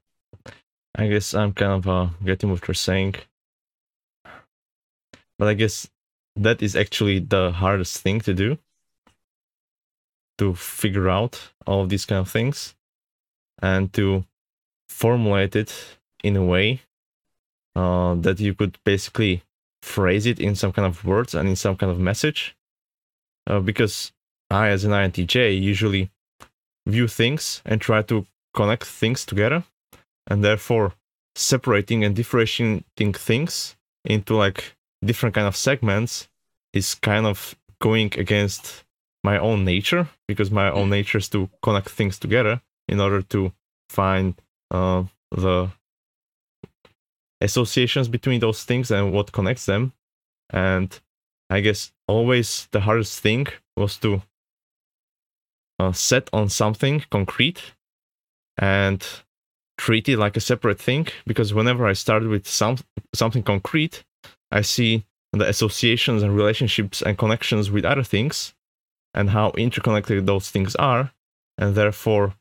I 0.94 1.08
guess 1.08 1.34
I'm 1.34 1.52
kind 1.52 1.72
of 1.72 1.88
uh, 1.88 2.08
getting 2.24 2.50
what 2.50 2.66
you're 2.66 2.74
saying. 2.74 3.16
But 5.38 5.48
I 5.48 5.54
guess 5.54 5.88
that 6.36 6.62
is 6.62 6.76
actually 6.76 7.18
the 7.18 7.50
hardest 7.52 7.98
thing 7.98 8.20
to 8.22 8.34
do 8.34 8.58
to 10.38 10.54
figure 10.54 11.08
out 11.08 11.50
all 11.66 11.82
of 11.82 11.88
these 11.88 12.04
kind 12.04 12.20
of 12.20 12.30
things 12.30 12.74
and 13.60 13.92
to 13.92 14.24
formulate 14.88 15.56
it 15.56 15.98
in 16.22 16.36
a 16.36 16.44
way 16.44 16.80
uh, 17.74 18.14
that 18.14 18.40
you 18.40 18.54
could 18.54 18.78
basically 18.84 19.42
phrase 19.82 20.26
it 20.26 20.40
in 20.40 20.54
some 20.54 20.72
kind 20.72 20.86
of 20.86 21.04
words 21.04 21.34
and 21.34 21.48
in 21.48 21.56
some 21.56 21.76
kind 21.76 21.92
of 21.92 21.98
message. 21.98 22.56
Uh, 23.46 23.60
because 23.60 24.12
I, 24.50 24.68
as 24.68 24.84
an 24.84 24.92
INTJ, 24.92 25.60
usually 25.60 26.10
view 26.86 27.08
things 27.08 27.62
and 27.64 27.80
try 27.80 28.02
to 28.02 28.26
connect 28.54 28.84
things 28.84 29.24
together 29.24 29.64
and 30.26 30.42
therefore 30.42 30.94
separating 31.34 32.04
and 32.04 32.16
differentiating 32.16 33.12
things 33.12 33.76
into 34.04 34.34
like 34.34 34.74
different 35.04 35.34
kind 35.34 35.46
of 35.46 35.56
segments 35.56 36.28
is 36.72 36.94
kind 36.94 37.26
of 37.26 37.54
going 37.78 38.12
against 38.18 38.84
my 39.30 39.38
own 39.48 39.64
nature 39.64 40.04
because 40.28 40.50
my 40.50 40.68
own 40.78 40.88
nature 40.98 41.18
is 41.18 41.28
to 41.28 41.40
connect 41.62 41.90
things 41.90 42.16
together 42.18 42.54
in 42.92 42.98
order 43.00 43.22
to 43.34 43.52
find 43.98 44.28
uh, 44.70 45.02
the 45.30 45.68
associations 47.40 48.08
between 48.16 48.40
those 48.40 48.60
things 48.68 48.90
and 48.90 49.12
what 49.12 49.36
connects 49.38 49.66
them. 49.66 49.92
And 50.50 50.88
i 51.56 51.60
guess 51.60 51.92
always 52.08 52.48
the 52.72 52.80
hardest 52.80 53.20
thing 53.20 53.46
was 53.76 53.96
to 53.98 54.22
uh, 55.78 55.92
set 55.92 56.28
on 56.32 56.48
something 56.48 57.04
concrete 57.10 57.60
and 58.58 59.00
treat 59.78 60.08
it 60.08 60.18
like 60.18 60.36
a 60.36 60.40
separate 60.40 60.80
thing 60.80 61.06
because 61.26 61.52
whenever 61.52 61.86
I 61.86 61.92
started 61.92 62.28
with 62.28 62.48
some 62.48 62.76
something 63.14 63.42
concrete, 63.42 64.04
I 64.50 64.62
see 64.62 65.04
the 65.32 65.48
associations 65.54 66.22
and 66.22 66.34
relationships 66.34 67.02
and 67.02 67.18
connections 67.18 67.70
with 67.70 67.84
other 67.84 68.06
things 68.14 68.54
and 69.16 69.30
how 69.30 69.50
interconnected 69.56 70.26
those 70.26 70.50
things 70.50 70.76
are, 70.76 71.12
and 71.58 71.74
therefore 71.74 72.34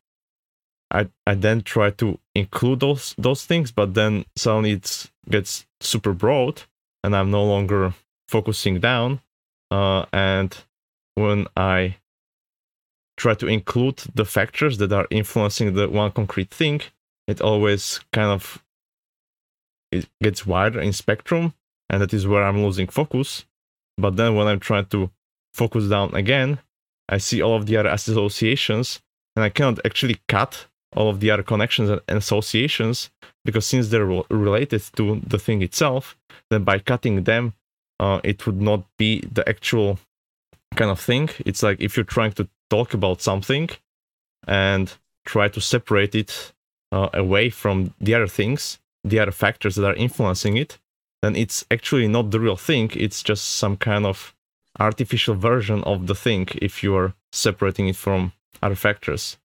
I 0.91 1.09
I 1.25 1.35
then 1.35 1.61
try 1.61 1.89
to 1.91 2.19
include 2.35 2.79
those 2.81 3.15
those 3.17 3.45
things, 3.45 3.71
but 3.71 3.93
then 3.93 4.25
suddenly 4.35 4.73
it 4.73 5.11
gets 5.29 5.65
super 5.81 6.13
broad, 6.13 6.63
and 7.03 7.15
I'm 7.15 7.31
no 7.31 7.43
longer 7.43 7.93
focusing 8.27 8.79
down. 8.79 9.21
Uh, 9.71 10.05
and 10.13 10.55
when 11.15 11.47
I 11.57 11.97
try 13.17 13.33
to 13.35 13.47
include 13.47 14.03
the 14.13 14.25
factors 14.25 14.77
that 14.77 14.91
are 14.91 15.07
influencing 15.09 15.73
the 15.73 15.89
one 15.89 16.11
concrete 16.11 16.51
thing, 16.51 16.81
it 17.27 17.41
always 17.41 18.01
kind 18.13 18.29
of 18.29 18.63
it 19.91 20.07
gets 20.21 20.45
wider 20.45 20.79
in 20.79 20.93
spectrum, 20.93 21.53
and 21.89 22.01
that 22.01 22.13
is 22.13 22.27
where 22.27 22.43
I'm 22.43 22.63
losing 22.63 22.87
focus. 22.87 23.45
But 23.97 24.17
then 24.17 24.35
when 24.35 24.47
I'm 24.47 24.59
trying 24.59 24.85
to 24.87 25.09
focus 25.53 25.87
down 25.87 26.13
again, 26.13 26.59
I 27.09 27.17
see 27.17 27.41
all 27.41 27.55
of 27.55 27.65
the 27.65 27.77
other 27.77 27.89
associations, 27.89 29.01
and 29.35 29.43
I 29.43 29.49
cannot 29.49 29.79
actually 29.85 30.17
cut 30.27 30.67
all 30.95 31.09
of 31.09 31.19
the 31.19 31.29
other 31.29 31.43
connections 31.43 31.89
and 31.89 32.17
associations 32.17 33.09
because 33.43 33.65
since 33.65 33.89
they're 33.89 34.05
related 34.05 34.81
to 34.95 35.21
the 35.27 35.37
thing 35.37 35.61
itself, 35.61 36.17
then 36.49 36.63
by 36.63 36.79
cutting 36.79 37.23
them, 37.23 37.53
uh, 37.99 38.19
it 38.23 38.45
would 38.45 38.61
not 38.61 38.83
be 38.97 39.21
the 39.21 39.47
actual 39.47 39.99
kind 40.75 40.91
of 40.91 40.99
thing. 40.99 41.29
It's 41.45 41.63
like 41.63 41.79
if 41.79 41.95
you're 41.95 42.03
trying 42.03 42.33
to 42.33 42.47
talk 42.69 42.93
about 42.93 43.21
something 43.21 43.69
and 44.47 44.93
try 45.25 45.47
to 45.49 45.61
separate 45.61 46.15
it 46.15 46.53
uh, 46.91 47.09
away 47.13 47.49
from 47.49 47.93
the 47.99 48.13
other 48.15 48.27
things, 48.27 48.79
the 49.03 49.19
other 49.19 49.31
factors 49.31 49.75
that 49.75 49.85
are 49.85 49.95
influencing 49.95 50.57
it, 50.57 50.79
then 51.21 51.35
it's 51.35 51.65
actually 51.71 52.07
not 52.07 52.31
the 52.31 52.39
real 52.39 52.55
thing. 52.55 52.91
It's 52.93 53.23
just 53.23 53.45
some 53.45 53.77
kind 53.77 54.05
of 54.05 54.34
artificial 54.79 55.35
version 55.35 55.83
of 55.83 56.07
the 56.07 56.15
thing 56.15 56.47
if 56.61 56.83
you 56.83 56.95
are 56.95 57.13
separating 57.31 57.87
it 57.87 57.95
from 57.95 58.33
other 58.61 58.75
factors. 58.75 59.37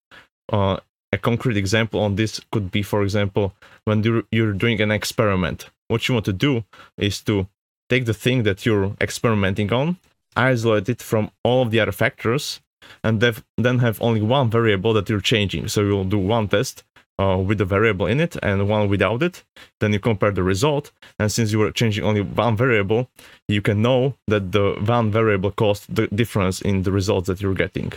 Uh, 0.53 0.79
a 1.13 1.19
concrete 1.19 1.57
example 1.57 2.01
on 2.01 2.17
this 2.17 2.41
could 2.53 2.71
be, 2.71 2.83
for 2.83 3.03
example, 3.03 3.55
when 3.85 4.25
you're 4.31 4.53
doing 4.53 4.81
an 4.81 4.91
experiment. 4.91 5.69
What 5.89 6.09
you 6.09 6.15
want 6.15 6.27
to 6.27 6.33
do 6.33 6.65
is 6.97 7.21
to 7.23 7.49
take 7.89 8.05
the 8.05 8.15
thing 8.15 8.45
that 8.45 8.65
you're 8.65 8.97
experimenting 9.01 9.73
on, 9.73 9.97
isolate 10.37 10.89
it 10.89 11.03
from 11.03 11.31
all 11.43 11.63
of 11.63 11.71
the 11.73 11.81
other 11.81 11.93
factors, 11.93 12.61
and 13.03 13.21
then 13.59 13.79
have 13.81 14.01
only 14.01 14.23
one 14.23 14.51
variable 14.51 14.93
that 14.95 15.09
you're 15.09 15.21
changing. 15.21 15.69
So 15.69 15.83
you'll 15.83 16.05
do 16.05 16.19
one 16.19 16.49
test 16.49 16.85
uh, 17.21 17.37
with 17.37 17.59
the 17.59 17.65
variable 17.65 18.07
in 18.07 18.19
it 18.21 18.37
and 18.43 18.69
one 18.69 18.89
without 18.89 19.23
it. 19.23 19.45
Then 19.81 19.93
you 19.93 20.01
compare 20.01 20.31
the 20.31 20.43
result. 20.43 20.91
And 21.19 21.31
since 21.31 21.53
you 21.53 21.59
were 21.59 21.71
changing 21.71 22.05
only 22.05 22.23
one 22.23 22.57
variable, 22.57 23.11
you 23.47 23.61
can 23.61 23.83
know 23.83 24.15
that 24.27 24.53
the 24.53 24.77
one 24.87 25.11
variable 25.11 25.51
caused 25.51 25.95
the 25.95 26.07
difference 26.09 26.63
in 26.63 26.83
the 26.83 26.93
results 26.93 27.27
that 27.29 27.43
you're 27.43 27.63
getting. 27.65 27.93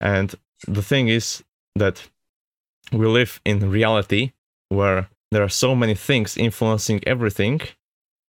And 0.00 0.34
the 0.66 0.82
thing 0.82 1.08
is 1.08 1.44
that 1.74 2.08
we 2.90 3.06
live 3.06 3.40
in 3.44 3.70
reality 3.70 4.32
where 4.70 5.08
there 5.30 5.42
are 5.42 5.48
so 5.48 5.74
many 5.74 5.94
things 5.94 6.36
influencing 6.36 7.02
everything. 7.06 7.60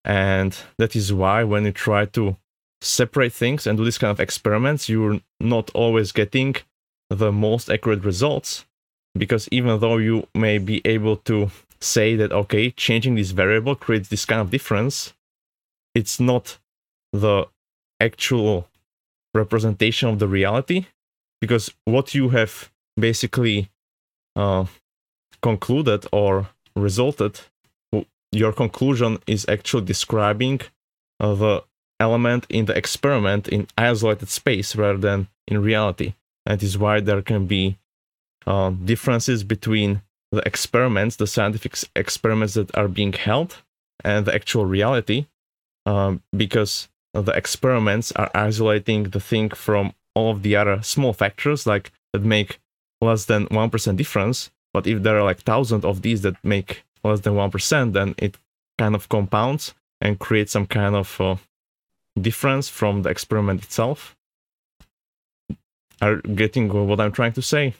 And 0.03 0.57
that 0.77 0.95
is 0.95 1.13
why 1.13 1.43
when 1.43 1.65
you 1.65 1.71
try 1.71 2.05
to 2.05 2.38
separate 2.81 3.33
things 3.33 3.67
and 3.67 3.77
do 3.77 3.86
this 3.86 3.97
kind 3.97 4.11
of 4.11 4.19
experiments, 4.19 4.89
you're 4.89 5.19
not 5.39 5.69
always 5.73 6.11
getting 6.11 6.55
the 7.09 7.31
most 7.31 7.69
accurate 7.69 8.03
results. 8.03 8.65
Because 9.18 9.47
even 9.51 9.80
though 9.80 9.97
you 9.97 10.28
may 10.34 10.57
be 10.57 10.82
able 10.86 11.18
to 11.18 11.49
say 11.80 12.16
that, 12.16 12.32
okay, 12.32 12.72
changing 12.72 13.16
this 13.16 13.32
variable 13.32 13.76
creates 13.76 14.09
this 14.09 14.26
kind 14.26 14.41
of 14.41 14.49
difference, 14.49 15.13
it's 15.93 16.20
not 16.20 16.57
the 17.13 17.45
actual 18.01 18.68
representation 19.34 20.09
of 20.09 20.20
the 20.20 20.28
reality. 20.28 20.88
Because 21.39 21.72
what 21.86 22.13
you 22.13 22.30
have 22.30 22.72
basically 22.97 23.70
uh, 24.36 24.66
concluded 25.41 26.05
or 26.11 26.49
resulted, 26.76 27.39
your 28.32 28.51
conclusion 28.51 29.20
is 29.28 29.45
actually 29.47 29.86
describing 29.86 30.61
uh, 31.20 31.34
the 31.36 31.63
element 31.99 32.45
in 32.49 32.66
the 32.66 32.78
experiment 32.78 33.47
in 33.47 33.68
isolated 33.78 34.30
space 34.30 34.76
rather 34.76 34.97
than 34.97 35.28
in 35.47 35.61
reality. 35.61 36.13
That 36.45 36.61
is 36.61 36.78
why 36.78 36.99
there 36.99 37.22
can 37.22 37.45
be 37.45 37.78
uh, 38.47 38.69
differences 38.69 39.43
between 39.43 40.01
the 40.31 40.41
experiments, 40.45 41.15
the 41.15 41.27
scientific 41.27 41.77
experiments 41.95 42.55
that 42.55 42.75
are 42.75 42.87
being 42.87 43.13
held, 43.13 43.57
and 44.03 44.25
the 44.25 44.35
actual 44.35 44.65
reality, 44.65 45.27
um, 45.85 46.21
because 46.35 46.89
the 47.13 47.31
experiments 47.31 48.11
are 48.13 48.29
isolating 48.35 49.03
the 49.03 49.19
thing 49.19 49.49
from 49.49 49.93
all 50.13 50.31
of 50.31 50.43
the 50.43 50.55
other 50.55 50.81
small 50.81 51.13
factors, 51.13 51.65
like 51.65 51.91
that 52.11 52.23
make 52.23 52.59
less 53.01 53.25
than 53.25 53.45
one 53.45 53.69
percent 53.69 53.97
difference. 53.97 54.51
But 54.73 54.87
if 54.87 55.03
there 55.03 55.17
are 55.17 55.23
like 55.23 55.39
thousands 55.39 55.85
of 55.85 56.01
these 56.01 56.21
that 56.23 56.35
make 56.43 56.83
less 57.03 57.21
than 57.21 57.35
one 57.35 57.51
percent, 57.51 57.93
then 57.93 58.15
it 58.17 58.37
kind 58.77 58.95
of 58.95 59.07
compounds 59.07 59.73
and 60.01 60.19
creates 60.19 60.51
some 60.51 60.65
kind 60.65 60.95
of 60.95 61.21
uh, 61.21 61.37
difference 62.19 62.67
from 62.67 63.03
the 63.03 63.09
experiment 63.09 63.63
itself. 63.63 64.15
Are 66.01 66.17
getting 66.17 66.67
what 66.87 66.99
I'm 66.99 67.13
trying 67.13 67.33
to 67.33 67.41
say? 67.41 67.73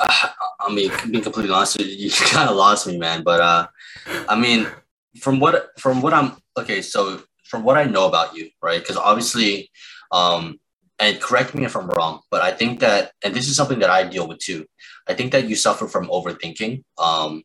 I 0.00 0.72
mean, 0.72 0.90
being 1.10 1.22
completely 1.22 1.52
honest, 1.52 1.80
you, 1.80 1.86
you 1.86 2.10
kind 2.10 2.48
of 2.48 2.56
lost 2.56 2.86
me, 2.86 2.98
man. 2.98 3.22
But 3.22 3.40
uh, 3.40 3.66
I 4.28 4.38
mean, 4.38 4.66
from 5.20 5.40
what 5.40 5.78
from 5.78 6.00
what 6.02 6.14
I'm 6.14 6.36
okay, 6.56 6.82
so 6.82 7.22
from 7.44 7.64
what 7.64 7.76
I 7.76 7.84
know 7.84 8.08
about 8.08 8.34
you, 8.34 8.48
right? 8.62 8.80
Because 8.80 8.96
obviously, 8.96 9.70
um, 10.10 10.58
and 10.98 11.20
correct 11.20 11.54
me 11.54 11.64
if 11.64 11.76
I'm 11.76 11.88
wrong, 11.88 12.20
but 12.30 12.42
I 12.42 12.52
think 12.52 12.80
that, 12.80 13.12
and 13.22 13.34
this 13.34 13.48
is 13.48 13.56
something 13.56 13.80
that 13.80 13.90
I 13.90 14.04
deal 14.04 14.26
with 14.26 14.38
too. 14.38 14.64
I 15.06 15.14
think 15.14 15.32
that 15.32 15.48
you 15.48 15.56
suffer 15.56 15.86
from 15.86 16.08
overthinking, 16.08 16.84
um, 16.96 17.42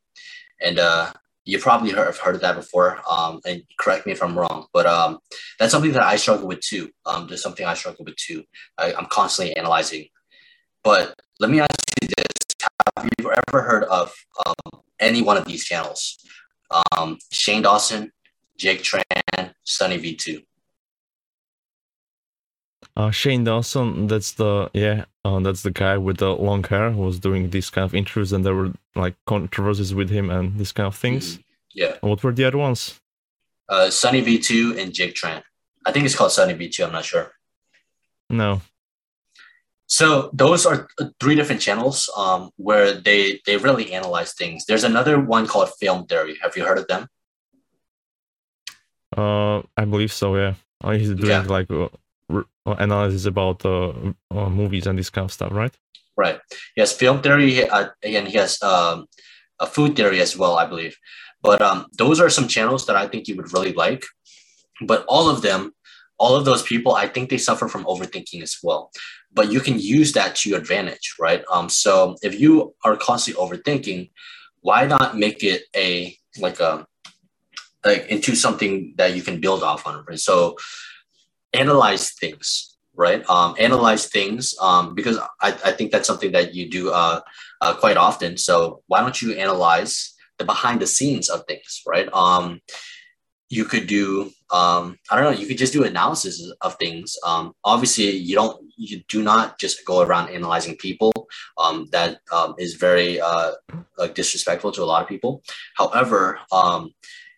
and 0.62 0.80
uh, 0.80 1.12
you 1.44 1.60
probably 1.60 1.92
heard, 1.92 2.06
have 2.06 2.20
heard 2.20 2.36
of 2.36 2.42
that 2.42 2.56
before. 2.56 3.00
Um, 3.10 3.42
and 3.46 3.64
correct 3.80 4.06
me 4.06 4.12
if 4.12 4.22
I'm 4.22 4.38
wrong, 4.38 4.68
but 4.74 4.86
um, 4.86 5.20
that's 5.60 5.72
something 5.72 5.94
that 5.94 6.04
I 6.04 6.18
struggle 6.18 6.48
with 6.48 6.62
too. 6.62 6.90
Um, 7.06 7.28
there's 7.28 7.42
something 7.42 7.66
I 7.66 7.74
struggle 7.74 8.06
with 8.06 8.16
too. 8.16 8.44
I, 8.78 8.94
I'm 8.94 9.08
constantly 9.08 9.56
analyzing. 9.58 10.08
But 10.84 11.16
let 11.40 11.50
me 11.50 11.60
ask 11.60 11.72
you 12.02 12.08
this: 12.08 12.37
Have 12.96 13.10
you 13.20 13.32
ever 13.50 13.62
heard 13.62 13.84
of 13.86 14.14
um, 14.46 14.82
any 15.00 15.22
one 15.22 15.38
of 15.38 15.46
these 15.46 15.66
channels? 15.66 16.18
Um, 16.72 17.18
Shane 17.32 17.62
Dawson, 17.64 18.12
Jake 18.58 18.84
Tran, 18.84 19.54
Sunny 19.64 19.98
V2. 19.98 20.44
Uh, 22.96 23.12
Shane 23.12 23.44
Dawson, 23.44 24.08
that's 24.08 24.32
the 24.34 24.70
yeah, 24.74 25.06
uh, 25.24 25.40
that's 25.40 25.62
the 25.62 25.72
guy 25.72 25.98
with 25.98 26.18
the 26.18 26.30
long 26.30 26.64
hair 26.64 26.92
who 26.92 27.02
was 27.02 27.20
doing 27.20 27.50
these 27.52 27.70
kind 27.70 27.86
of 27.86 27.94
interviews, 27.94 28.34
and 28.34 28.44
there 28.44 28.56
were 28.56 28.74
like 28.96 29.16
controversies 29.28 29.94
with 29.94 30.10
him 30.10 30.32
and 30.32 30.58
these 30.58 30.72
kind 30.72 30.88
of 30.88 30.96
things. 30.96 31.34
Mm-hmm. 31.34 31.42
Yeah. 31.76 31.98
What 32.02 32.24
were 32.24 32.32
the 32.32 32.46
other 32.46 32.58
ones? 32.58 33.00
Uh, 33.70 33.92
Sunny 33.92 34.24
V2 34.24 34.80
and 34.80 34.94
Jake 34.94 35.14
Tran. 35.14 35.44
I 35.86 35.92
think 35.92 36.06
it's 36.06 36.16
called 36.16 36.32
Sunny 36.32 36.56
V2. 36.56 36.86
I'm 36.86 36.92
not 36.92 37.06
sure. 37.06 37.32
No. 38.30 38.62
So 39.88 40.30
those 40.34 40.66
are 40.66 40.88
three 41.20 41.36
different 41.36 41.62
channels 41.62 42.10
um, 42.18 42.52
where 42.58 42.92
they 42.94 43.40
they 43.46 43.56
really 43.58 43.94
analyze 43.94 44.34
things. 44.34 44.66
There's 44.66 44.84
another 44.84 45.20
one 45.20 45.48
called 45.48 45.70
Film 45.80 46.06
Theory. 46.06 46.38
Have 46.44 46.58
you 46.58 46.66
heard 46.66 46.78
of 46.78 46.88
them? 46.88 47.08
Uh, 49.16 49.64
I 49.78 49.86
believe 49.86 50.12
so. 50.12 50.36
Yeah, 50.36 50.56
oh, 50.84 50.92
he's 50.92 51.14
doing 51.14 51.30
yeah. 51.30 51.42
like 51.48 51.72
uh, 51.72 51.88
analysis 52.66 53.26
about 53.26 53.66
uh, 53.66 53.94
uh, 54.30 54.50
movies 54.50 54.88
and 54.88 55.00
this 55.00 55.10
kind 55.10 55.26
of 55.26 55.32
stuff, 55.32 55.52
right? 55.54 55.74
Right. 56.18 56.40
Yes, 56.76 56.92
film 56.92 57.22
theory. 57.22 57.70
Uh, 57.70 57.90
again, 58.04 58.26
he 58.26 58.38
has 58.38 58.62
um, 58.62 59.08
a 59.60 59.66
food 59.66 59.96
theory 59.96 60.20
as 60.20 60.36
well, 60.36 60.58
I 60.58 60.66
believe. 60.66 60.98
But 61.42 61.62
um, 61.62 61.86
those 61.98 62.20
are 62.20 62.30
some 62.30 62.48
channels 62.48 62.88
that 62.88 62.98
I 62.98 63.08
think 63.08 63.28
you 63.28 63.36
would 63.38 63.54
really 63.54 63.74
like. 63.74 64.04
But 64.86 65.06
all 65.08 65.30
of 65.30 65.42
them, 65.42 65.74
all 66.20 66.36
of 66.36 66.46
those 66.46 66.64
people, 66.64 66.96
I 66.96 67.08
think 67.08 67.30
they 67.30 67.38
suffer 67.38 67.68
from 67.68 67.86
overthinking 67.86 68.42
as 68.42 68.58
well. 68.64 68.92
But 69.34 69.52
you 69.52 69.60
can 69.60 69.80
use 69.80 70.14
that 70.14 70.36
to 70.38 70.50
your 70.50 70.60
advantage, 70.60 71.16
right? 71.20 71.44
Um, 71.52 71.70
so 71.70 72.16
if 72.24 72.40
you 72.40 72.74
are 72.84 72.96
constantly 72.96 73.42
overthinking, 73.44 74.10
why 74.62 74.86
not 74.86 75.18
make 75.18 75.44
it 75.44 75.64
a 75.76 76.18
like 76.40 76.60
a 76.60 76.86
like 77.86 78.08
into 78.08 78.36
something 78.36 78.94
that 78.98 79.16
you 79.16 79.22
can 79.22 79.40
build 79.40 79.64
off 79.64 79.86
on? 79.86 80.04
Right? 80.08 80.20
So 80.20 80.58
analyze 81.54 82.12
things, 82.14 82.78
right? 82.96 83.28
Um, 83.30 83.56
analyze 83.60 84.08
things 84.08 84.56
um, 84.60 84.96
because 84.96 85.18
I, 85.42 85.50
I 85.64 85.72
think 85.72 85.92
that's 85.92 86.08
something 86.08 86.32
that 86.32 86.56
you 86.56 86.70
do 86.70 86.92
uh, 86.92 87.22
uh, 87.62 87.74
quite 87.76 87.98
often. 87.98 88.38
So 88.38 88.82
why 88.88 89.02
don't 89.02 89.22
you 89.22 89.34
analyze 89.34 90.14
the 90.38 90.46
behind 90.46 90.82
the 90.82 90.88
scenes 90.88 91.30
of 91.30 91.46
things, 91.48 91.82
right? 91.86 92.12
Um, 92.14 92.62
you 93.50 93.66
could 93.66 93.88
do 93.88 94.32
um, 94.50 94.98
I 95.12 95.16
don't 95.16 95.26
know. 95.26 95.38
You 95.38 95.46
could 95.46 95.58
just 95.58 95.74
do 95.74 95.84
analysis 95.84 96.42
of 96.62 96.76
things. 96.76 97.18
Um, 97.26 97.54
obviously, 97.66 98.12
you 98.12 98.36
don't 98.36 98.72
you 98.78 99.02
do 99.10 99.22
not 99.22 99.60
just 99.60 99.86
go 99.86 100.02
around 100.02 100.30
analyzing 100.30 100.78
people. 100.78 101.12
Um, 101.58 101.88
that 101.92 102.20
um, 102.32 102.56
is 102.58 102.76
very 102.76 103.20
uh, 103.20 103.52
like 103.98 104.16
disrespectful 104.16 104.72
to 104.72 104.84
a 104.84 104.86
lot 104.86 105.02
of 105.02 105.10
people. 105.10 105.44
However, 105.76 106.40
um, 106.52 106.92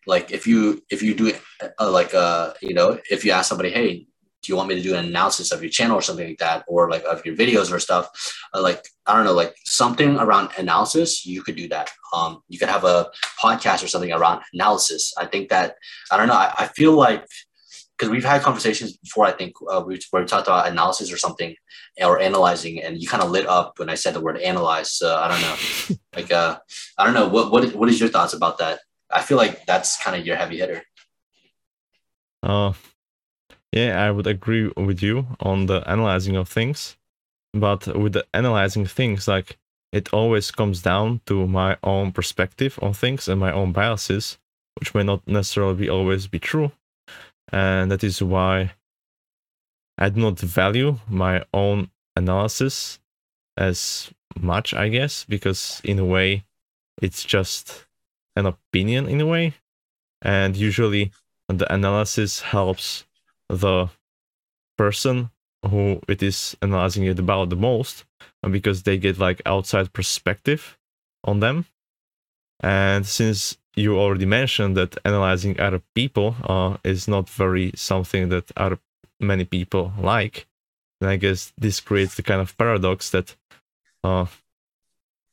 like 0.05 0.31
if 0.31 0.45
you 0.45 0.83
if 0.89 1.01
you 1.01 1.13
do 1.15 1.33
uh, 1.79 1.91
like 1.91 2.13
uh 2.13 2.53
you 2.61 2.73
know 2.73 2.99
if 3.09 3.23
you 3.25 3.31
ask 3.31 3.49
somebody 3.49 3.69
hey 3.69 4.07
do 4.41 4.51
you 4.51 4.55
want 4.55 4.69
me 4.69 4.75
to 4.75 4.81
do 4.81 4.95
an 4.95 5.05
analysis 5.05 5.51
of 5.51 5.61
your 5.61 5.69
channel 5.69 5.97
or 5.97 6.01
something 6.01 6.27
like 6.27 6.37
that 6.37 6.63
or 6.67 6.89
like 6.89 7.03
of 7.03 7.25
your 7.25 7.35
videos 7.35 7.71
or 7.71 7.79
stuff? 7.79 8.09
Uh, 8.53 8.61
like 8.61 8.87
i 9.05 9.15
don't 9.15 9.25
know 9.25 9.33
like 9.33 9.55
something 9.65 10.17
around 10.17 10.49
analysis 10.57 11.25
you 11.25 11.41
could 11.41 11.55
do 11.55 11.67
that. 11.67 11.89
Um 12.13 12.41
you 12.47 12.57
could 12.59 12.69
have 12.69 12.83
a 12.83 13.09
podcast 13.41 13.83
or 13.83 13.87
something 13.87 14.11
around 14.11 14.41
analysis. 14.53 15.13
I 15.17 15.25
think 15.25 15.49
that 15.49 15.75
i 16.11 16.17
don't 16.17 16.27
know 16.27 16.33
i, 16.33 16.53
I 16.57 16.67
feel 16.67 16.93
like 16.93 17.25
because 17.97 18.09
we've 18.09 18.23
had 18.23 18.41
conversations 18.41 18.95
before 18.97 19.25
i 19.25 19.31
think 19.31 19.53
uh, 19.69 19.83
we, 19.85 19.99
where 20.11 20.23
we 20.23 20.27
talked 20.27 20.47
about 20.47 20.67
analysis 20.67 21.11
or 21.11 21.17
something 21.17 21.53
or 22.01 22.17
analyzing 22.19 22.81
and 22.81 23.01
you 23.01 23.07
kind 23.09 23.21
of 23.21 23.29
lit 23.29 23.45
up 23.45 23.77
when 23.77 23.89
i 23.89 23.95
said 23.95 24.13
the 24.13 24.21
word 24.21 24.37
analyze 24.37 24.91
so 24.91 25.17
i 25.17 25.27
don't 25.27 25.41
know. 25.41 25.55
Like 26.15 26.31
uh 26.31 26.57
i 26.97 27.03
don't 27.03 27.13
know 27.13 27.27
what 27.27 27.51
what, 27.51 27.75
what 27.75 27.89
is 27.89 27.99
your 27.99 28.09
thoughts 28.09 28.33
about 28.33 28.57
that? 28.59 28.79
I 29.11 29.21
feel 29.21 29.37
like 29.37 29.65
that's 29.65 30.01
kind 30.01 30.15
of 30.19 30.25
your 30.25 30.35
heavy 30.35 30.57
hitter. 30.57 30.83
Uh, 32.43 32.73
yeah, 33.71 34.03
I 34.03 34.11
would 34.11 34.27
agree 34.27 34.71
with 34.75 35.01
you 35.01 35.27
on 35.39 35.67
the 35.67 35.87
analyzing 35.89 36.35
of 36.35 36.49
things, 36.49 36.97
but 37.53 37.87
with 37.97 38.13
the 38.13 38.25
analyzing 38.33 38.85
things, 38.85 39.27
like 39.27 39.57
it 39.91 40.13
always 40.13 40.51
comes 40.51 40.81
down 40.81 41.21
to 41.25 41.47
my 41.47 41.77
own 41.83 42.11
perspective 42.11 42.79
on 42.81 42.93
things 42.93 43.27
and 43.27 43.39
my 43.39 43.51
own 43.51 43.71
biases, 43.71 44.37
which 44.79 44.93
may 44.93 45.03
not 45.03 45.27
necessarily 45.27 45.75
be 45.75 45.89
always 45.89 46.27
be 46.27 46.39
true, 46.39 46.71
and 47.51 47.91
that 47.91 48.03
is 48.03 48.21
why 48.21 48.71
I 49.97 50.09
do 50.09 50.21
not 50.21 50.39
value 50.39 50.97
my 51.07 51.43
own 51.53 51.89
analysis 52.15 52.99
as 53.57 54.11
much, 54.39 54.73
I 54.73 54.87
guess, 54.89 55.25
because 55.25 55.81
in 55.83 55.99
a 55.99 56.05
way, 56.05 56.45
it's 57.01 57.23
just 57.23 57.85
an 58.35 58.45
opinion 58.45 59.07
in 59.07 59.21
a 59.21 59.25
way. 59.25 59.55
And 60.21 60.55
usually 60.55 61.11
the 61.47 61.71
analysis 61.73 62.41
helps 62.41 63.05
the 63.49 63.89
person 64.77 65.29
who 65.69 65.99
it 66.07 66.23
is 66.23 66.55
analyzing 66.61 67.03
it 67.05 67.19
about 67.19 67.49
the 67.49 67.55
most 67.55 68.05
because 68.49 68.83
they 68.83 68.97
get 68.97 69.19
like 69.19 69.41
outside 69.45 69.91
perspective 69.93 70.77
on 71.23 71.39
them. 71.39 71.65
And 72.61 73.05
since 73.05 73.57
you 73.75 73.97
already 73.97 74.25
mentioned 74.25 74.75
that 74.77 74.97
analyzing 75.05 75.59
other 75.59 75.81
people 75.95 76.35
uh, 76.43 76.77
is 76.83 77.07
not 77.07 77.29
very 77.29 77.71
something 77.75 78.29
that 78.29 78.51
other 78.57 78.79
many 79.19 79.45
people 79.45 79.93
like, 79.99 80.47
then 80.99 81.09
I 81.09 81.17
guess 81.17 81.53
this 81.57 81.79
creates 81.79 82.15
the 82.15 82.23
kind 82.23 82.41
of 82.41 82.57
paradox 82.57 83.09
that 83.11 83.35
uh, 84.03 84.25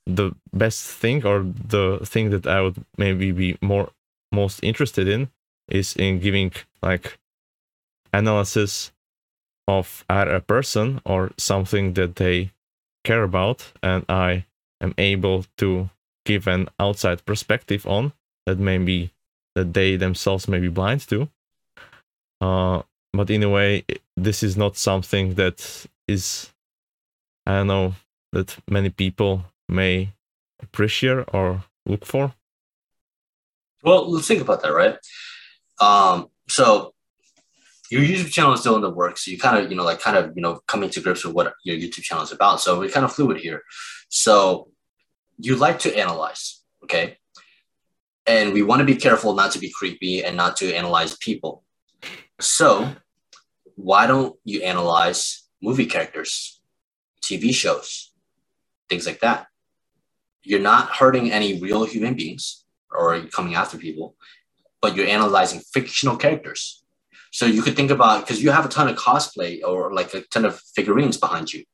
the 0.06 0.32
best 0.52 0.84
thing 0.86 1.24
or 1.26 1.44
the 1.44 2.00
thing 2.04 2.30
that 2.30 2.46
I 2.46 2.62
would 2.62 2.84
maybe 2.96 3.32
be 3.32 3.58
more 3.60 3.90
most 4.32 4.60
interested 4.62 5.08
in 5.08 5.28
is 5.68 5.96
in 5.96 6.20
giving 6.20 6.52
like 6.82 7.18
analysis 8.16 8.92
of 9.68 10.04
a 10.08 10.40
person 10.40 11.00
or 11.04 11.32
something 11.36 11.94
that 11.94 12.16
they 12.16 12.52
care 13.04 13.22
about, 13.22 13.72
and 13.82 14.04
I 14.08 14.46
am 14.80 14.94
able 14.98 15.44
to 15.58 15.90
give 16.24 16.46
an 16.46 16.68
outside 16.78 17.24
perspective 17.24 17.86
on 17.86 18.12
that 18.46 18.58
maybe 18.58 19.10
that 19.54 19.74
they 19.74 19.96
themselves 19.96 20.48
may 20.48 20.58
be 20.58 20.68
blind 20.68 21.00
to. 21.08 21.28
Uh, 22.40 22.82
but 23.12 23.30
in 23.30 23.42
a 23.42 23.48
way, 23.48 23.84
this 24.16 24.42
is 24.42 24.56
not 24.56 24.76
something 24.76 25.34
that 25.34 25.86
is, 26.06 26.52
I 27.46 27.58
don't 27.58 27.66
know, 27.68 27.94
that 28.32 28.56
many 28.68 28.90
people 28.90 29.44
may 29.68 30.12
appreciate 30.62 31.24
or 31.32 31.64
look 31.86 32.04
for. 32.04 32.34
Well, 33.82 34.10
let's 34.10 34.28
think 34.28 34.42
about 34.42 34.62
that, 34.62 34.74
right? 34.74 34.98
Um, 35.80 36.28
so 36.48 36.92
your 37.90 38.02
YouTube 38.02 38.30
channel 38.30 38.52
is 38.52 38.60
still 38.60 38.76
in 38.76 38.82
the 38.82 38.90
works. 38.90 39.24
So 39.24 39.30
you 39.30 39.38
kind 39.38 39.64
of, 39.64 39.70
you 39.70 39.76
know, 39.76 39.84
like 39.84 40.00
kind 40.00 40.16
of, 40.16 40.32
you 40.34 40.42
know, 40.42 40.60
coming 40.66 40.90
to 40.90 41.00
grips 41.00 41.24
with 41.24 41.34
what 41.34 41.54
your 41.64 41.76
YouTube 41.76 42.02
channel 42.02 42.24
is 42.24 42.32
about. 42.32 42.60
So 42.60 42.78
we're 42.78 42.90
kind 42.90 43.04
of 43.04 43.12
fluid 43.12 43.38
here. 43.38 43.62
So 44.08 44.68
you 45.38 45.56
like 45.56 45.78
to 45.80 45.96
analyze, 45.96 46.62
okay? 46.84 47.18
And 48.26 48.52
we 48.52 48.62
want 48.62 48.80
to 48.80 48.84
be 48.84 48.96
careful 48.96 49.34
not 49.34 49.52
to 49.52 49.58
be 49.58 49.70
creepy 49.70 50.24
and 50.24 50.36
not 50.36 50.56
to 50.56 50.74
analyze 50.74 51.16
people. 51.16 51.62
So 52.40 52.92
why 53.76 54.06
don't 54.06 54.36
you 54.44 54.62
analyze 54.62 55.44
movie 55.62 55.86
characters, 55.86 56.60
TV 57.22 57.54
shows, 57.54 58.12
things 58.88 59.06
like 59.06 59.20
that? 59.20 59.46
You're 60.42 60.60
not 60.60 60.90
hurting 60.90 61.30
any 61.30 61.60
real 61.60 61.84
human 61.84 62.14
beings 62.14 62.64
or 62.90 63.20
coming 63.26 63.54
after 63.54 63.78
people, 63.78 64.16
but 64.80 64.96
you're 64.96 65.06
analyzing 65.06 65.60
fictional 65.72 66.16
characters. 66.16 66.82
So 67.36 67.44
you 67.44 67.60
could 67.60 67.76
think 67.76 67.90
about 67.90 68.22
because 68.22 68.42
you 68.42 68.50
have 68.50 68.64
a 68.64 68.68
ton 68.70 68.88
of 68.88 68.96
cosplay 68.96 69.60
or 69.62 69.92
like 69.92 70.14
a 70.14 70.22
ton 70.22 70.46
of 70.46 70.58
figurines 70.74 71.18
behind 71.18 71.52
you. 71.52 71.64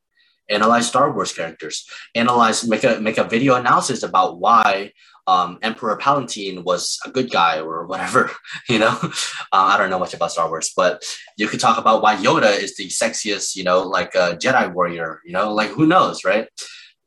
Analyze 0.49 0.89
Star 0.89 1.09
Wars 1.13 1.31
characters. 1.31 1.87
Analyze 2.15 2.67
make 2.67 2.83
a 2.83 2.99
make 2.99 3.17
a 3.17 3.23
video 3.23 3.55
analysis 3.55 4.03
about 4.03 4.41
why 4.41 4.91
um, 5.25 5.59
Emperor 5.61 5.97
Palpatine 5.97 6.65
was 6.65 6.99
a 7.05 7.09
good 7.09 7.31
guy 7.31 7.61
or 7.61 7.85
whatever. 7.85 8.29
You 8.67 8.79
know, 8.79 8.97
uh, 9.01 9.65
I 9.71 9.77
don't 9.77 9.89
know 9.89 9.99
much 9.99 10.13
about 10.13 10.33
Star 10.33 10.49
Wars, 10.49 10.73
but 10.75 11.01
you 11.37 11.47
could 11.47 11.61
talk 11.61 11.77
about 11.77 12.01
why 12.01 12.17
Yoda 12.17 12.51
is 12.61 12.75
the 12.75 12.87
sexiest. 12.89 13.55
You 13.55 13.63
know, 13.63 13.83
like 13.83 14.15
a 14.15 14.35
Jedi 14.35 14.73
warrior. 14.73 15.21
You 15.23 15.31
know, 15.31 15.53
like 15.53 15.69
who 15.69 15.87
knows, 15.87 16.25
right? 16.25 16.49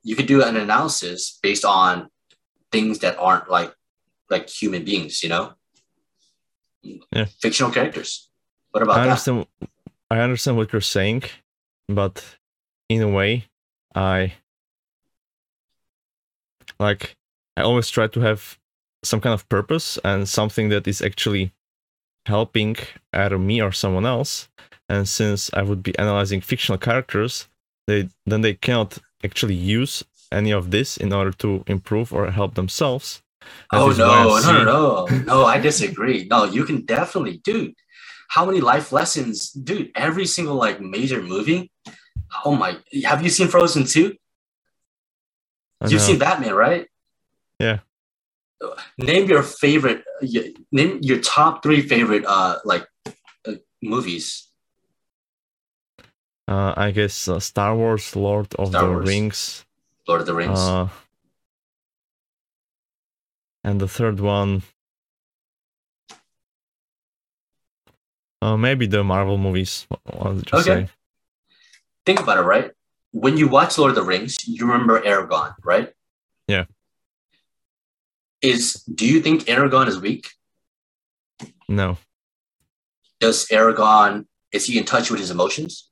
You 0.02 0.16
could 0.16 0.26
do 0.26 0.42
an 0.42 0.56
analysis 0.56 1.38
based 1.42 1.66
on 1.66 2.08
things 2.72 3.00
that 3.00 3.18
aren't 3.18 3.50
like 3.50 3.74
like 4.30 4.48
human 4.48 4.82
beings. 4.82 5.22
You 5.22 5.28
know, 5.28 5.52
yeah. 7.12 7.26
fictional 7.42 7.70
characters. 7.70 8.25
What 8.76 8.82
about 8.82 8.98
I 8.98 9.02
understand, 9.04 9.46
that? 9.60 9.68
I 10.10 10.18
understand 10.18 10.58
what 10.58 10.70
you're 10.70 10.82
saying, 10.82 11.22
but 11.88 12.22
in 12.90 13.00
a 13.00 13.08
way, 13.08 13.46
I 13.94 14.34
like 16.78 17.16
I 17.56 17.62
always 17.62 17.88
try 17.88 18.06
to 18.06 18.20
have 18.20 18.58
some 19.02 19.22
kind 19.22 19.32
of 19.32 19.48
purpose 19.48 19.98
and 20.04 20.28
something 20.28 20.68
that 20.68 20.86
is 20.86 21.00
actually 21.00 21.54
helping 22.26 22.76
either 23.14 23.38
me 23.38 23.62
or 23.62 23.72
someone 23.72 24.04
else. 24.04 24.50
And 24.90 25.08
since 25.08 25.50
I 25.54 25.62
would 25.62 25.82
be 25.82 25.98
analyzing 25.98 26.42
fictional 26.42 26.76
characters, 26.76 27.48
they 27.86 28.10
then 28.26 28.42
they 28.42 28.52
cannot 28.52 28.98
actually 29.24 29.54
use 29.54 30.04
any 30.30 30.50
of 30.50 30.70
this 30.70 30.98
in 30.98 31.14
order 31.14 31.32
to 31.32 31.64
improve 31.66 32.12
or 32.12 32.30
help 32.30 32.56
themselves. 32.56 33.22
oh 33.72 33.88
no, 33.96 34.38
no, 34.38 34.64
no, 34.64 34.64
no, 34.64 35.18
no! 35.24 35.44
I 35.46 35.58
disagree. 35.58 36.26
No, 36.30 36.44
you 36.44 36.66
can 36.66 36.84
definitely, 36.84 37.38
dude. 37.38 37.74
How 38.28 38.44
many 38.44 38.60
life 38.60 38.92
lessons, 38.92 39.50
dude? 39.50 39.90
Every 39.94 40.26
single 40.26 40.56
like 40.56 40.80
major 40.80 41.22
movie. 41.22 41.70
Oh 42.44 42.54
my! 42.54 42.78
Have 43.04 43.22
you 43.22 43.30
seen 43.30 43.48
Frozen 43.48 43.86
two? 43.86 44.14
You've 45.86 46.00
seen 46.00 46.18
Batman, 46.18 46.54
right? 46.54 46.86
Yeah. 47.60 47.80
Name 48.98 49.28
your 49.28 49.42
favorite. 49.42 50.02
Name 50.72 50.98
your 51.02 51.20
top 51.20 51.62
three 51.62 51.82
favorite 51.82 52.24
uh 52.26 52.58
like 52.64 52.86
uh, 53.46 53.52
movies. 53.82 54.48
Uh, 56.48 56.72
I 56.76 56.90
guess 56.92 57.28
uh, 57.28 57.40
Star 57.40 57.74
Wars, 57.76 58.14
Lord 58.14 58.54
of 58.54 58.68
Star 58.68 58.86
the 58.86 58.90
Wars. 58.90 59.08
Rings. 59.08 59.64
Lord 60.06 60.20
of 60.20 60.26
the 60.26 60.34
Rings. 60.34 60.58
Uh, 60.58 60.88
and 63.64 63.80
the 63.80 63.88
third 63.88 64.20
one. 64.20 64.62
Uh, 68.42 68.56
maybe 68.56 68.86
the 68.86 69.02
Marvel 69.02 69.38
movies. 69.38 69.86
okay. 70.14 70.62
Say? 70.62 70.88
Think 72.04 72.20
about 72.20 72.38
it, 72.38 72.42
right? 72.42 72.70
When 73.12 73.36
you 73.36 73.48
watch 73.48 73.78
Lord 73.78 73.90
of 73.90 73.96
the 73.96 74.02
Rings, 74.02 74.36
you 74.46 74.66
remember 74.66 75.00
Aragorn, 75.00 75.54
right? 75.64 75.92
Yeah 76.46 76.66
is 78.42 78.74
do 78.84 79.06
you 79.06 79.20
think 79.20 79.44
Aragorn 79.44 79.88
is 79.88 80.00
weak? 80.00 80.28
No. 81.68 81.98
Does 83.20 83.46
Aragorn 83.46 84.26
is 84.52 84.66
he 84.66 84.78
in 84.78 84.84
touch 84.84 85.10
with 85.10 85.20
his 85.20 85.30
emotions? 85.30 85.88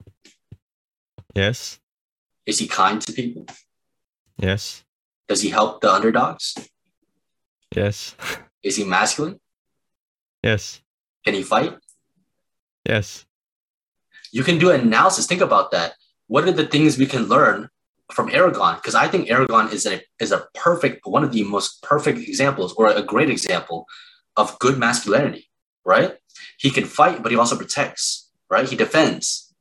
Yes. 1.34 1.80
Is 2.47 2.59
he 2.59 2.68
kind 2.68 3.01
to 3.03 3.12
people? 3.12 3.47
Yes. 4.38 4.84
Does 5.28 5.40
he 5.40 5.51
help 5.51 5.80
the 5.80 5.92
underdogs? 5.92 6.55
Yes. 7.74 8.14
Is 8.62 8.76
he 8.76 8.84
masculine? 8.84 9.40
Yes. 10.42 10.80
Can 11.24 11.34
he 11.34 11.42
fight? 11.42 11.76
Yes. 12.87 13.24
You 14.32 14.43
can 14.43 14.59
do 14.59 14.70
analysis. 14.70 15.26
Think 15.26 15.41
about 15.41 15.70
that. 15.70 15.95
What 16.26 16.45
are 16.45 16.53
the 16.53 16.66
things 16.66 16.99
we 16.99 17.07
can 17.07 17.24
learn 17.24 17.68
from 18.12 18.30
Aragorn? 18.30 18.76
because 18.76 18.95
I 18.95 19.09
think 19.09 19.28
Aragorn 19.28 19.72
is 19.72 19.87
a 19.87 20.03
is 20.20 20.32
a 20.32 20.47
perfect 20.55 21.07
one 21.07 21.24
of 21.24 21.32
the 21.32 21.43
most 21.45 21.82
perfect 21.82 22.18
examples 22.18 22.74
or 22.74 22.89
a 22.89 23.03
great 23.03 23.30
example 23.30 23.87
of 24.37 24.59
good 24.59 24.78
masculinity, 24.78 25.49
right? 25.85 26.16
He 26.59 26.70
can 26.70 26.85
fight, 26.85 27.22
but 27.22 27.32
he 27.32 27.39
also 27.39 27.57
protects, 27.57 28.30
right? 28.51 28.68
He 28.68 28.76
defends. 28.76 29.55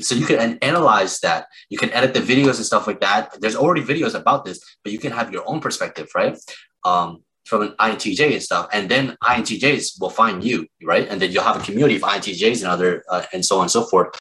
So 0.00 0.14
you 0.14 0.26
can 0.26 0.58
analyze 0.58 1.20
that. 1.20 1.46
You 1.68 1.78
can 1.78 1.90
edit 1.90 2.14
the 2.14 2.20
videos 2.20 2.56
and 2.56 2.66
stuff 2.66 2.86
like 2.86 3.00
that. 3.00 3.40
There's 3.40 3.56
already 3.56 3.82
videos 3.82 4.14
about 4.14 4.44
this, 4.44 4.60
but 4.82 4.92
you 4.92 4.98
can 4.98 5.12
have 5.12 5.32
your 5.32 5.48
own 5.48 5.60
perspective, 5.60 6.08
right? 6.14 6.36
Um, 6.84 7.22
from 7.46 7.62
an 7.62 7.74
INTJ 7.78 8.32
and 8.32 8.42
stuff, 8.42 8.68
and 8.72 8.88
then 8.88 9.16
INTJs 9.22 10.00
will 10.00 10.10
find 10.10 10.42
you, 10.42 10.66
right? 10.82 11.08
And 11.08 11.20
then 11.20 11.30
you'll 11.32 11.44
have 11.44 11.60
a 11.60 11.64
community 11.64 11.96
of 11.96 12.02
INTJs 12.02 12.62
and 12.62 12.70
other 12.70 13.04
uh, 13.10 13.24
and 13.32 13.44
so 13.44 13.56
on 13.56 13.62
and 13.62 13.70
so 13.70 13.84
forth. 13.84 14.18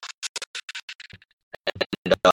And, 2.06 2.16
uh, 2.24 2.32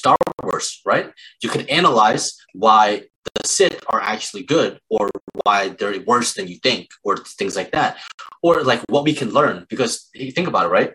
Star 0.00 0.16
Wars, 0.42 0.80
right? 0.86 1.12
You 1.42 1.50
could 1.50 1.68
analyze 1.68 2.40
why 2.54 3.04
the 3.34 3.46
Sith 3.46 3.84
are 3.88 4.00
actually 4.00 4.44
good 4.44 4.80
or 4.88 5.10
why 5.44 5.68
they're 5.68 6.00
worse 6.00 6.32
than 6.34 6.48
you 6.48 6.56
think 6.56 6.88
or 7.04 7.18
things 7.18 7.54
like 7.54 7.72
that. 7.72 7.98
Or 8.42 8.62
like 8.62 8.80
what 8.88 9.04
we 9.04 9.14
can 9.14 9.30
learn 9.30 9.66
because 9.68 10.08
think 10.14 10.48
about 10.48 10.66
it, 10.66 10.68
right? 10.68 10.92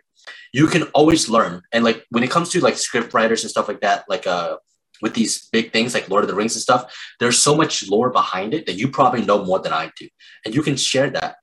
You 0.54 0.68
can 0.68 0.84
always 0.94 1.30
learn. 1.30 1.62
And 1.72 1.84
like 1.84 2.06
when 2.10 2.24
it 2.24 2.32
comes 2.32 2.50
to 2.52 2.62
like 2.62 2.78
script 2.78 3.14
writers 3.14 3.44
and 3.44 3.52
stuff 3.52 3.68
like 3.68 3.82
that, 3.82 4.06
like 4.10 4.26
uh 4.26 4.58
with 5.02 5.14
these 5.14 5.50
big 5.50 5.72
things 5.72 5.94
like 5.94 6.10
Lord 6.10 6.24
of 6.24 6.30
the 6.30 6.36
Rings 6.36 6.56
and 6.56 6.62
stuff, 6.62 6.96
there's 7.20 7.38
so 7.38 7.56
much 7.56 7.90
lore 7.90 8.10
behind 8.10 8.54
it 8.54 8.66
that 8.66 8.76
you 8.76 8.88
probably 8.90 9.24
know 9.24 9.44
more 9.44 9.60
than 9.60 9.74
I 9.74 9.92
do. 10.00 10.08
And 10.46 10.56
you 10.56 10.62
can 10.62 10.78
share 10.78 11.10
that. 11.10 11.36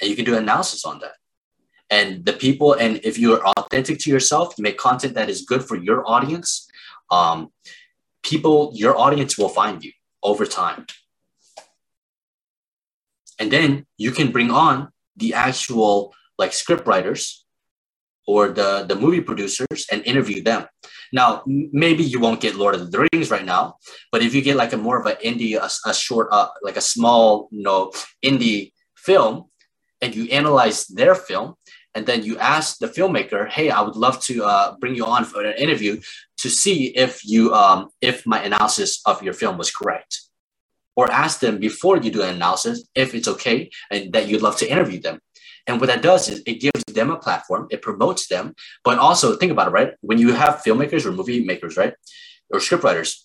And 0.00 0.08
you 0.08 0.16
can 0.16 0.24
do 0.24 0.36
analysis 0.36 0.84
on 0.84 1.00
that 1.00 1.12
and 1.90 2.24
the 2.24 2.32
people 2.32 2.74
and 2.74 3.00
if 3.02 3.18
you're 3.18 3.44
authentic 3.46 3.98
to 3.98 4.10
yourself 4.10 4.54
you 4.56 4.62
make 4.62 4.78
content 4.78 5.14
that 5.14 5.28
is 5.28 5.42
good 5.42 5.64
for 5.64 5.76
your 5.76 6.08
audience 6.08 6.68
um, 7.10 7.50
people 8.22 8.70
your 8.74 8.96
audience 8.96 9.38
will 9.38 9.48
find 9.48 9.82
you 9.82 9.92
over 10.22 10.44
time 10.44 10.86
and 13.38 13.50
then 13.50 13.86
you 13.96 14.10
can 14.10 14.30
bring 14.30 14.50
on 14.50 14.88
the 15.16 15.34
actual 15.34 16.14
like 16.38 16.52
script 16.52 16.86
writers 16.86 17.44
or 18.26 18.48
the 18.48 18.84
the 18.88 18.94
movie 18.94 19.20
producers 19.20 19.86
and 19.90 20.02
interview 20.04 20.42
them 20.42 20.66
now 21.12 21.42
maybe 21.46 22.02
you 22.02 22.20
won't 22.20 22.40
get 22.40 22.54
lord 22.56 22.74
of 22.74 22.90
the 22.90 23.08
rings 23.12 23.30
right 23.30 23.44
now 23.44 23.74
but 24.12 24.22
if 24.22 24.34
you 24.34 24.42
get 24.42 24.56
like 24.56 24.72
a 24.72 24.76
more 24.76 25.00
of 25.00 25.06
an 25.06 25.16
indie 25.24 25.56
a, 25.56 25.88
a 25.88 25.94
short 25.94 26.28
uh, 26.30 26.48
like 26.62 26.76
a 26.76 26.80
small 26.80 27.48
you 27.50 27.62
know 27.62 27.92
indie 28.24 28.72
film 28.96 29.44
and 30.00 30.14
you 30.14 30.28
analyze 30.30 30.86
their 30.86 31.14
film 31.14 31.54
and 31.98 32.06
then 32.06 32.22
you 32.22 32.38
ask 32.38 32.78
the 32.78 32.86
filmmaker, 32.86 33.48
"Hey, 33.48 33.70
I 33.70 33.80
would 33.80 33.96
love 33.96 34.20
to 34.28 34.44
uh, 34.44 34.76
bring 34.78 34.94
you 34.94 35.04
on 35.04 35.24
for 35.24 35.44
an 35.44 35.56
interview 35.58 36.00
to 36.42 36.48
see 36.48 36.78
if 37.04 37.24
you 37.24 37.52
um, 37.52 37.88
if 38.00 38.26
my 38.26 38.40
analysis 38.42 39.00
of 39.04 39.22
your 39.22 39.34
film 39.34 39.58
was 39.58 39.70
correct." 39.70 40.20
Or 40.94 41.10
ask 41.10 41.40
them 41.40 41.58
before 41.58 41.96
you 41.98 42.10
do 42.10 42.22
an 42.22 42.34
analysis 42.34 42.76
if 42.94 43.14
it's 43.14 43.28
okay 43.28 43.70
and 43.90 44.12
that 44.12 44.26
you'd 44.28 44.42
love 44.42 44.56
to 44.58 44.70
interview 44.70 45.00
them. 45.00 45.20
And 45.68 45.78
what 45.78 45.88
that 45.88 46.02
does 46.02 46.28
is 46.30 46.42
it 46.46 46.60
gives 46.60 46.82
them 46.86 47.10
a 47.10 47.18
platform, 47.18 47.68
it 47.70 47.82
promotes 47.82 48.26
them, 48.26 48.54
but 48.82 48.98
also 48.98 49.36
think 49.36 49.52
about 49.52 49.68
it, 49.68 49.72
right? 49.72 49.92
When 50.00 50.18
you 50.18 50.32
have 50.32 50.62
filmmakers 50.66 51.04
or 51.04 51.12
movie 51.12 51.44
makers, 51.44 51.76
right, 51.76 51.92
or 52.50 52.58
scriptwriters, 52.58 53.20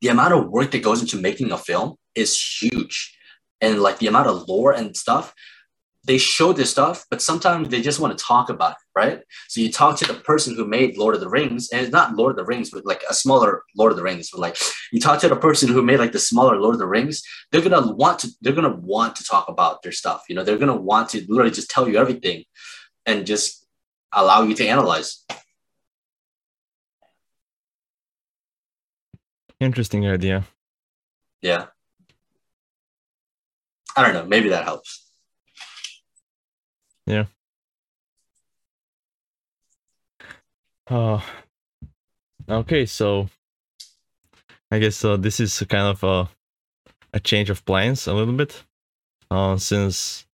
the 0.00 0.08
amount 0.08 0.34
of 0.34 0.50
work 0.50 0.72
that 0.72 0.82
goes 0.82 1.00
into 1.00 1.16
making 1.16 1.52
a 1.52 1.56
film 1.56 1.94
is 2.16 2.38
huge, 2.60 3.16
and 3.60 3.80
like 3.80 4.00
the 4.00 4.08
amount 4.08 4.26
of 4.26 4.48
lore 4.48 4.72
and 4.72 4.96
stuff 4.96 5.32
they 6.04 6.18
show 6.18 6.52
this 6.52 6.70
stuff, 6.70 7.06
but 7.10 7.22
sometimes 7.22 7.68
they 7.68 7.80
just 7.80 7.98
want 7.98 8.16
to 8.16 8.24
talk 8.24 8.50
about 8.50 8.72
it, 8.72 8.76
right? 8.94 9.20
So 9.48 9.60
you 9.60 9.72
talk 9.72 9.96
to 9.98 10.04
the 10.04 10.14
person 10.14 10.54
who 10.54 10.66
made 10.66 10.98
Lord 10.98 11.14
of 11.14 11.20
the 11.20 11.28
Rings, 11.28 11.70
and 11.70 11.80
it's 11.80 11.92
not 11.92 12.14
Lord 12.14 12.32
of 12.32 12.36
the 12.36 12.44
Rings, 12.44 12.70
but 12.70 12.84
like 12.84 13.02
a 13.08 13.14
smaller 13.14 13.62
Lord 13.76 13.92
of 13.92 13.96
the 13.96 14.02
Rings. 14.02 14.30
But 14.30 14.40
like 14.40 14.56
you 14.92 15.00
talk 15.00 15.20
to 15.20 15.28
the 15.28 15.36
person 15.36 15.68
who 15.70 15.82
made 15.82 15.98
like 15.98 16.12
the 16.12 16.18
smaller 16.18 16.56
Lord 16.56 16.74
of 16.74 16.78
the 16.78 16.86
Rings, 16.86 17.22
they're 17.50 17.62
gonna 17.62 17.92
want 17.92 18.18
to 18.20 18.28
they're 18.42 18.52
gonna 18.52 18.76
want 18.76 19.16
to 19.16 19.24
talk 19.24 19.48
about 19.48 19.82
their 19.82 19.92
stuff. 19.92 20.24
You 20.28 20.34
know, 20.34 20.44
they're 20.44 20.58
gonna 20.58 20.76
want 20.76 21.08
to 21.10 21.24
literally 21.28 21.50
just 21.50 21.70
tell 21.70 21.88
you 21.88 21.96
everything 21.96 22.44
and 23.06 23.26
just 23.26 23.66
allow 24.12 24.42
you 24.42 24.54
to 24.54 24.66
analyze. 24.66 25.24
Interesting 29.60 30.06
idea. 30.06 30.44
Yeah. 31.40 31.66
I 33.96 34.02
don't 34.02 34.14
know. 34.14 34.26
Maybe 34.26 34.48
that 34.50 34.64
helps. 34.64 35.03
Yeah. 37.06 37.26
Uh, 40.86 41.20
okay, 42.48 42.86
so 42.86 43.28
I 44.70 44.78
guess 44.78 45.04
uh, 45.04 45.16
this 45.16 45.40
is 45.40 45.62
kind 45.68 45.88
of 45.88 46.02
a, 46.04 46.28
a 47.12 47.20
change 47.20 47.50
of 47.50 47.64
plans 47.64 48.06
a 48.06 48.14
little 48.14 48.34
bit. 48.34 48.64
Uh, 49.30 49.56
since 49.56 50.26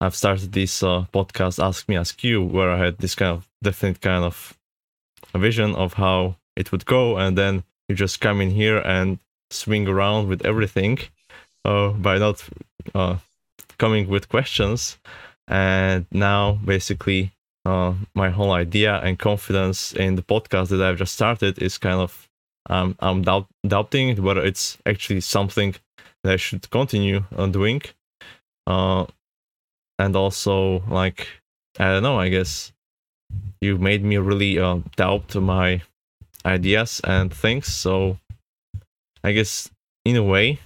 I've 0.00 0.14
started 0.14 0.52
this 0.52 0.82
uh, 0.82 1.06
podcast, 1.12 1.62
Ask 1.62 1.88
Me, 1.88 1.96
Ask 1.96 2.22
You, 2.24 2.42
where 2.42 2.70
I 2.70 2.78
had 2.78 2.98
this 2.98 3.14
kind 3.14 3.36
of 3.36 3.48
definite 3.62 4.00
kind 4.00 4.24
of 4.24 4.58
a 5.34 5.38
vision 5.38 5.74
of 5.74 5.94
how 5.94 6.36
it 6.56 6.72
would 6.72 6.86
go, 6.86 7.16
and 7.16 7.38
then 7.38 7.64
you 7.88 7.94
just 7.94 8.20
come 8.20 8.40
in 8.40 8.50
here 8.50 8.78
and 8.78 9.18
swing 9.50 9.88
around 9.88 10.28
with 10.28 10.44
everything 10.44 10.98
uh, 11.64 11.90
by 11.90 12.18
not 12.18 12.42
uh, 12.94 13.16
coming 13.78 14.08
with 14.08 14.28
questions 14.28 14.98
and 15.48 16.06
now 16.10 16.58
basically 16.64 17.32
uh, 17.64 17.94
my 18.14 18.30
whole 18.30 18.52
idea 18.52 18.98
and 19.00 19.18
confidence 19.18 19.92
in 19.92 20.16
the 20.16 20.22
podcast 20.22 20.68
that 20.68 20.82
I've 20.82 20.98
just 20.98 21.14
started 21.14 21.60
is 21.60 21.78
kind 21.78 22.00
of 22.00 22.28
um, 22.70 22.96
I'm 23.00 23.22
doubt- 23.22 23.48
doubting 23.66 24.22
whether 24.22 24.44
it's 24.44 24.78
actually 24.86 25.20
something 25.20 25.74
that 26.22 26.32
I 26.34 26.36
should 26.36 26.70
continue 26.70 27.24
on 27.36 27.52
doing. 27.52 27.82
Uh, 28.66 29.06
and 29.98 30.16
also, 30.16 30.82
like, 30.88 31.26
I 31.78 31.92
don't 31.92 32.02
know, 32.02 32.18
I 32.18 32.28
guess 32.28 32.72
you 33.60 33.78
made 33.78 34.04
me 34.04 34.16
really 34.18 34.58
uh, 34.58 34.78
doubt 34.96 35.34
my 35.34 35.82
ideas 36.44 37.00
and 37.04 37.32
things. 37.32 37.66
So 37.66 38.18
I 39.24 39.32
guess 39.32 39.70
in 40.04 40.16
a 40.16 40.22
way, 40.22 40.58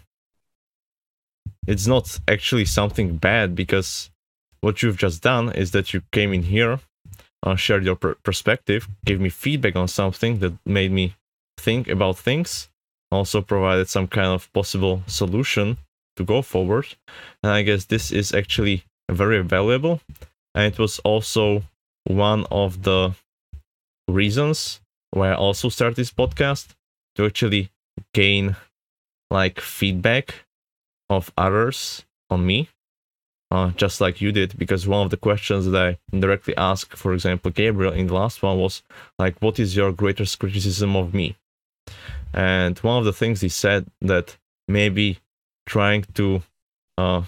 it's 1.67 1.87
not 1.87 2.19
actually 2.29 2.65
something 2.65 3.17
bad 3.17 3.55
because 3.55 4.11
what 4.67 4.83
you've 4.83 4.99
just 4.99 5.23
done 5.23 5.53
is 5.53 5.71
that 5.71 5.95
you 5.95 6.03
came 6.11 6.33
in 6.33 6.43
here, 6.43 6.81
uh, 7.45 7.55
shared 7.55 7.85
your 7.85 7.95
per- 7.95 8.17
perspective, 8.25 8.89
gave 9.05 9.21
me 9.21 9.29
feedback 9.29 9.77
on 9.77 9.87
something 9.87 10.41
that 10.41 10.53
made 10.67 10.91
me 10.91 11.15
think 11.57 11.87
about 11.87 12.19
things, 12.19 12.69
also 13.13 13.41
provided 13.41 13.89
some 13.89 14.09
kind 14.09 14.27
of 14.27 14.53
possible 14.53 15.05
solution 15.07 15.77
to 16.17 16.25
go 16.25 16.43
forward. 16.43 16.87
And 17.45 17.53
I 17.53 17.63
guess 17.63 17.85
this 17.85 18.11
is 18.11 18.35
actually 18.35 18.83
very 19.09 19.41
valuable. 19.45 20.01
And 20.53 20.75
it 20.75 20.81
was 20.81 20.99
also 21.11 21.63
one 22.03 22.45
of 22.51 22.83
the 22.83 23.15
reasons 24.09 24.81
why 25.13 25.29
I 25.31 25.37
also 25.37 25.69
started 25.69 25.95
this 25.95 26.11
podcast 26.11 26.75
to 27.15 27.25
actually 27.25 27.71
gain 28.15 28.57
like 29.31 29.61
feedback 29.61 30.35
of 31.09 31.33
others 31.39 32.05
on 32.31 32.45
me 32.45 32.69
uh, 33.57 33.71
just 33.71 34.01
like 34.03 34.21
you 34.21 34.33
did, 34.33 34.59
because 34.59 34.87
one 34.87 35.03
of 35.05 35.11
the 35.11 35.17
questions 35.29 35.65
that 35.67 35.83
I 35.89 35.99
indirectly 36.13 36.55
asked, 36.57 36.95
for 36.97 37.15
example, 37.15 37.51
Gabriel 37.51 37.93
in 38.01 38.07
the 38.09 38.15
last 38.15 38.43
one 38.43 38.59
was 38.59 38.83
like, 39.19 39.35
"What 39.41 39.59
is 39.59 39.75
your 39.75 39.93
greatest 39.93 40.39
criticism 40.39 40.95
of 40.95 41.15
me?" 41.15 41.37
And 42.35 42.75
one 42.91 42.99
of 42.99 43.07
the 43.07 43.19
things 43.21 43.41
he 43.41 43.49
said 43.49 43.83
that 44.13 44.37
maybe 44.69 45.07
trying 45.65 46.03
to 46.19 46.43
uh, 46.99 47.23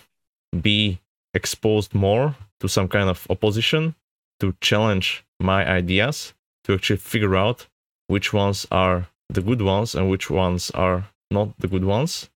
be 0.68 0.98
exposed 1.32 1.94
more 1.94 2.34
to 2.60 2.68
some 2.68 2.88
kind 2.88 3.08
of 3.08 3.26
opposition, 3.30 3.94
to 4.40 4.54
challenge 4.60 5.24
my 5.40 5.60
ideas, 5.80 6.34
to 6.64 6.74
actually 6.74 7.02
figure 7.12 7.36
out 7.36 7.68
which 8.06 8.32
ones 8.32 8.66
are 8.70 8.98
the 9.36 9.42
good 9.48 9.62
ones 9.62 9.94
and 9.94 10.10
which 10.10 10.28
ones 10.30 10.70
are 10.72 11.00
not 11.30 11.48
the 11.58 11.68
good 11.68 11.84
ones, 11.84 12.28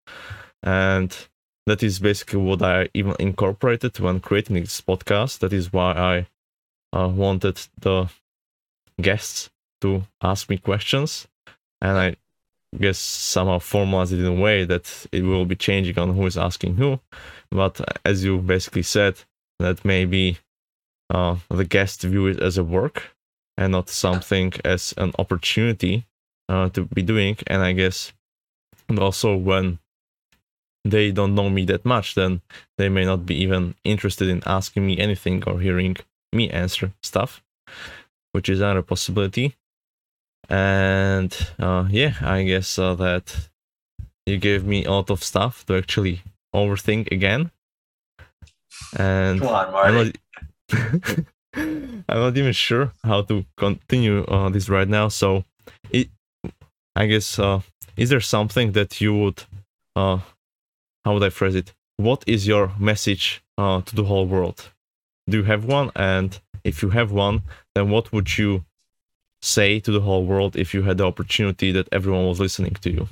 and 0.64 1.10
that 1.68 1.84
is 1.84 1.99
basically 1.99 2.39
what 2.39 2.62
I 2.62 2.89
even 2.93 3.16
incorporated 3.20 3.99
when 3.99 4.20
creating 4.20 4.55
this 4.55 4.82
podcast. 4.82 5.39
That 5.39 5.53
is 5.53 5.72
why 5.72 6.26
I 6.93 6.97
uh, 6.97 7.07
wanted 7.07 7.59
the 7.80 8.09
guests 8.99 9.49
to 9.82 10.03
ask 10.22 10.49
me 10.49 10.57
questions, 10.57 11.28
and 11.82 11.97
I 11.97 12.16
guess 12.78 12.97
somehow 12.97 13.59
formalize 13.59 14.12
it 14.12 14.20
in 14.20 14.26
a 14.26 14.34
way 14.34 14.66
that 14.66 15.07
it 15.12 15.24
will 15.24 15.45
be 15.45 15.55
changing 15.55 15.97
on 15.99 16.16
who 16.16 16.26
is 16.26 16.38
asking 16.38 16.76
who. 16.76 16.99
But 17.49 17.82
as 18.05 18.24
you 18.24 18.38
basically 18.39 18.84
said, 18.84 19.16
that 19.59 19.84
maybe 19.84 20.38
uh, 21.09 21.36
the 21.49 21.66
guests 21.66 22.03
view 22.03 22.28
it 22.28 22.39
as 22.41 22.57
a 22.57 22.64
work 22.64 23.16
and 23.57 23.74
not 23.74 23.89
something 23.89 24.53
as 24.64 24.93
an 24.97 25.12
opportunity 25.20 26.05
uh, 26.49 26.70
to 26.70 26.86
be 26.86 27.01
doing. 27.01 27.38
And 27.47 27.62
I 27.62 27.74
guess 27.74 28.14
also 28.97 29.36
when 29.36 29.80
they 30.84 31.12
don't 31.12 31.36
know 31.36 31.50
me 31.50 31.66
that 31.66 31.86
much, 31.86 32.16
then 32.16 32.42
they 32.78 32.90
may 32.90 33.06
not 33.06 33.26
be 33.26 33.36
even 33.36 33.76
interested 33.84 34.30
in 34.30 34.42
asking 34.46 34.86
me 34.86 34.98
anything 34.98 35.44
or 35.46 35.60
hearing 35.60 35.98
me 36.34 36.50
answer 36.50 36.92
stuff, 37.04 37.42
which 38.32 38.50
is 38.50 38.60
another 38.60 38.82
possibility. 38.82 39.56
And 40.50 41.36
uh, 41.60 41.86
yeah, 41.90 42.16
I 42.22 42.44
guess 42.44 42.80
uh, 42.80 42.96
that 42.96 43.50
you 44.26 44.38
gave 44.38 44.66
me 44.66 44.86
a 44.86 44.92
lot 44.92 45.10
of 45.10 45.24
stuff 45.24 45.66
to 45.68 45.76
actually 45.76 46.22
overthink 46.54 47.12
again. 47.12 47.52
And 48.98 49.40
Come 49.40 49.50
on, 49.50 49.72
Marty. 49.72 50.14
I'm 50.72 51.02
not, 51.04 51.26
I'm 52.10 52.20
not 52.20 52.38
even 52.38 52.54
sure 52.54 52.92
how 53.04 53.22
to 53.24 53.46
continue 53.58 54.24
uh, 54.26 54.50
this 54.50 54.68
right 54.70 54.88
now. 54.88 55.10
So, 55.10 55.46
it, 55.92 56.10
I 56.96 57.06
guess, 57.06 57.40
uh, 57.40 57.62
is 57.96 58.10
there 58.10 58.20
something 58.20 58.72
that 58.74 59.00
you 59.00 59.16
would 59.16 59.44
uh, 59.96 60.20
how 61.04 61.14
would 61.14 61.24
I 61.24 61.30
phrase 61.30 61.56
it? 61.56 61.74
What 61.97 62.24
is 62.28 62.47
your 62.47 62.72
message 62.80 63.43
uh, 63.58 63.82
to 63.82 63.95
the 63.95 64.04
whole 64.04 64.26
world? 64.26 64.70
Do 65.30 65.38
you 65.38 65.43
have 65.43 65.66
one? 65.66 65.91
And 65.95 66.39
if 66.64 66.82
you 66.82 66.89
have 66.89 67.12
one, 67.12 67.43
then 67.76 67.89
what 67.89 68.12
would 68.12 68.38
you 68.38 68.66
say 69.41 69.80
to 69.80 69.91
the 69.91 70.02
whole 70.02 70.26
world 70.26 70.56
if 70.56 70.74
you 70.74 70.84
had 70.84 70.97
the 70.97 71.06
opportunity 71.06 71.72
that 71.72 71.88
everyone 71.91 72.28
was 72.28 72.39
listening 72.39 72.74
to 72.82 72.91
you? 72.91 73.08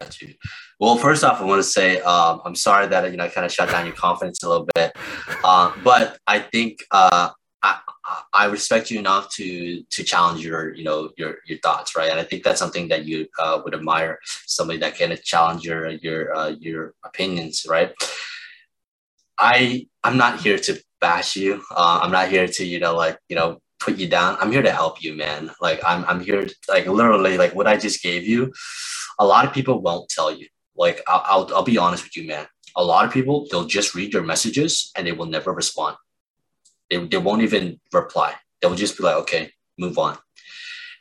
Got 0.00 0.20
you. 0.22 0.34
Well, 0.80 0.96
first 0.96 1.22
off, 1.24 1.40
I 1.40 1.44
want 1.44 1.60
to 1.60 1.68
say 1.68 2.00
um, 2.00 2.40
I'm 2.44 2.54
sorry 2.54 2.86
that 2.88 3.10
you 3.10 3.16
know 3.16 3.24
I 3.24 3.28
kind 3.28 3.44
of 3.44 3.52
shut 3.52 3.70
down 3.70 3.86
your 3.86 3.94
confidence 3.94 4.42
a 4.42 4.48
little 4.48 4.68
bit, 4.74 4.96
uh, 5.44 5.72
but 5.84 6.18
I 6.26 6.40
think 6.40 6.84
uh, 6.90 7.30
I, 8.34 8.46
respect 8.46 8.90
you 8.90 8.98
enough 9.00 9.30
to 9.36 9.82
to 9.90 10.04
challenge 10.04 10.44
your 10.44 10.74
you 10.74 10.84
know 10.84 11.10
your 11.18 11.36
your 11.46 11.58
thoughts 11.60 11.96
right? 11.96 12.10
And 12.10 12.20
i 12.20 12.24
think 12.24 12.44
that's 12.44 12.60
something 12.60 12.88
that 12.88 13.04
you 13.06 13.28
uh, 13.38 13.60
would 13.64 13.74
admire 13.74 14.20
somebody 14.46 14.78
that 14.80 14.96
can 14.96 15.16
challenge 15.24 15.64
your 15.64 15.90
your 15.90 16.36
uh, 16.36 16.50
your 16.60 16.94
opinions 17.04 17.66
right? 17.68 17.92
I 19.38 19.88
i'm 20.04 20.18
not 20.18 20.40
here 20.40 20.58
to 20.58 20.80
bash 21.00 21.36
you. 21.36 21.62
Uh, 21.70 22.00
i'm 22.02 22.12
not 22.12 22.28
here 22.30 22.48
to 22.48 22.64
you 22.66 22.80
know 22.80 22.96
like 22.96 23.18
you 23.30 23.36
know 23.36 23.60
put 23.80 23.98
you 23.98 24.08
down. 24.08 24.36
I'm 24.40 24.52
here 24.52 24.62
to 24.62 24.72
help 24.72 25.02
you 25.04 25.14
man. 25.14 25.50
Like 25.60 25.80
i'm, 25.86 26.04
I'm 26.06 26.20
here 26.20 26.46
to, 26.46 26.54
like 26.68 26.86
literally 26.86 27.38
like 27.38 27.54
what 27.54 27.68
i 27.68 27.76
just 27.78 28.02
gave 28.02 28.24
you 28.26 28.52
a 29.20 29.26
lot 29.26 29.46
of 29.46 29.54
people 29.54 29.82
won't 29.82 30.10
tell 30.10 30.32
you. 30.36 30.48
Like 30.76 31.02
I'll, 31.08 31.24
I'll, 31.26 31.56
I'll 31.56 31.64
be 31.64 31.78
honest 31.78 32.04
with 32.04 32.18
you 32.18 32.28
man. 32.28 32.46
A 32.76 32.84
lot 32.84 33.06
of 33.06 33.12
people 33.12 33.46
they'll 33.50 33.66
just 33.66 33.96
read 33.96 34.12
your 34.14 34.22
messages 34.24 34.92
and 34.96 35.06
they 35.08 35.12
will 35.12 35.26
never 35.26 35.52
respond 35.54 35.96
they, 36.94 37.06
they 37.06 37.18
won't 37.18 37.42
even 37.42 37.80
reply. 37.92 38.34
They 38.60 38.68
will 38.68 38.76
just 38.76 38.96
be 38.96 39.04
like, 39.04 39.16
okay, 39.16 39.50
move 39.78 39.98
on. 39.98 40.16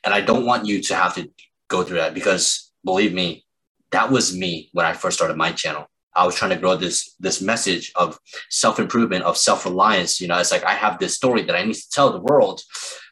And 0.03 0.13
I 0.13 0.21
don't 0.21 0.45
want 0.45 0.65
you 0.65 0.81
to 0.81 0.95
have 0.95 1.15
to 1.15 1.29
go 1.69 1.83
through 1.83 1.97
that 1.97 2.13
because 2.13 2.71
believe 2.83 3.13
me, 3.13 3.45
that 3.91 4.11
was 4.11 4.35
me 4.35 4.69
when 4.73 4.85
I 4.85 4.93
first 4.93 5.17
started 5.17 5.37
my 5.37 5.51
channel. 5.51 5.87
I 6.15 6.25
was 6.25 6.35
trying 6.35 6.51
to 6.51 6.57
grow 6.57 6.75
this 6.75 7.15
this 7.19 7.41
message 7.41 7.91
of 7.95 8.19
self 8.49 8.79
improvement, 8.79 9.23
of 9.23 9.37
self 9.37 9.65
reliance. 9.65 10.21
You 10.21 10.27
know, 10.27 10.37
it's 10.37 10.51
like 10.51 10.63
I 10.63 10.73
have 10.73 10.99
this 10.99 11.15
story 11.15 11.43
that 11.43 11.55
I 11.55 11.63
need 11.63 11.73
to 11.73 11.89
tell 11.89 12.11
the 12.11 12.19
world, 12.19 12.61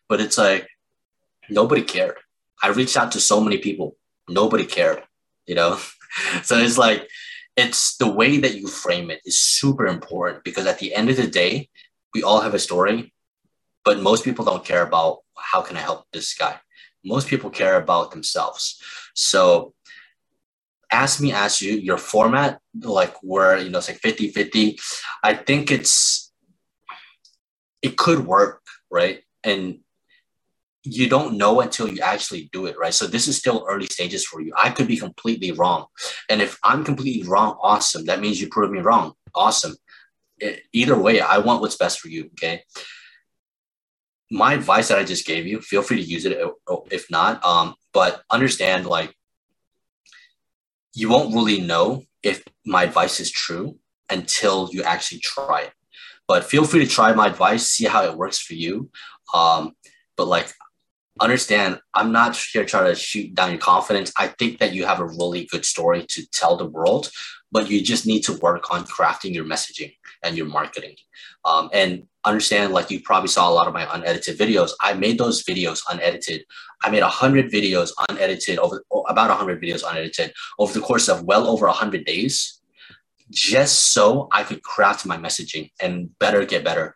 but 0.08 0.22
it's 0.22 0.38
like 0.38 0.68
nobody 1.50 1.82
cared. 1.82 2.18
I 2.62 2.70
reached 2.70 2.98
out 2.98 3.12
to 3.14 3.20
so 3.20 3.42
many 3.42 3.58
people, 3.58 3.96
nobody 4.30 4.66
cared. 4.66 5.04
You 5.48 5.56
know, 5.56 5.80
so 6.44 6.58
it's 6.58 6.78
like 6.78 7.08
it's 7.58 7.98
the 7.98 8.12
way 8.12 8.38
that 8.38 8.56
you 8.56 8.68
frame 8.68 9.10
it 9.10 9.22
is 9.26 9.40
super 9.40 9.88
important 9.88 10.44
because 10.44 10.68
at 10.68 10.80
the 10.80 10.94
end 10.94 11.10
of 11.10 11.18
the 11.18 11.28
day, 11.28 11.70
we 12.14 12.24
all 12.24 12.42
have 12.42 12.54
a 12.54 12.60
story, 12.60 13.14
but 13.84 14.02
most 14.02 14.24
people 14.24 14.46
don't 14.46 14.66
care 14.66 14.84
about 14.84 15.20
how 15.38 15.62
can 15.62 15.78
I 15.78 15.82
help 15.82 16.06
this 16.12 16.34
guy. 16.34 16.60
Most 17.04 17.28
people 17.28 17.50
care 17.50 17.78
about 17.78 18.12
themselves. 18.12 18.82
So 19.16 19.74
ask 20.92 21.22
me, 21.22 21.32
ask 21.32 21.62
you, 21.62 21.74
your 21.74 21.98
format, 21.98 22.60
like 22.80 23.16
where, 23.22 23.58
you 23.58 23.70
know, 23.70 23.80
it's 23.80 23.88
like 23.88 23.98
50 23.98 24.30
50, 24.30 24.78
I 25.24 25.34
think 25.34 25.72
it's, 25.72 26.32
it 27.82 27.98
could 27.98 28.28
work, 28.28 28.62
right? 28.92 29.22
And 29.44 29.80
you 30.84 31.08
don't 31.08 31.38
know 31.38 31.62
until 31.62 31.88
you 31.88 32.02
actually 32.02 32.50
do 32.52 32.66
it, 32.66 32.78
right? 32.78 32.94
So 32.94 33.06
this 33.08 33.28
is 33.28 33.38
still 33.38 33.66
early 33.70 33.86
stages 33.86 34.26
for 34.26 34.42
you. 34.42 34.52
I 34.58 34.72
could 34.72 34.88
be 34.88 34.98
completely 34.98 35.52
wrong. 35.52 35.86
And 36.30 36.42
if 36.42 36.58
I'm 36.64 36.84
completely 36.84 37.28
wrong, 37.28 37.58
awesome. 37.62 38.06
That 38.06 38.20
means 38.20 38.42
you 38.42 38.50
proved 38.50 38.74
me 38.74 38.80
wrong. 38.80 39.14
Awesome. 39.36 39.76
It, 40.42 40.64
either 40.74 40.98
way, 41.00 41.22
I 41.22 41.38
want 41.38 41.62
what's 41.62 41.78
best 41.78 42.00
for 42.00 42.10
you. 42.10 42.26
Okay. 42.34 42.64
My 44.30 44.54
advice 44.54 44.90
that 44.90 45.00
I 45.00 45.04
just 45.04 45.26
gave 45.26 45.46
you, 45.46 45.62
feel 45.62 45.82
free 45.82 45.98
to 45.98 46.04
use 46.04 46.26
it 46.26 46.38
if 46.90 47.10
not. 47.10 47.46
Um, 47.46 47.76
but 47.94 48.24
understand 48.30 48.86
like 48.86 49.16
you 50.94 51.10
won't 51.10 51.34
really 51.34 51.62
know 51.62 52.04
if 52.24 52.44
my 52.66 52.84
advice 52.84 53.20
is 53.20 53.32
true 53.32 53.78
until 54.10 54.70
you 54.72 54.84
actually 54.84 55.20
try 55.20 55.62
it. 55.62 55.74
But 56.28 56.46
feel 56.46 56.64
free 56.64 56.86
to 56.86 56.92
try 56.92 57.14
my 57.14 57.28
advice, 57.28 57.68
see 57.68 57.86
how 57.86 58.04
it 58.04 58.18
works 58.18 58.40
for 58.40 58.54
you. 58.54 58.90
Um, 59.34 59.74
but 60.18 60.28
like 60.28 60.52
understand 61.20 61.80
I'm 61.94 62.12
not 62.12 62.36
here 62.36 62.66
trying 62.66 62.86
to 62.86 62.96
shoot 62.96 63.36
down 63.36 63.52
your 63.52 63.60
confidence. 63.60 64.12
I 64.18 64.28
think 64.28 64.60
that 64.60 64.74
you 64.74 64.86
have 64.86 65.00
a 65.00 65.06
really 65.06 65.46
good 65.46 65.66
story 65.66 66.06
to 66.10 66.26
tell 66.32 66.58
the 66.58 66.66
world, 66.66 67.12
but 67.52 67.70
you 67.70 67.82
just 67.82 68.06
need 68.06 68.22
to 68.22 68.34
work 68.38 68.72
on 68.72 68.86
crafting 68.86 69.34
your 69.34 69.46
messaging 69.46 69.94
and 70.24 70.38
your 70.38 70.46
marketing. 70.46 70.96
Um, 71.46 71.70
and 71.74 72.04
understand, 72.24 72.74
like 72.74 72.90
you 72.92 73.02
probably 73.02 73.28
saw 73.28 73.50
a 73.50 73.54
lot 73.54 73.68
of 73.68 73.74
my 73.74 73.88
unedited 73.94 74.38
videos. 74.38 74.72
I 74.80 74.94
made 74.94 75.18
those 75.18 75.44
videos 75.44 75.82
unedited. 75.90 76.46
I 76.84 76.90
made 76.90 77.02
100 77.02 77.52
videos 77.52 77.92
unedited, 78.10 78.60
over 78.60 78.84
about 79.08 79.30
100 79.30 79.62
videos 79.62 79.84
unedited 79.90 80.34
over 80.60 80.74
the 80.74 80.86
course 80.86 81.10
of 81.10 81.24
well 81.24 81.48
over 81.48 81.66
100 81.68 82.06
days, 82.06 82.62
just 83.30 83.94
so 83.94 84.28
I 84.32 84.44
could 84.44 84.64
craft 84.64 85.06
my 85.06 85.18
messaging 85.18 85.72
and 85.82 86.18
better 86.20 86.46
get 86.46 86.64
better 86.64 86.96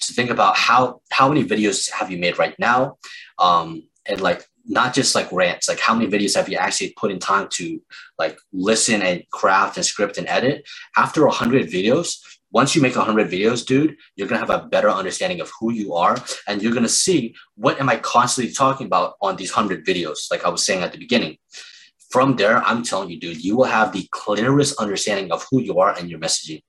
to 0.00 0.12
think 0.12 0.30
about 0.30 0.56
how 0.56 1.00
how 1.10 1.28
many 1.28 1.44
videos 1.44 1.90
have 1.90 2.10
you 2.10 2.18
made 2.18 2.38
right 2.38 2.54
now 2.58 2.96
um, 3.38 3.82
and 4.06 4.20
like 4.20 4.44
not 4.68 4.94
just 4.94 5.14
like 5.14 5.32
rants. 5.32 5.68
Like 5.68 5.80
how 5.80 5.94
many 5.94 6.10
videos 6.10 6.36
have 6.36 6.48
you 6.48 6.58
actually 6.58 6.92
put 6.96 7.10
in 7.10 7.18
time 7.18 7.48
to 7.54 7.80
like 8.18 8.38
listen 8.52 9.02
and 9.02 9.28
craft 9.30 9.76
and 9.76 9.84
script 9.84 10.18
and 10.18 10.28
edit? 10.28 10.68
After 10.96 11.26
100 11.26 11.66
videos 11.68 12.18
once 12.50 12.74
you 12.74 12.80
make 12.80 12.96
100 12.96 13.30
videos 13.30 13.64
dude 13.66 13.94
you're 14.16 14.26
going 14.26 14.40
to 14.40 14.46
have 14.46 14.62
a 14.62 14.66
better 14.68 14.88
understanding 14.88 15.40
of 15.40 15.50
who 15.60 15.70
you 15.70 15.92
are 15.94 16.16
and 16.46 16.62
you're 16.62 16.72
going 16.72 16.82
to 16.82 16.88
see 16.88 17.34
what 17.56 17.78
am 17.78 17.90
i 17.90 17.96
constantly 17.96 18.50
talking 18.52 18.86
about 18.86 19.16
on 19.20 19.36
these 19.36 19.54
100 19.54 19.84
videos 19.84 20.30
like 20.30 20.44
i 20.46 20.48
was 20.48 20.64
saying 20.64 20.82
at 20.82 20.92
the 20.92 20.98
beginning. 20.98 21.36
From 22.10 22.36
there 22.36 22.62
i'm 22.64 22.82
telling 22.82 23.10
you 23.10 23.20
dude 23.20 23.44
you 23.44 23.56
will 23.56 23.64
have 23.64 23.92
the 23.92 24.08
clearest 24.12 24.78
understanding 24.78 25.30
of 25.30 25.46
who 25.50 25.60
you 25.60 25.78
are 25.78 25.94
and 25.98 26.08
your 26.08 26.20
messaging. 26.20 26.62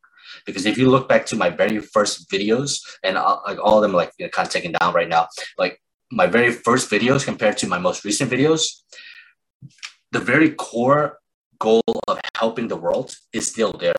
Because 0.45 0.65
if 0.65 0.77
you 0.77 0.89
look 0.89 1.09
back 1.09 1.25
to 1.27 1.35
my 1.35 1.49
very 1.49 1.79
first 1.79 2.29
videos, 2.29 2.79
and 3.03 3.17
uh, 3.17 3.39
like 3.45 3.59
all 3.59 3.77
of 3.77 3.81
them, 3.81 3.93
like 3.93 4.11
you 4.17 4.25
know, 4.25 4.29
kind 4.29 4.47
of 4.47 4.53
taken 4.53 4.73
down 4.79 4.93
right 4.93 5.09
now, 5.09 5.27
like 5.57 5.81
my 6.11 6.27
very 6.27 6.51
first 6.51 6.89
videos 6.89 7.23
compared 7.23 7.57
to 7.59 7.67
my 7.67 7.77
most 7.77 8.03
recent 8.03 8.31
videos, 8.31 8.81
the 10.11 10.19
very 10.19 10.51
core 10.51 11.19
goal 11.59 11.83
of 12.07 12.19
helping 12.35 12.67
the 12.67 12.75
world 12.75 13.15
is 13.33 13.47
still 13.47 13.73
there, 13.73 13.93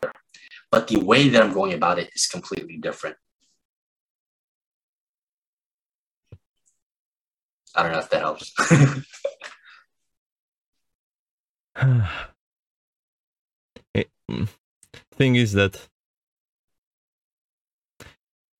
but 0.71 0.87
the 0.87 0.99
way 0.99 1.29
that 1.29 1.41
I'm 1.41 1.53
going 1.53 1.73
about 1.73 1.99
it 1.99 2.09
is 2.15 2.27
completely 2.27 2.77
different. 2.77 3.15
I 7.73 7.83
don't 7.83 7.93
know 7.93 7.99
if 7.99 8.09
that 8.09 8.21
helps. 8.21 8.51
mm, 14.29 14.49
thing 15.13 15.35
is 15.35 15.53
that 15.53 15.87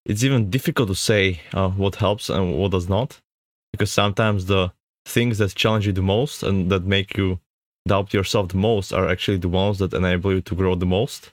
it's 0.05 0.23
even 0.23 0.49
difficult 0.49 0.87
to 0.87 0.95
say 0.95 1.41
uh, 1.53 1.69
what 1.69 1.95
helps 1.95 2.29
and 2.29 2.57
what 2.57 2.71
does 2.71 2.87
not 2.87 3.19
because 3.71 3.91
sometimes 3.91 4.45
the 4.45 4.71
things 5.05 5.37
that 5.39 5.55
challenge 5.55 5.87
you 5.87 5.93
the 5.93 6.01
most 6.01 6.43
and 6.43 6.71
that 6.71 6.83
make 6.83 7.17
you 7.17 7.39
doubt 7.87 8.13
yourself 8.13 8.49
the 8.49 8.57
most 8.57 8.93
are 8.93 9.09
actually 9.09 9.37
the 9.37 9.49
ones 9.49 9.79
that 9.79 9.93
enable 9.93 10.31
you 10.33 10.41
to 10.41 10.55
grow 10.55 10.75
the 10.75 10.85
most. 10.85 11.31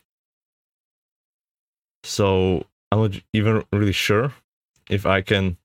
So 2.05 2.65
i'm 2.91 3.01
not 3.01 3.21
even 3.35 3.65
really 3.71 3.93
sure 3.93 4.33
if 4.89 5.05
i 5.05 5.21
can 5.21 5.59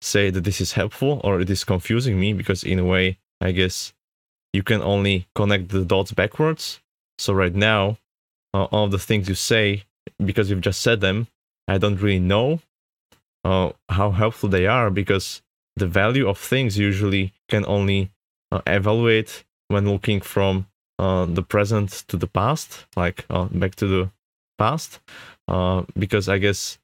say 0.00 0.30
that 0.30 0.44
this 0.44 0.60
is 0.60 0.72
helpful 0.72 1.20
or 1.22 1.40
it 1.40 1.50
is 1.50 1.62
confusing 1.62 2.18
me 2.18 2.32
because 2.32 2.64
in 2.64 2.78
a 2.78 2.84
way 2.84 3.18
i 3.42 3.50
guess 3.50 3.92
you 4.52 4.62
can 4.62 4.82
only 4.82 5.28
connect 5.34 5.68
the 5.68 5.84
dots 5.84 6.12
backwards. 6.12 6.80
So 7.18 7.32
right 7.32 7.54
now 7.54 7.98
uh, 8.54 8.64
all 8.64 8.88
the 8.88 8.98
things 8.98 9.28
you 9.28 9.34
say 9.34 9.84
because 10.24 10.50
you've 10.50 10.60
just 10.60 10.82
said 10.82 11.00
them 11.00 11.28
I 11.68 11.78
don't 11.78 12.00
really 12.00 12.18
know 12.18 12.60
uh, 13.44 13.70
how 13.88 14.10
helpful 14.10 14.48
they 14.48 14.66
are 14.66 14.90
because 14.90 15.42
the 15.76 15.86
value 15.86 16.28
of 16.28 16.38
things 16.38 16.78
usually 16.78 17.32
can 17.48 17.64
only 17.66 18.10
uh, 18.52 18.60
evaluate 18.66 19.44
when 19.68 19.88
looking 19.88 20.20
from 20.20 20.66
uh, 20.98 21.24
the 21.24 21.42
present 21.42 22.04
to 22.08 22.16
the 22.16 22.26
past, 22.26 22.86
like 22.96 23.24
uh, 23.30 23.44
back 23.44 23.74
to 23.76 23.86
the 23.86 24.10
past, 24.58 25.00
uh, 25.48 25.82
because 25.98 26.28
I 26.28 26.38
guess 26.38 26.78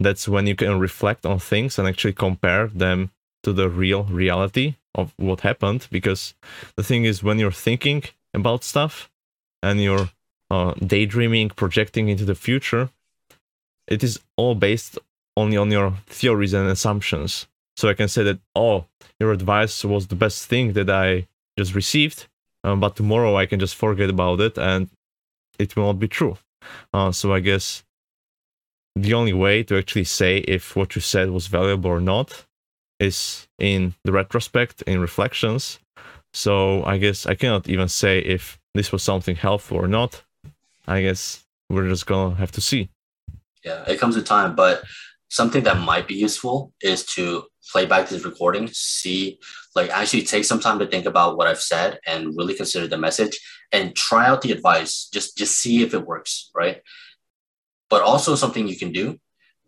that's 0.00 0.28
when 0.28 0.46
you 0.46 0.56
can 0.56 0.78
reflect 0.78 1.26
on 1.26 1.38
things 1.38 1.78
and 1.78 1.86
actually 1.86 2.14
compare 2.14 2.68
them 2.68 3.10
to 3.42 3.52
the 3.52 3.68
real 3.68 4.04
reality 4.04 4.74
of 4.94 5.12
what 5.16 5.40
happened. 5.40 5.86
Because 5.90 6.34
the 6.76 6.82
thing 6.82 7.04
is, 7.04 7.22
when 7.22 7.38
you're 7.38 7.52
thinking 7.52 8.02
about 8.34 8.64
stuff 8.64 9.10
and 9.62 9.80
you're 9.80 10.10
uh, 10.50 10.74
daydreaming, 10.84 11.50
projecting 11.50 12.08
into 12.08 12.24
the 12.24 12.34
future, 12.34 12.90
it 13.86 14.02
is 14.02 14.18
all 14.36 14.54
based 14.54 14.98
only 15.36 15.56
on 15.56 15.70
your 15.70 15.94
theories 16.06 16.52
and 16.52 16.68
assumptions. 16.68 17.46
So 17.78 17.88
I 17.88 17.94
can 17.94 18.08
say 18.08 18.24
that, 18.24 18.40
oh, 18.54 18.86
your 19.20 19.30
advice 19.32 19.84
was 19.84 20.06
the 20.06 20.16
best 20.16 20.46
thing 20.46 20.72
that 20.72 20.90
I 20.90 21.28
just 21.56 21.74
received, 21.74 22.26
um, 22.64 22.80
but 22.80 22.96
tomorrow 22.96 23.36
I 23.36 23.46
can 23.46 23.60
just 23.60 23.76
forget 23.76 24.10
about 24.10 24.40
it 24.40 24.58
and 24.58 24.88
it 25.58 25.76
will 25.76 25.86
not 25.86 26.00
be 26.00 26.08
true. 26.08 26.36
Uh, 26.92 27.12
so 27.12 27.32
I 27.32 27.40
guess 27.40 27.84
the 28.96 29.14
only 29.14 29.32
way 29.32 29.62
to 29.62 29.78
actually 29.78 30.08
say 30.20 30.38
if 30.38 30.74
what 30.74 30.96
you 30.96 31.00
said 31.00 31.30
was 31.30 31.46
valuable 31.46 31.90
or 31.90 32.00
not 32.00 32.46
is 32.98 33.46
in 33.58 33.94
the 34.04 34.12
retrospect, 34.12 34.82
in 34.82 35.00
reflections. 35.00 35.78
So 36.32 36.84
I 36.84 36.98
guess 36.98 37.26
I 37.26 37.34
cannot 37.34 37.68
even 37.68 37.88
say 37.88 38.18
if 38.18 38.58
this 38.74 38.90
was 38.90 39.04
something 39.04 39.36
helpful 39.36 39.76
or 39.76 39.86
not. 39.86 40.24
I 40.88 41.02
guess 41.02 41.44
we're 41.70 41.88
just 41.88 42.06
gonna 42.06 42.34
have 42.34 42.50
to 42.52 42.60
see 42.60 42.90
yeah, 43.64 43.84
it 43.86 43.98
comes 43.98 44.16
with 44.16 44.26
time. 44.26 44.54
But 44.54 44.82
something 45.28 45.62
that 45.64 45.78
might 45.78 46.08
be 46.08 46.14
useful 46.14 46.72
is 46.80 47.04
to 47.14 47.44
play 47.70 47.86
back 47.86 48.08
this 48.08 48.24
recording, 48.24 48.68
see, 48.68 49.38
like 49.74 49.90
actually 49.90 50.22
take 50.22 50.44
some 50.44 50.60
time 50.60 50.78
to 50.78 50.86
think 50.86 51.06
about 51.06 51.36
what 51.36 51.46
I've 51.46 51.60
said 51.60 51.98
and 52.06 52.36
really 52.36 52.54
consider 52.54 52.86
the 52.86 52.98
message 52.98 53.38
and 53.72 53.94
try 53.94 54.26
out 54.26 54.42
the 54.42 54.52
advice. 54.52 55.08
Just 55.12 55.36
just 55.36 55.60
see 55.60 55.82
if 55.82 55.94
it 55.94 56.06
works, 56.06 56.50
right? 56.54 56.82
But 57.88 58.02
also 58.02 58.34
something 58.34 58.68
you 58.68 58.76
can 58.76 58.92
do, 58.92 59.18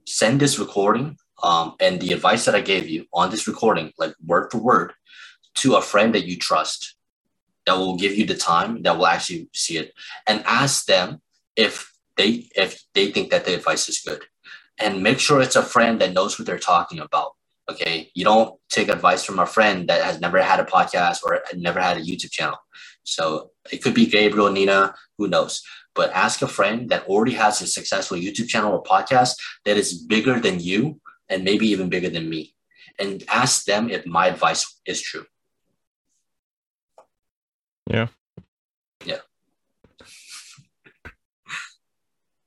send 0.07 0.41
this 0.41 0.59
recording 0.59 1.17
um, 1.43 1.75
and 1.81 2.01
the 2.01 2.13
advice 2.13 2.45
that 2.45 2.55
I 2.55 2.61
gave 2.61 2.89
you 2.89 3.07
on 3.13 3.31
this 3.31 3.47
recording, 3.49 3.93
like 3.99 4.15
word 4.25 4.51
for 4.51 4.59
word, 4.59 4.93
to 5.57 5.77
a 5.77 5.83
friend 5.83 6.15
that 6.15 6.27
you 6.27 6.37
trust 6.37 6.97
that 7.67 7.77
will 7.77 7.97
give 7.97 8.15
you 8.17 8.27
the 8.27 8.35
time 8.35 8.83
that 8.83 8.97
will 8.97 9.07
actually 9.07 9.49
see 9.53 9.79
it 9.79 9.93
and 10.27 10.43
ask 10.47 10.87
them 10.87 11.21
if 11.57 11.93
they 12.17 12.49
if 12.57 12.83
they 12.95 13.11
think 13.11 13.31
that 13.31 13.45
the 13.45 13.55
advice 13.55 13.89
is 13.89 14.01
good 14.01 14.25
and 14.79 15.03
make 15.03 15.19
sure 15.19 15.41
it's 15.41 15.57
a 15.57 15.63
friend 15.63 16.01
that 16.01 16.13
knows 16.13 16.39
what 16.39 16.47
they're 16.47 16.59
talking 16.59 16.99
about 16.99 17.33
okay? 17.71 18.11
You 18.15 18.25
don't 18.25 18.59
take 18.69 18.89
advice 18.89 19.25
from 19.25 19.39
a 19.39 19.47
friend 19.47 19.89
that 19.89 20.03
has 20.03 20.21
never 20.21 20.41
had 20.43 20.61
a 20.61 20.65
podcast 20.65 21.23
or 21.25 21.41
never 21.55 21.81
had 21.81 21.97
a 21.97 22.01
youtube 22.01 22.31
channel. 22.31 22.59
So 23.03 23.51
it 23.73 23.83
could 23.83 23.95
be 23.95 24.07
gabriel 24.07 24.51
nina 24.51 24.95
who 25.19 25.29
knows? 25.29 25.63
But 25.95 26.13
ask 26.13 26.43
a 26.43 26.49
friend 26.49 26.89
that 26.91 27.07
already 27.07 27.35
has 27.35 27.61
a 27.61 27.67
successful 27.67 28.17
youtube 28.17 28.49
channel 28.49 28.73
or 28.73 28.83
podcast 28.83 29.35
that 29.65 29.77
is 29.77 29.95
bigger 29.95 30.39
than 30.39 30.61
you 30.61 31.01
and 31.29 31.45
maybe 31.45 31.67
even 31.69 31.89
bigger 31.89 32.11
than 32.11 32.29
me. 32.29 32.55
And 32.99 33.25
ask 33.29 33.65
them 33.65 33.89
if 33.89 34.07
my 34.07 34.27
advice 34.27 34.81
is 34.85 35.01
true. 35.01 35.25
Yeah 37.87 38.09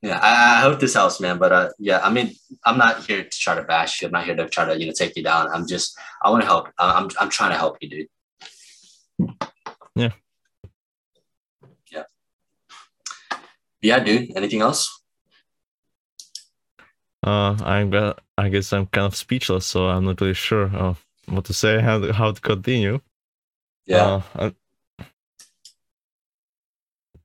Yeah, 0.04 0.20
I, 0.22 0.58
I, 0.58 0.60
hope 0.60 0.80
this 0.80 0.92
helps, 0.92 1.18
man. 1.18 1.38
But 1.38 1.52
uh, 1.52 1.70
yeah, 1.78 2.00
I 2.00 2.12
mean, 2.12 2.32
I'm 2.66 2.76
not 2.76 3.04
here 3.06 3.24
to 3.24 3.38
try 3.38 3.54
to 3.54 3.62
bash 3.62 4.02
you. 4.02 4.08
I'm 4.08 4.12
not 4.12 4.26
here 4.26 4.36
to 4.36 4.46
try 4.50 4.66
to 4.66 4.78
you 4.78 4.86
know 4.86 4.92
take 4.92 5.16
you 5.16 5.22
down. 5.22 5.48
I'm 5.48 5.66
just 5.66 5.98
I 6.22 6.28
want 6.28 6.42
to 6.42 6.46
help. 6.46 6.68
I'm 6.78 7.08
I'm 7.18 7.30
trying 7.30 7.52
to 7.52 7.56
help 7.56 7.78
you, 7.80 7.88
dude. 7.88 8.08
Yeah. 9.96 10.10
Yeah. 11.90 12.02
Yeah, 13.80 14.00
dude. 14.00 14.36
Anything 14.36 14.60
else? 14.60 14.92
Uh, 17.26 17.56
I'm 17.64 17.88
gonna. 17.88 18.16
I 18.36 18.50
guess 18.50 18.74
I'm 18.74 18.84
kind 18.86 19.06
of 19.06 19.16
speechless, 19.16 19.64
so 19.64 19.88
I'm 19.88 20.04
not 20.04 20.20
really 20.20 20.34
sure 20.34 20.66
uh, 20.76 20.94
what 21.28 21.46
to 21.46 21.54
say, 21.54 21.80
how 21.80 21.98
to, 22.00 22.12
how 22.12 22.32
to 22.32 22.40
continue. 22.42 23.00
Yeah. 23.86 24.20
Uh, 24.34 24.50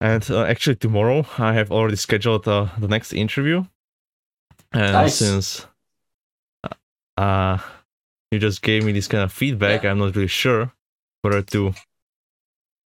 And 0.02 0.30
uh, 0.32 0.44
actually, 0.44 0.78
tomorrow 0.78 1.26
I 1.38 1.54
have 1.54 1.72
already 1.72 1.98
scheduled 1.98 2.48
uh, 2.48 2.68
the 2.78 2.88
next 2.88 3.14
interview. 3.14 3.66
And 4.72 4.94
Nice. 4.94 5.16
since 5.16 5.66
uh, 7.18 7.58
you 8.32 8.40
just 8.40 8.62
gave 8.62 8.84
me 8.86 8.92
this 8.94 9.08
kind 9.08 9.24
of 9.24 9.32
feedback, 9.34 9.84
Yeah. 9.84 9.92
I'm 9.92 10.00
not 10.00 10.16
really 10.16 10.28
sure 10.28 10.72
whether 11.22 11.42
to 11.42 11.74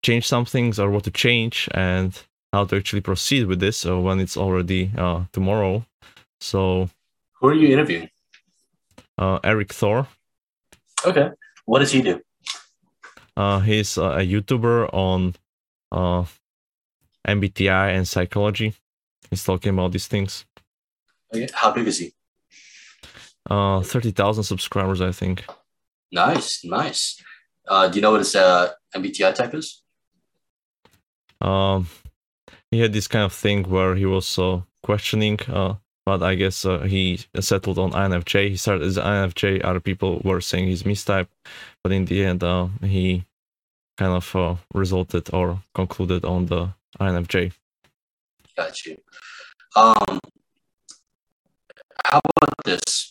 change 0.04 0.26
some 0.26 0.44
things 0.44 0.78
or 0.78 0.90
what 0.90 1.04
to 1.04 1.10
change 1.10 1.68
and 1.74 2.18
how 2.52 2.64
to 2.66 2.76
actually 2.76 3.02
proceed 3.02 3.46
with 3.46 3.60
this 3.60 3.84
uh, 3.86 3.98
when 3.98 4.20
it's 4.20 4.36
already 4.36 4.90
uh, 4.96 5.24
tomorrow. 5.32 5.84
So, 6.40 6.88
Who 7.40 7.48
are 7.48 7.54
you 7.54 7.68
interviewing? 7.68 8.08
uh, 9.18 9.38
Erik 9.44 9.72
Thor, 9.72 10.06
Okay. 11.04 11.30
What 11.66 11.80
does 11.80 11.92
he 11.92 12.00
do? 12.02 12.20
uh, 13.36 13.60
he's 13.60 13.98
uh, 13.98 14.12
a 14.12 14.26
YouTuber 14.26 14.88
on 14.94 15.34
uh, 15.90 16.24
MBTI 17.26 17.96
and 17.96 18.06
psychology. 18.06 18.74
He's 19.30 19.44
talking 19.44 19.72
about 19.72 19.92
these 19.92 20.06
things. 20.06 20.44
How 21.54 21.70
big 21.72 21.86
is 21.86 21.98
he? 21.98 22.12
Uh, 23.48 23.80
30,000 23.82 24.44
subscribers, 24.44 25.00
I 25.00 25.12
think. 25.12 25.44
Nice, 26.12 26.64
nice. 26.64 27.22
Uh, 27.66 27.88
do 27.88 27.96
you 27.96 28.02
know 28.02 28.10
what 28.10 28.20
his 28.20 28.34
uh, 28.36 28.72
MBTI 28.94 29.34
type 29.34 29.54
is? 29.54 29.82
Um, 31.40 31.88
he 32.70 32.80
had 32.80 32.92
this 32.92 33.08
kind 33.08 33.24
of 33.24 33.32
thing 33.32 33.64
where 33.64 33.94
he 33.94 34.06
was 34.06 34.38
uh, 34.38 34.60
questioning, 34.82 35.38
uh, 35.48 35.74
but 36.04 36.22
I 36.22 36.34
guess 36.34 36.64
uh, 36.64 36.80
he 36.80 37.20
settled 37.40 37.78
on 37.78 37.92
INFJ. 37.92 38.50
He 38.50 38.56
started 38.56 38.86
as 38.86 38.98
INFJ. 38.98 39.64
Other 39.64 39.80
people 39.80 40.20
were 40.24 40.40
saying 40.40 40.66
he's 40.68 40.82
mistype, 40.82 41.28
but 41.82 41.92
in 41.92 42.04
the 42.04 42.24
end, 42.24 42.44
uh, 42.44 42.68
he 42.82 43.24
kind 43.96 44.12
of 44.12 44.36
uh, 44.36 44.56
resulted 44.74 45.32
or 45.32 45.62
concluded 45.74 46.24
on 46.24 46.46
the 46.46 46.72
INFJ. 47.00 47.52
Got 48.56 48.84
you. 48.84 48.96
Um, 49.76 50.20
how 52.04 52.20
about 52.36 52.54
this? 52.64 53.10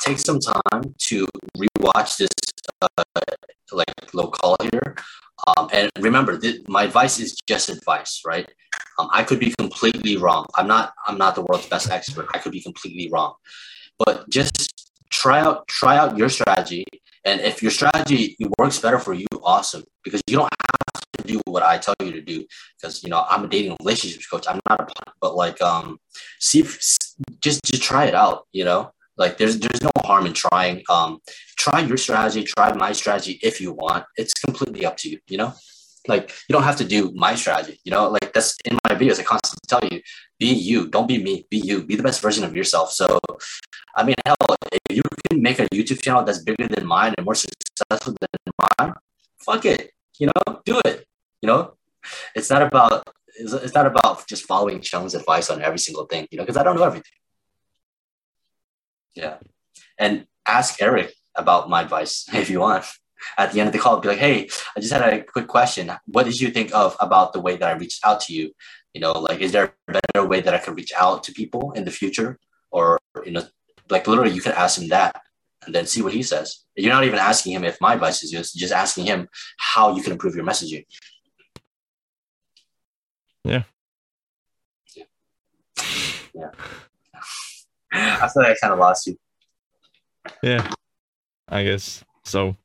Take 0.00 0.18
some 0.18 0.38
time 0.38 0.94
to 1.08 1.26
rewatch 1.56 2.18
this, 2.18 2.28
uh, 2.82 3.04
like 3.72 4.14
low 4.14 4.28
call 4.28 4.56
here. 4.60 4.96
Um, 5.46 5.68
and 5.72 5.90
remember, 6.00 6.38
th- 6.38 6.62
my 6.68 6.84
advice 6.84 7.18
is 7.18 7.36
just 7.46 7.68
advice, 7.68 8.22
right? 8.24 8.48
Um, 8.98 9.08
I 9.12 9.22
could 9.22 9.40
be 9.40 9.54
completely 9.58 10.16
wrong. 10.16 10.46
I'm 10.54 10.66
not. 10.66 10.92
I'm 11.06 11.18
not 11.18 11.34
the 11.34 11.42
world's 11.42 11.68
best 11.68 11.90
expert. 11.90 12.28
I 12.34 12.38
could 12.38 12.52
be 12.52 12.60
completely 12.60 13.10
wrong, 13.10 13.34
but 13.98 14.28
just 14.28 14.90
try 15.10 15.40
out 15.40 15.66
try 15.68 15.96
out 15.96 16.16
your 16.16 16.28
strategy. 16.28 16.84
And 17.24 17.40
if 17.40 17.62
your 17.62 17.72
strategy 17.72 18.36
works 18.58 18.78
better 18.78 18.98
for 18.98 19.12
you, 19.12 19.26
awesome. 19.46 19.84
Because 20.04 20.20
you 20.26 20.36
don't 20.36 20.50
have 20.52 21.02
to 21.18 21.22
do 21.32 21.40
what 21.46 21.62
I 21.62 21.78
tell 21.78 21.94
you 22.02 22.12
to 22.12 22.20
do 22.20 22.44
because 22.76 23.02
you 23.02 23.08
know 23.08 23.24
I'm 23.30 23.44
a 23.44 23.48
dating 23.48 23.76
relationships 23.80 24.26
coach. 24.26 24.46
I'm 24.48 24.60
not 24.68 24.80
a 24.80 24.86
but 25.20 25.34
like 25.34 25.62
um 25.62 25.98
see 26.40 26.60
if, 26.60 26.78
just 27.40 27.64
just 27.64 27.82
try 27.82 28.04
it 28.04 28.14
out. 28.14 28.46
You 28.52 28.64
know, 28.64 28.92
like 29.16 29.38
there's 29.38 29.58
there's 29.58 29.82
no 29.82 29.90
harm 30.04 30.26
in 30.26 30.32
trying. 30.32 30.82
Um, 30.90 31.20
try 31.56 31.80
your 31.80 31.96
strategy, 31.96 32.44
try 32.44 32.72
my 32.74 32.92
strategy 32.92 33.38
if 33.42 33.60
you 33.60 33.72
want. 33.72 34.04
It's 34.16 34.34
completely 34.34 34.84
up 34.84 34.96
to 34.98 35.08
you. 35.08 35.18
You 35.28 35.38
know, 35.38 35.54
like 36.06 36.32
you 36.48 36.52
don't 36.52 36.64
have 36.64 36.76
to 36.76 36.84
do 36.84 37.12
my 37.14 37.34
strategy. 37.34 37.80
You 37.84 37.92
know, 37.92 38.08
like 38.08 38.32
that's 38.32 38.56
in 38.64 38.78
my 38.88 38.94
videos. 38.94 39.18
I 39.18 39.22
constantly 39.22 39.66
tell 39.68 39.80
you, 39.90 40.02
be 40.38 40.46
you. 40.46 40.88
Don't 40.88 41.08
be 41.08 41.22
me. 41.22 41.46
Be 41.50 41.58
you. 41.58 41.84
Be 41.84 41.96
the 41.96 42.02
best 42.02 42.20
version 42.20 42.44
of 42.44 42.54
yourself. 42.54 42.92
So, 42.92 43.18
I 43.96 44.04
mean, 44.04 44.16
hell, 44.26 44.36
if 44.72 44.96
you 44.96 45.02
can 45.30 45.42
make 45.42 45.58
a 45.58 45.68
YouTube 45.68 46.02
channel 46.02 46.22
that's 46.22 46.40
bigger 46.40 46.68
than 46.68 46.86
mine 46.86 47.14
and 47.16 47.24
more 47.24 47.34
successful 47.34 48.14
than 48.20 48.54
mine, 48.78 48.94
fuck 49.46 49.64
it. 49.64 49.92
You 50.18 50.26
know, 50.26 50.60
do 50.64 50.80
it. 50.84 51.06
You 51.40 51.46
know, 51.46 51.74
it's 52.34 52.50
not 52.50 52.62
about 52.62 53.08
it's, 53.38 53.52
it's 53.52 53.74
not 53.74 53.86
about 53.86 54.26
just 54.26 54.44
following 54.44 54.80
Chung's 54.80 55.14
advice 55.14 55.50
on 55.50 55.62
every 55.62 55.78
single 55.78 56.06
thing, 56.06 56.26
you 56.30 56.38
know, 56.38 56.44
because 56.44 56.56
I 56.56 56.62
don't 56.62 56.76
know 56.76 56.84
everything. 56.84 57.12
Yeah. 59.14 59.36
And 59.98 60.26
ask 60.46 60.80
Erik 60.82 61.12
about 61.34 61.68
my 61.68 61.82
advice 61.82 62.26
if 62.32 62.50
you 62.50 62.60
want. 62.60 62.84
At 63.38 63.52
the 63.52 63.60
end 63.60 63.68
of 63.68 63.72
the 63.72 63.78
call, 63.78 63.98
be 63.98 64.08
like, 64.08 64.18
hey, 64.18 64.48
I 64.76 64.80
just 64.80 64.92
had 64.92 65.02
a 65.02 65.22
quick 65.22 65.48
question. 65.48 65.90
What 66.06 66.26
did 66.26 66.38
you 66.38 66.50
think 66.50 66.72
of 66.74 66.96
about 67.00 67.32
the 67.32 67.40
way 67.40 67.56
that 67.56 67.68
I 67.68 67.72
reached 67.72 68.04
out 68.04 68.20
to 68.20 68.34
you? 68.34 68.52
You 68.92 69.00
know, 69.00 69.12
like, 69.12 69.40
is 69.40 69.52
there 69.52 69.74
a 69.88 69.92
better 69.92 70.26
way 70.26 70.42
that 70.42 70.54
I 70.54 70.58
could 70.58 70.76
reach 70.76 70.92
out 70.94 71.24
to 71.24 71.32
people 71.32 71.72
in 71.72 71.84
the 71.86 71.90
future? 71.90 72.38
Or, 72.70 73.00
you 73.24 73.32
know, 73.32 73.42
like 73.88 74.06
literally 74.06 74.32
you 74.32 74.42
could 74.42 74.52
ask 74.52 74.80
him 74.80 74.88
that 74.88 75.22
and 75.66 75.74
then 75.74 75.86
see 75.86 76.02
what 76.02 76.12
he 76.12 76.22
says. 76.22 76.64
You're 76.76 76.92
not 76.92 77.04
even 77.04 77.18
asking 77.18 77.52
him 77.52 77.64
if 77.64 77.80
my 77.80 77.94
advice 77.94 78.22
is 78.22 78.30
just, 78.30 78.56
just 78.56 78.72
asking 78.72 79.06
him 79.06 79.28
how 79.58 79.94
you 79.94 80.02
can 80.02 80.12
improve 80.12 80.34
your 80.34 80.44
messaging. 80.44 80.84
Yeah. 83.44 83.62
Yeah. 84.94 85.04
yeah. 86.34 86.50
I 87.92 88.28
feel 88.28 88.42
like 88.42 88.52
I 88.52 88.56
kind 88.60 88.72
of 88.72 88.78
lost 88.78 89.06
you. 89.06 89.16
Yeah, 90.42 90.70
I 91.48 91.62
guess 91.64 92.04
so. 92.24 92.56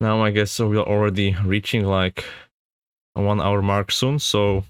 Now 0.00 0.22
I 0.24 0.30
guess 0.30 0.50
so 0.50 0.68
we're 0.68 0.78
already 0.78 1.36
reaching 1.44 1.84
like 1.84 2.24
a 3.14 3.22
one 3.22 3.40
hour 3.40 3.62
mark 3.62 3.92
soon. 3.92 4.18
So 4.18 4.64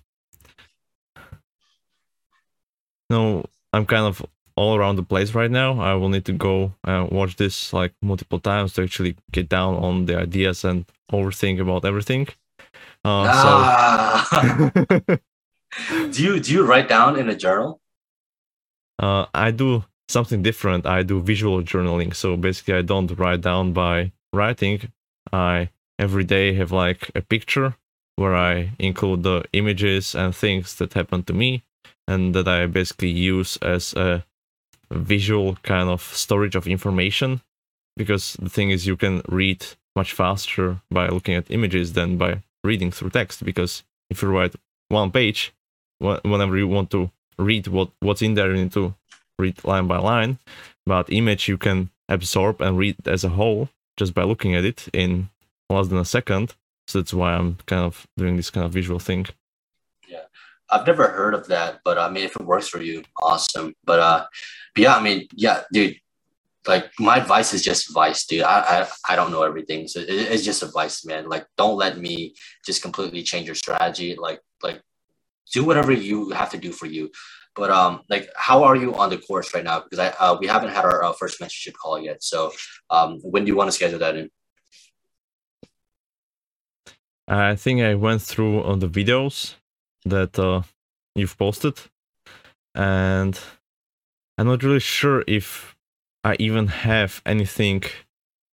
no, 3.08 3.44
I'm 3.72 3.86
kind 3.86 4.06
of 4.06 4.24
all 4.56 4.76
around 4.76 4.96
the 4.96 5.02
place 5.02 5.34
right 5.34 5.50
now. 5.50 5.80
I 5.80 5.94
will 5.94 6.08
need 6.08 6.24
to 6.26 6.32
go 6.32 6.72
and 6.84 7.10
watch 7.10 7.36
this 7.36 7.72
like 7.72 7.92
multiple 8.02 8.38
times 8.40 8.72
to 8.74 8.82
actually 8.82 9.16
get 9.30 9.48
down 9.48 9.74
on 9.76 10.06
the 10.06 10.16
ideas 10.18 10.64
and 10.64 10.84
overthink 11.12 11.60
about 11.60 11.84
everything. 11.84 12.28
Uh, 13.04 13.26
Ah. 13.28 14.28
so 14.30 15.16
do 16.10 16.22
you 16.22 16.40
do 16.40 16.52
you 16.52 16.64
write 16.64 16.88
down 16.88 17.18
in 17.18 17.28
a 17.28 17.34
journal? 17.36 17.80
uh, 18.98 19.26
I 19.34 19.50
do 19.50 19.84
something 20.08 20.42
different. 20.42 20.86
I 20.86 21.02
do 21.02 21.20
visual 21.20 21.62
journaling. 21.62 22.14
So 22.14 22.36
basically, 22.36 22.74
I 22.74 22.82
don't 22.82 23.10
write 23.18 23.40
down 23.40 23.72
by 23.72 24.12
writing. 24.32 24.92
I 25.32 25.70
every 25.98 26.24
day 26.24 26.54
have 26.54 26.72
like 26.72 27.10
a 27.14 27.20
picture 27.22 27.74
where 28.16 28.36
I 28.36 28.70
include 28.78 29.22
the 29.22 29.42
images 29.52 30.14
and 30.14 30.34
things 30.34 30.74
that 30.76 30.92
happen 30.92 31.22
to 31.24 31.32
me, 31.32 31.62
and 32.06 32.34
that 32.34 32.46
I 32.46 32.66
basically 32.66 33.10
use 33.10 33.56
as 33.62 33.94
a 33.94 34.24
visual 34.92 35.56
kind 35.62 35.88
of 35.88 36.02
storage 36.02 36.54
of 36.54 36.66
information. 36.66 37.40
Because 37.96 38.34
the 38.34 38.48
thing 38.48 38.70
is, 38.70 38.86
you 38.86 38.96
can 38.96 39.22
read 39.28 39.64
much 39.94 40.12
faster 40.12 40.80
by 40.90 41.08
looking 41.08 41.34
at 41.34 41.50
images 41.50 41.92
than 41.92 42.16
by 42.16 42.42
reading 42.64 42.90
through 42.90 43.10
text. 43.10 43.44
Because 43.44 43.82
if 44.10 44.22
you 44.22 44.28
write 44.28 44.54
one 44.88 45.10
page, 45.10 45.52
whenever 45.98 46.56
you 46.56 46.68
want 46.68 46.90
to 46.90 47.10
read 47.38 47.66
what 47.66 47.90
what's 48.00 48.22
in 48.22 48.34
there, 48.34 48.54
you 48.54 48.62
need 48.62 48.72
to 48.72 48.94
read 49.38 49.64
line 49.64 49.86
by 49.86 49.98
line. 49.98 50.38
But 50.86 51.12
image 51.12 51.48
you 51.48 51.58
can 51.58 51.90
absorb 52.08 52.60
and 52.60 52.78
read 52.78 52.96
as 53.06 53.24
a 53.24 53.30
whole 53.30 53.68
just 53.96 54.14
by 54.14 54.22
looking 54.22 54.54
at 54.54 54.64
it 54.64 54.88
in 54.92 55.28
less 55.68 55.88
than 55.88 55.98
a 55.98 56.04
second. 56.04 56.54
So 56.86 57.00
that's 57.00 57.14
why 57.14 57.34
I'm 57.34 57.56
kind 57.66 57.84
of 57.84 58.06
doing 58.16 58.36
this 58.36 58.50
kind 58.50 58.66
of 58.66 58.72
visual 58.72 58.98
thing. 58.98 59.26
I've 60.72 60.86
never 60.86 61.08
heard 61.08 61.34
of 61.34 61.46
that, 61.48 61.80
but 61.84 61.98
I 61.98 62.08
mean, 62.08 62.24
if 62.24 62.34
it 62.34 62.44
works 62.44 62.66
for 62.66 62.80
you, 62.80 63.04
awesome. 63.22 63.74
But 63.84 64.00
uh, 64.00 64.26
but 64.74 64.82
yeah, 64.82 64.96
I 64.96 65.02
mean, 65.02 65.28
yeah, 65.34 65.62
dude. 65.72 65.96
Like 66.66 66.92
my 66.98 67.16
advice 67.16 67.52
is 67.52 67.62
just 67.62 67.88
advice, 67.88 68.24
dude. 68.24 68.42
I 68.42 68.58
I, 68.60 68.88
I 69.12 69.16
don't 69.16 69.32
know 69.32 69.42
everything, 69.42 69.88
so 69.88 70.00
it, 70.00 70.08
it's 70.08 70.44
just 70.44 70.62
advice, 70.62 71.04
man. 71.04 71.28
Like, 71.28 71.46
don't 71.58 71.76
let 71.76 71.98
me 71.98 72.34
just 72.64 72.82
completely 72.82 73.22
change 73.22 73.46
your 73.46 73.56
strategy. 73.56 74.16
Like 74.16 74.40
like, 74.62 74.80
do 75.52 75.64
whatever 75.64 75.92
you 75.92 76.30
have 76.30 76.50
to 76.50 76.58
do 76.58 76.72
for 76.72 76.86
you. 76.86 77.10
But 77.54 77.70
um, 77.70 78.02
like, 78.08 78.30
how 78.36 78.62
are 78.64 78.76
you 78.76 78.94
on 78.94 79.10
the 79.10 79.18
course 79.18 79.52
right 79.54 79.64
now? 79.64 79.80
Because 79.80 79.98
I 79.98 80.08
uh, 80.20 80.36
we 80.40 80.46
haven't 80.46 80.70
had 80.70 80.84
our 80.84 81.02
uh, 81.04 81.12
first 81.12 81.40
mentorship 81.40 81.74
call 81.74 82.00
yet. 82.00 82.22
So 82.22 82.52
um, 82.90 83.18
when 83.22 83.44
do 83.44 83.48
you 83.50 83.56
want 83.56 83.68
to 83.68 83.72
schedule 83.72 83.98
that 83.98 84.16
in? 84.16 84.30
I 87.28 87.56
think 87.56 87.82
I 87.82 87.94
went 87.94 88.22
through 88.22 88.62
on 88.62 88.78
the 88.78 88.88
videos 88.88 89.54
that 90.04 90.38
uh, 90.38 90.62
you've 91.14 91.36
posted, 91.38 91.78
and 92.74 93.38
I'm 94.38 94.46
not 94.46 94.62
really 94.62 94.80
sure 94.80 95.24
if 95.26 95.76
I 96.24 96.36
even 96.38 96.66
have 96.68 97.20
anything 97.26 97.82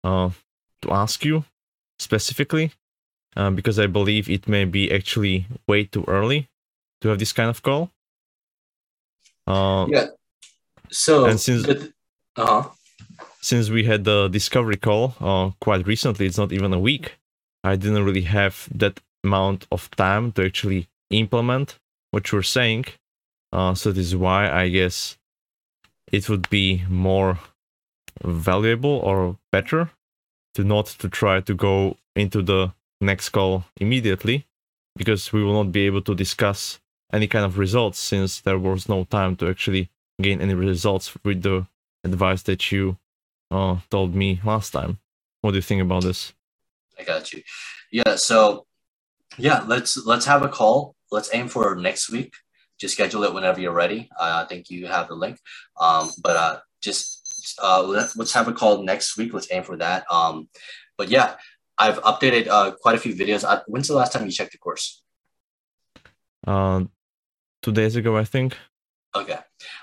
uh, 0.03 0.29
to 0.81 0.91
ask 0.91 1.23
you 1.25 1.45
specifically, 1.99 2.71
uh, 3.35 3.49
because 3.51 3.79
I 3.79 3.87
believe 3.87 4.29
it 4.29 4.47
may 4.47 4.65
be 4.65 4.91
actually 4.91 5.45
way 5.67 5.83
too 5.85 6.03
early 6.07 6.47
to 7.01 7.09
have 7.09 7.19
this 7.19 7.33
kind 7.33 7.49
of 7.49 7.61
call. 7.61 7.91
Uh, 9.47 9.85
Yeah. 9.89 10.07
So 10.91 11.25
And 11.25 11.39
since- 11.39 11.67
uh 12.35 12.45
huh. 12.45 12.69
since 13.41 13.69
we 13.69 13.83
had 13.83 14.03
the 14.03 14.27
discovery 14.27 14.77
call 14.77 15.15
uh, 15.19 15.51
quite 15.59 15.85
recently, 15.87 16.25
it's 16.25 16.37
not 16.37 16.51
even 16.51 16.73
a 16.73 16.79
week. 16.79 17.17
I 17.63 17.75
didn't 17.75 18.03
really 18.05 18.23
have 18.23 18.67
that 18.75 18.99
amount 19.23 19.67
of 19.71 19.89
time 19.91 20.31
to 20.33 20.45
actually 20.45 20.87
implement 21.09 21.79
what 22.11 22.31
you're 22.31 22.43
saying. 22.43 22.85
Uh, 23.51 23.73
so 23.73 23.91
this 23.91 24.07
is 24.07 24.15
why 24.15 24.49
I 24.49 24.69
guess 24.69 25.17
it 26.11 26.29
would 26.29 26.49
be 26.49 26.83
more 26.89 27.39
valuable 28.23 28.97
or 28.97 29.37
better 29.51 29.89
to 30.55 30.63
not 30.63 30.87
to 30.87 31.09
try 31.09 31.41
to 31.41 31.53
go 31.53 31.97
into 32.15 32.41
the 32.41 32.73
next 33.01 33.29
call 33.29 33.65
immediately, 33.77 34.45
because 34.95 35.31
we 35.31 35.43
will 35.43 35.63
not 35.63 35.71
be 35.71 35.85
able 35.85 36.01
to 36.01 36.15
discuss 36.15 36.79
any 37.13 37.27
kind 37.27 37.45
of 37.45 37.57
results 37.57 37.99
since 37.99 38.41
there 38.41 38.59
was 38.59 38.89
no 38.89 39.03
time 39.05 39.35
to 39.37 39.47
actually 39.47 39.89
gain 40.21 40.41
any 40.41 40.53
results 40.53 41.15
with 41.23 41.41
the 41.43 41.65
advice 42.03 42.43
that 42.43 42.71
you 42.71 42.97
uh, 43.51 43.77
told 43.89 44.13
me 44.13 44.39
last 44.43 44.71
time. 44.71 44.99
What 45.41 45.51
do 45.51 45.57
you 45.57 45.61
think 45.61 45.81
about 45.81 46.03
this? 46.03 46.33
I 46.99 47.03
got 47.03 47.31
you. 47.31 47.41
Yeah. 47.91 48.15
So 48.15 48.65
yeah, 49.37 49.63
let's 49.65 49.95
let's 50.05 50.25
have 50.25 50.43
a 50.43 50.49
call. 50.49 50.95
Let's 51.11 51.33
aim 51.33 51.47
for 51.47 51.75
next 51.75 52.11
week. 52.11 52.33
Just 52.79 52.93
schedule 52.93 53.23
it 53.23 53.33
whenever 53.33 53.59
you're 53.59 53.73
ready. 53.73 54.09
Uh, 54.17 54.43
I 54.43 54.47
think 54.47 54.69
you 54.69 54.87
have 54.87 55.07
the 55.07 55.15
link. 55.15 55.37
Um, 55.79 56.09
but 56.23 56.35
uh, 56.35 56.59
just 56.81 57.55
uh, 57.61 57.83
let, 57.83 58.15
us 58.15 58.33
have 58.33 58.47
a 58.47 58.53
call 58.53 58.83
next 58.83 59.17
week. 59.17 59.33
Let's 59.33 59.51
aim 59.51 59.63
for 59.63 59.77
that. 59.77 60.05
Um, 60.11 60.49
but 60.97 61.09
yeah, 61.09 61.35
I've 61.77 62.01
updated 62.03 62.47
uh, 62.47 62.71
quite 62.71 62.95
a 62.95 62.99
few 62.99 63.13
videos. 63.15 63.43
I, 63.43 63.61
when's 63.67 63.87
the 63.87 63.95
last 63.95 64.13
time 64.13 64.25
you 64.25 64.31
checked 64.31 64.51
the 64.51 64.57
course? 64.57 65.01
Uh, 66.45 66.85
two 67.61 67.71
days 67.71 67.95
ago, 67.95 68.17
I 68.17 68.23
think. 68.23 68.57
Okay, 69.15 69.37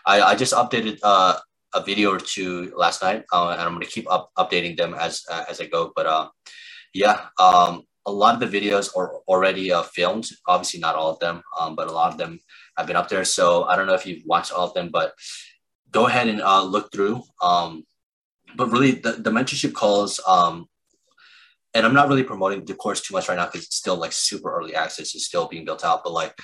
I, 0.04 0.22
I 0.22 0.34
just 0.36 0.54
updated 0.54 1.00
uh, 1.02 1.38
a 1.74 1.82
video 1.82 2.12
or 2.12 2.18
two 2.18 2.72
last 2.76 3.02
night, 3.02 3.24
uh, 3.32 3.50
and 3.50 3.60
I'm 3.60 3.72
gonna 3.72 3.86
keep 3.86 4.10
up 4.10 4.30
updating 4.38 4.76
them 4.76 4.94
as 4.94 5.24
uh, 5.30 5.44
as 5.48 5.60
I 5.60 5.66
go. 5.66 5.92
But 5.96 6.06
uh, 6.06 6.28
yeah, 6.94 7.26
um, 7.38 7.82
a 8.06 8.12
lot 8.12 8.40
of 8.40 8.40
the 8.40 8.60
videos 8.60 8.96
are 8.96 9.16
already 9.28 9.72
uh, 9.72 9.82
filmed. 9.82 10.28
Obviously, 10.46 10.80
not 10.80 10.94
all 10.94 11.10
of 11.10 11.18
them, 11.18 11.42
um, 11.58 11.74
but 11.74 11.88
a 11.88 11.92
lot 11.92 12.12
of 12.12 12.18
them 12.18 12.38
have 12.78 12.86
been 12.86 12.96
up 12.96 13.08
there. 13.08 13.24
So 13.24 13.64
I 13.64 13.76
don't 13.76 13.86
know 13.86 13.94
if 13.94 14.06
you've 14.06 14.24
watched 14.24 14.52
all 14.52 14.68
of 14.68 14.74
them, 14.74 14.90
but 14.90 15.12
go 15.90 16.06
ahead 16.06 16.28
and 16.28 16.40
uh, 16.40 16.62
look 16.62 16.92
through. 16.92 17.22
Um, 17.42 17.84
but 18.56 18.70
really, 18.70 18.92
the, 18.92 19.12
the 19.12 19.30
mentorship 19.30 19.74
calls, 19.74 20.20
um, 20.26 20.66
and 21.74 21.84
I'm 21.84 21.94
not 21.94 22.08
really 22.08 22.22
promoting 22.22 22.64
the 22.64 22.74
course 22.74 23.02
too 23.02 23.12
much 23.12 23.28
right 23.28 23.36
now 23.36 23.46
because 23.46 23.64
it's 23.64 23.76
still 23.76 23.96
like 23.96 24.12
super 24.12 24.54
early 24.54 24.74
access. 24.74 25.14
It's 25.14 25.26
still 25.26 25.48
being 25.48 25.64
built 25.64 25.84
out. 25.84 26.04
But 26.04 26.12
like 26.12 26.34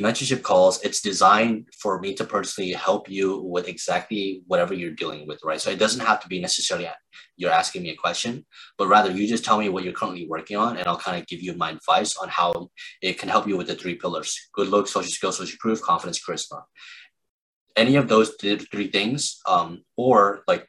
mentorship 0.00 0.42
calls, 0.42 0.80
it's 0.82 1.00
designed 1.00 1.66
for 1.78 1.98
me 1.98 2.14
to 2.14 2.24
personally 2.24 2.72
help 2.72 3.10
you 3.10 3.40
with 3.42 3.68
exactly 3.68 4.42
whatever 4.46 4.74
you're 4.74 4.92
dealing 4.92 5.26
with, 5.26 5.40
right? 5.44 5.60
So 5.60 5.70
it 5.70 5.78
doesn't 5.78 6.06
have 6.06 6.20
to 6.20 6.28
be 6.28 6.40
necessarily 6.40 6.88
you're 7.36 7.50
asking 7.50 7.82
me 7.82 7.90
a 7.90 7.96
question, 7.96 8.46
but 8.78 8.88
rather 8.88 9.10
you 9.10 9.26
just 9.26 9.44
tell 9.44 9.58
me 9.58 9.68
what 9.68 9.84
you're 9.84 9.92
currently 9.92 10.26
working 10.28 10.56
on, 10.56 10.76
and 10.76 10.86
I'll 10.86 10.98
kind 10.98 11.20
of 11.20 11.26
give 11.26 11.42
you 11.42 11.54
my 11.54 11.70
advice 11.70 12.16
on 12.16 12.28
how 12.28 12.68
it 13.00 13.18
can 13.18 13.28
help 13.28 13.46
you 13.48 13.56
with 13.56 13.66
the 13.66 13.74
three 13.74 13.96
pillars 13.96 14.38
good 14.54 14.68
looks, 14.68 14.92
social 14.92 15.10
skills, 15.10 15.38
social 15.38 15.56
proof, 15.60 15.80
confidence, 15.82 16.20
charisma. 16.24 16.62
Any 17.74 17.96
of 17.96 18.08
those 18.08 18.34
three 18.40 18.90
things, 18.90 19.40
um, 19.46 19.82
or 19.96 20.42
like 20.46 20.68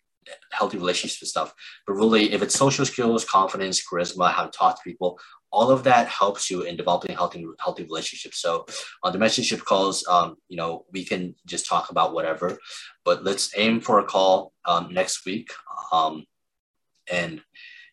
healthy 0.52 0.78
relationships 0.78 1.22
and 1.22 1.30
stuff. 1.30 1.54
But 1.86 1.94
really, 1.94 2.32
if 2.32 2.42
it's 2.42 2.56
social 2.56 2.86
skills, 2.86 3.26
confidence, 3.26 3.82
charisma, 3.86 4.32
how 4.32 4.46
to 4.46 4.52
talk 4.52 4.78
to 4.78 4.90
people, 4.90 5.20
all 5.54 5.70
of 5.70 5.84
that 5.84 6.08
helps 6.08 6.50
you 6.50 6.64
in 6.64 6.76
developing 6.76 7.16
healthy 7.16 7.46
healthy 7.60 7.84
relationships. 7.84 8.40
So 8.42 8.66
on 9.04 9.14
the 9.14 9.62
calls, 9.64 10.06
um, 10.08 10.36
you 10.50 10.58
know, 10.58 10.86
we 10.92 11.06
can 11.06 11.36
just 11.46 11.68
talk 11.68 11.92
about 11.92 12.14
whatever, 12.14 12.58
but 13.06 13.24
let's 13.24 13.52
aim 13.56 13.80
for 13.80 14.00
a 14.00 14.04
call 14.04 14.52
um, 14.66 14.92
next 14.92 15.26
week. 15.26 15.52
Um, 15.92 16.26
and 17.10 17.42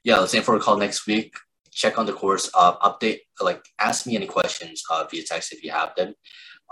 yeah, 0.03 0.19
let's 0.19 0.35
aim 0.35 0.43
for 0.43 0.57
a 0.57 0.61
call 0.61 0.79
next 0.79 1.07
week. 1.07 1.35
Check 1.71 1.99
on 1.99 2.07
the 2.07 2.15
course, 2.15 2.51
uh, 2.55 2.79
update, 2.79 3.21
like 3.41 3.63
ask 3.79 4.07
me 4.07 4.17
any 4.17 4.27
questions 4.27 4.83
uh, 4.91 5.05
via 5.11 5.23
text 5.23 5.53
if 5.53 5.63
you 5.63 5.71
have 5.71 5.95
them. 5.97 6.15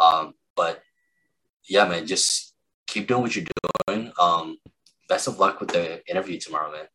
Um, 0.00 0.34
but 0.56 0.80
yeah, 1.68 1.86
man, 1.86 2.06
just 2.06 2.54
keep 2.86 3.06
doing 3.06 3.22
what 3.22 3.36
you're 3.36 3.44
doing. 3.86 4.10
Um, 4.18 4.56
best 5.06 5.28
of 5.28 5.38
luck 5.38 5.60
with 5.60 5.68
the 5.68 6.02
interview 6.08 6.40
tomorrow, 6.40 6.72
man 6.72 6.86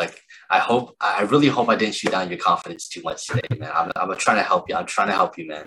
like 0.00 0.14
I 0.48 0.58
hope 0.58 0.96
I 1.00 1.22
really 1.32 1.50
hope 1.56 1.68
I 1.68 1.76
didn't 1.76 1.94
shoot 1.94 2.12
down 2.12 2.30
your 2.30 2.38
confidence 2.38 2.88
too 2.88 3.02
much 3.02 3.26
today, 3.26 3.48
man. 3.58 3.70
I'm 3.78 3.92
I'm 3.94 4.16
trying 4.16 4.40
to 4.42 4.48
help 4.52 4.68
you. 4.68 4.74
I'm 4.74 4.86
trying 4.86 5.10
to 5.12 5.18
help 5.22 5.38
you, 5.38 5.46
man. 5.52 5.66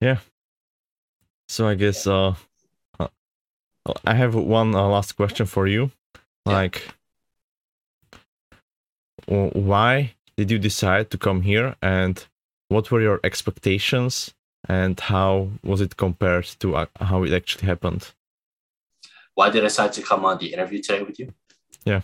Yeah. 0.00 0.18
So 1.48 1.60
I 1.72 1.74
guess 1.82 2.06
uh, 2.06 2.34
uh 3.00 3.08
I 4.04 4.14
have 4.14 4.34
one 4.34 4.74
uh, 4.74 4.86
last 4.96 5.16
question 5.16 5.46
for 5.46 5.66
you. 5.66 5.90
Yeah. 6.46 6.52
Like 6.52 6.76
why 9.26 10.14
did 10.36 10.50
you 10.50 10.58
decide 10.58 11.10
to 11.10 11.18
come 11.18 11.42
here 11.42 11.76
and 11.80 12.26
what 12.68 12.90
were 12.90 13.00
your 13.00 13.20
expectations 13.22 14.34
and 14.68 14.98
how 14.98 15.48
was 15.62 15.80
it 15.80 15.96
compared 15.96 16.46
to 16.60 16.76
uh, 16.76 16.86
how 17.00 17.22
it 17.22 17.32
actually 17.32 17.66
happened? 17.66 18.12
Why 19.34 19.50
did 19.50 19.62
I 19.62 19.66
decide 19.66 19.92
to 19.94 20.02
come 20.02 20.24
on 20.24 20.38
the 20.38 20.52
interview 20.52 20.82
today 20.82 21.02
with 21.02 21.18
you? 21.18 21.32
Yeah. 21.84 22.02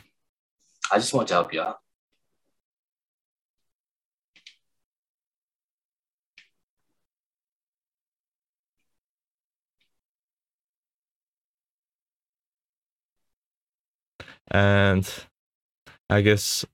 I 0.93 0.99
just 0.99 1.13
want 1.13 1.29
to 1.29 1.35
help 1.35 1.53
you 1.53 1.61
out. 1.61 1.79
And 14.51 15.07
I 16.09 16.23
guess 16.23 16.65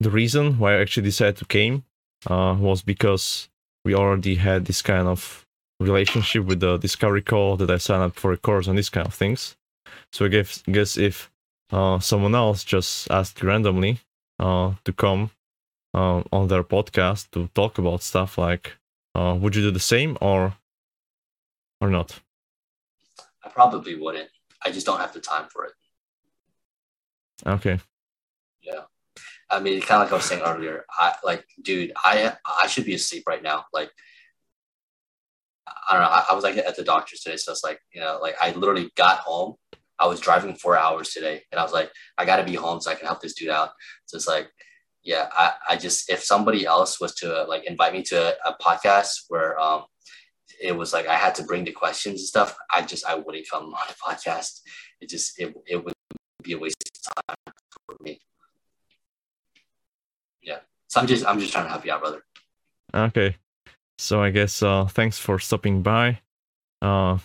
the 0.00 0.10
reason 0.10 0.58
why 0.58 0.74
I 0.74 0.80
actually 0.80 1.04
decided 1.04 1.36
to 1.36 1.44
came 1.44 1.84
uh, 2.26 2.56
was 2.58 2.82
because 2.82 3.48
we 3.84 3.94
already 3.94 4.34
had 4.34 4.64
this 4.64 4.82
kind 4.82 5.06
of 5.06 5.43
relationship 5.84 6.44
with 6.44 6.60
the 6.60 6.76
discovery 6.78 7.22
call 7.22 7.56
that 7.56 7.70
I 7.70 7.78
sign 7.78 8.00
up 8.00 8.16
for 8.16 8.32
a 8.32 8.36
course 8.36 8.66
and 8.66 8.76
these 8.76 8.90
kind 8.90 9.06
of 9.06 9.14
things. 9.14 9.56
So 10.12 10.24
I 10.24 10.28
guess, 10.28 10.62
guess 10.62 10.96
if 10.96 11.30
uh, 11.70 11.98
someone 11.98 12.34
else 12.34 12.64
just 12.64 13.10
asked 13.10 13.42
randomly 13.42 14.00
uh, 14.38 14.74
to 14.84 14.92
come 14.92 15.30
uh, 15.92 16.22
on 16.32 16.48
their 16.48 16.64
podcast 16.64 17.30
to 17.32 17.48
talk 17.54 17.78
about 17.78 18.02
stuff 18.02 18.38
like, 18.38 18.76
uh, 19.14 19.36
would 19.40 19.54
you 19.54 19.62
do 19.62 19.70
the 19.70 19.80
same 19.80 20.18
or 20.20 20.54
or 21.80 21.90
not? 21.90 22.20
I 23.44 23.48
probably 23.48 23.94
wouldn't. 23.96 24.28
I 24.64 24.70
just 24.70 24.86
don't 24.86 25.00
have 25.00 25.12
the 25.12 25.20
time 25.20 25.46
for 25.50 25.66
it. 25.66 25.72
Okay. 27.46 27.78
Yeah. 28.62 28.82
I 29.50 29.60
mean, 29.60 29.80
kind 29.80 30.02
of 30.02 30.06
like 30.06 30.12
I 30.12 30.16
was 30.16 30.24
saying 30.24 30.42
earlier. 30.42 30.84
I 30.90 31.14
like, 31.22 31.44
dude, 31.62 31.92
I 32.04 32.32
I 32.44 32.66
should 32.66 32.86
be 32.86 32.94
asleep 32.94 33.24
right 33.26 33.42
now. 33.42 33.66
Like, 33.72 33.90
I 35.66 35.92
don't 35.92 36.02
know. 36.02 36.08
I, 36.08 36.24
I 36.30 36.34
was 36.34 36.44
like 36.44 36.56
at 36.56 36.76
the 36.76 36.84
doctor's 36.84 37.20
today, 37.20 37.36
so 37.36 37.52
it's 37.52 37.64
like 37.64 37.80
you 37.92 38.00
know, 38.00 38.18
like 38.20 38.36
I 38.40 38.52
literally 38.52 38.90
got 38.96 39.18
home. 39.18 39.54
I 39.98 40.06
was 40.06 40.20
driving 40.20 40.56
four 40.56 40.76
hours 40.76 41.10
today, 41.10 41.42
and 41.52 41.58
I 41.58 41.62
was 41.62 41.72
like, 41.72 41.90
I 42.18 42.24
got 42.24 42.36
to 42.36 42.44
be 42.44 42.54
home 42.54 42.80
so 42.80 42.90
I 42.90 42.94
can 42.94 43.06
help 43.06 43.20
this 43.20 43.34
dude 43.34 43.48
out. 43.48 43.70
So 44.06 44.16
it's 44.16 44.26
like, 44.28 44.50
yeah, 45.02 45.28
I, 45.32 45.52
I 45.70 45.76
just 45.76 46.10
if 46.10 46.22
somebody 46.22 46.66
else 46.66 47.00
was 47.00 47.14
to 47.16 47.44
like 47.44 47.64
invite 47.64 47.92
me 47.92 48.02
to 48.04 48.34
a, 48.46 48.50
a 48.50 48.56
podcast 48.60 49.24
where 49.28 49.58
um 49.60 49.84
it 50.60 50.76
was 50.76 50.92
like 50.92 51.06
I 51.06 51.16
had 51.16 51.34
to 51.36 51.44
bring 51.44 51.64
the 51.64 51.72
questions 51.72 52.20
and 52.20 52.26
stuff, 52.26 52.56
I 52.72 52.82
just 52.82 53.06
I 53.06 53.14
wouldn't 53.14 53.48
come 53.48 53.64
on 53.64 53.86
the 53.88 53.94
podcast. 53.94 54.60
It 55.00 55.08
just 55.08 55.38
it, 55.38 55.54
it 55.66 55.84
would 55.84 55.94
be 56.42 56.52
a 56.52 56.58
waste 56.58 56.76
of 56.86 57.26
time 57.26 57.54
for 57.86 57.96
me. 58.00 58.20
Yeah. 60.42 60.58
So 60.88 61.00
I'm 61.00 61.06
just 61.06 61.26
I'm 61.26 61.40
just 61.40 61.52
trying 61.52 61.64
to 61.64 61.70
help 61.70 61.84
you 61.84 61.92
out, 61.92 62.00
brother. 62.00 62.22
Okay. 62.94 63.36
So 63.98 64.22
I 64.22 64.30
guess 64.30 64.62
uh, 64.62 64.86
thanks 64.86 65.18
for 65.18 65.38
stopping 65.38 65.82
by. 65.82 66.20
Uh, 66.82 67.18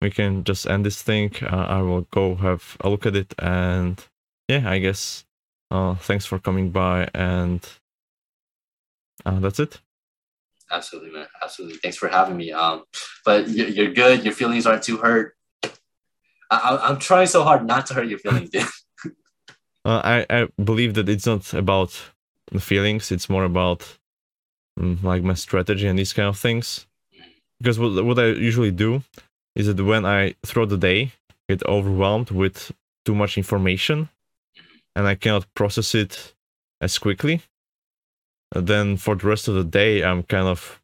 we 0.00 0.10
can 0.10 0.44
just 0.44 0.66
end 0.66 0.84
this 0.84 1.02
thing. 1.02 1.32
Uh, 1.42 1.66
I 1.68 1.82
will 1.82 2.02
go 2.10 2.34
have 2.36 2.76
a 2.80 2.88
look 2.88 3.06
at 3.06 3.16
it, 3.16 3.34
and 3.38 4.02
yeah, 4.48 4.68
I 4.68 4.78
guess 4.78 5.24
uh, 5.70 5.94
thanks 5.96 6.26
for 6.26 6.38
coming 6.38 6.70
by, 6.70 7.08
and 7.14 7.66
uh, 9.24 9.40
that's 9.40 9.60
it. 9.60 9.80
Absolutely, 10.70 11.10
man. 11.10 11.26
Absolutely. 11.42 11.78
Thanks 11.78 11.96
for 11.96 12.08
having 12.08 12.36
me. 12.36 12.52
Um, 12.52 12.84
but 13.24 13.48
you're 13.48 13.92
good. 13.92 14.24
Your 14.24 14.34
feelings 14.34 14.66
aren't 14.66 14.82
too 14.82 14.98
hurt. 14.98 15.34
I, 16.50 16.78
I'm 16.82 16.98
trying 16.98 17.26
so 17.26 17.42
hard 17.42 17.66
not 17.66 17.86
to 17.86 17.94
hurt 17.94 18.06
your 18.06 18.18
feelings, 18.18 18.50
dude. 18.50 18.62
uh, 19.84 20.00
I 20.04 20.26
I 20.30 20.48
believe 20.62 20.94
that 20.94 21.08
it's 21.08 21.26
not 21.26 21.52
about 21.54 21.98
the 22.52 22.60
feelings. 22.60 23.10
It's 23.10 23.28
more 23.28 23.44
about 23.44 23.97
like 24.78 25.22
my 25.22 25.34
strategy 25.34 25.86
and 25.86 25.98
these 25.98 26.12
kind 26.12 26.28
of 26.28 26.38
things. 26.38 26.86
Because 27.58 27.78
what, 27.78 28.04
what 28.04 28.18
I 28.18 28.26
usually 28.26 28.70
do 28.70 29.02
is 29.54 29.66
that 29.66 29.82
when 29.82 30.06
I 30.06 30.34
throw 30.46 30.64
the 30.66 30.76
day, 30.76 31.12
get 31.48 31.66
overwhelmed 31.66 32.30
with 32.30 32.72
too 33.04 33.14
much 33.14 33.36
information 33.36 34.08
and 34.94 35.06
I 35.06 35.14
cannot 35.14 35.52
process 35.54 35.94
it 35.94 36.34
as 36.80 36.98
quickly, 36.98 37.42
then 38.54 38.96
for 38.96 39.14
the 39.16 39.26
rest 39.26 39.48
of 39.48 39.54
the 39.54 39.64
day, 39.64 40.02
I'm 40.02 40.22
kind 40.22 40.46
of 40.46 40.80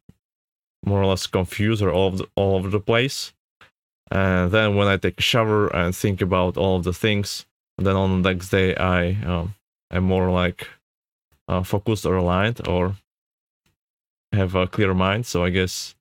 more 0.85 1.01
or 1.01 1.05
less 1.05 1.25
confused 1.27 1.81
or 1.81 1.91
all, 1.91 2.11
the, 2.11 2.27
all 2.35 2.55
over 2.57 2.69
the 2.69 2.79
place. 2.79 3.33
And 4.11 4.51
then 4.51 4.75
when 4.75 4.87
I 4.87 4.97
take 4.97 5.19
a 5.19 5.23
shower 5.23 5.73
and 5.75 5.95
think 5.95 6.21
about 6.21 6.57
all 6.57 6.77
of 6.77 6.83
the 6.83 6.93
things, 6.93 7.45
then 7.77 7.95
on 7.95 8.21
the 8.21 8.33
next 8.33 8.49
day, 8.49 8.75
I 8.75 9.13
um, 9.25 9.55
am 9.91 10.03
more 10.03 10.29
like 10.29 10.67
uh, 11.47 11.63
focused 11.63 12.05
or 12.05 12.15
aligned 12.15 12.67
or 12.67 12.95
have 14.35 14.55
a 14.55 14.67
clear 14.67 14.93
mind. 14.93 15.25
So 15.25 15.43
I 15.43 15.49
guess 15.49 15.95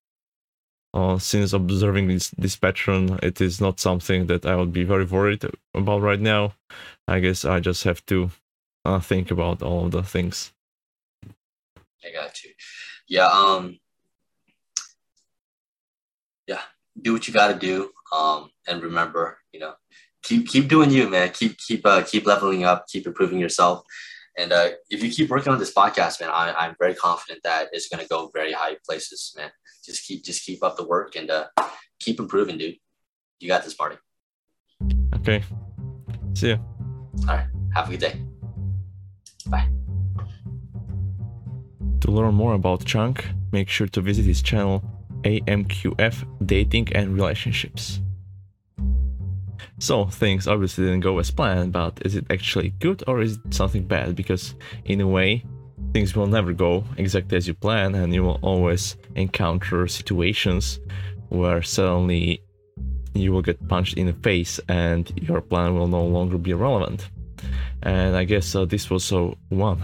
uh, 0.92 1.18
since 1.18 1.52
observing 1.52 2.08
this 2.08 2.30
this 2.30 2.56
pattern, 2.56 3.18
it 3.22 3.40
is 3.40 3.60
not 3.60 3.80
something 3.80 4.26
that 4.26 4.46
I 4.46 4.56
would 4.56 4.72
be 4.72 4.84
very 4.84 5.04
worried 5.04 5.44
about 5.74 6.02
right 6.02 6.20
now. 6.20 6.54
I 7.08 7.20
guess 7.20 7.44
I 7.44 7.60
just 7.60 7.84
have 7.84 8.04
to 8.06 8.30
uh, 8.84 9.00
think 9.00 9.30
about 9.30 9.62
all 9.62 9.86
of 9.86 9.92
the 9.92 10.02
things 10.02 10.52
I 12.04 12.12
got 12.12 12.44
you. 12.44 12.50
Yeah. 13.08 13.26
Um. 13.26 13.78
Yeah. 16.46 16.60
Do 17.00 17.14
what 17.14 17.26
you 17.26 17.34
got 17.34 17.48
to 17.48 17.58
do. 17.58 17.90
Um. 18.14 18.50
And 18.66 18.82
remember, 18.82 19.38
you 19.52 19.60
know, 19.60 19.74
keep 20.22 20.48
keep 20.48 20.68
doing 20.68 20.90
you, 20.90 21.08
man. 21.08 21.30
Keep 21.30 21.58
keep 21.58 21.86
uh 21.86 22.02
keep 22.02 22.26
leveling 22.26 22.64
up. 22.64 22.86
Keep 22.88 23.06
improving 23.06 23.38
yourself. 23.38 23.84
And 24.36 24.52
uh, 24.52 24.70
if 24.90 25.02
you 25.02 25.10
keep 25.10 25.30
working 25.30 25.52
on 25.52 25.58
this 25.58 25.72
podcast, 25.72 26.20
man, 26.20 26.30
I, 26.30 26.52
I'm 26.52 26.74
very 26.78 26.94
confident 26.94 27.40
that 27.44 27.68
it's 27.72 27.88
gonna 27.88 28.06
go 28.06 28.30
very 28.34 28.52
high 28.52 28.76
places, 28.86 29.34
man. 29.36 29.50
Just 29.84 30.06
keep 30.06 30.24
just 30.24 30.44
keep 30.44 30.62
up 30.64 30.76
the 30.76 30.84
work 30.84 31.14
and 31.16 31.30
uh, 31.30 31.46
keep 32.00 32.18
improving, 32.18 32.58
dude. 32.58 32.76
You 33.40 33.48
got 33.48 33.64
this, 33.64 33.76
Marty. 33.78 33.96
Okay. 35.16 35.42
See 36.34 36.48
you. 36.48 36.58
All 37.28 37.36
right. 37.36 37.46
Have 37.74 37.88
a 37.88 37.90
good 37.92 38.00
day. 38.00 38.20
Bye. 39.46 39.68
To 42.00 42.10
learn 42.10 42.34
more 42.34 42.54
about 42.54 42.84
Chung, 42.84 43.16
make 43.52 43.68
sure 43.68 43.86
to 43.88 44.00
visit 44.00 44.24
his 44.24 44.42
channel 44.42 44.82
AMQF 45.22 46.46
Dating 46.46 46.88
and 46.94 47.14
Relationships. 47.14 48.00
So, 49.84 50.06
things 50.06 50.48
obviously 50.48 50.86
didn't 50.86 51.00
go 51.00 51.18
as 51.18 51.30
planned, 51.30 51.72
but 51.72 52.00
is 52.06 52.16
it 52.16 52.24
actually 52.30 52.70
good 52.80 53.04
or 53.06 53.20
is 53.20 53.36
it 53.36 53.52
something 53.52 53.84
bad? 53.84 54.16
Because, 54.16 54.54
in 54.86 55.02
a 55.02 55.06
way, 55.06 55.44
things 55.92 56.16
will 56.16 56.26
never 56.26 56.54
go 56.54 56.84
exactly 56.96 57.36
as 57.36 57.46
you 57.46 57.52
plan, 57.52 57.94
and 57.94 58.14
you 58.14 58.22
will 58.22 58.38
always 58.40 58.96
encounter 59.14 59.86
situations 59.86 60.80
where 61.28 61.60
suddenly 61.60 62.42
you 63.12 63.30
will 63.30 63.42
get 63.42 63.68
punched 63.68 63.98
in 63.98 64.06
the 64.06 64.14
face 64.14 64.58
and 64.70 65.12
your 65.20 65.42
plan 65.42 65.74
will 65.74 65.86
no 65.86 66.02
longer 66.02 66.38
be 66.38 66.54
relevant. 66.54 67.10
And 67.82 68.16
I 68.16 68.24
guess 68.24 68.54
uh, 68.54 68.64
this 68.64 68.88
was 68.88 69.04
so 69.04 69.36
one 69.50 69.82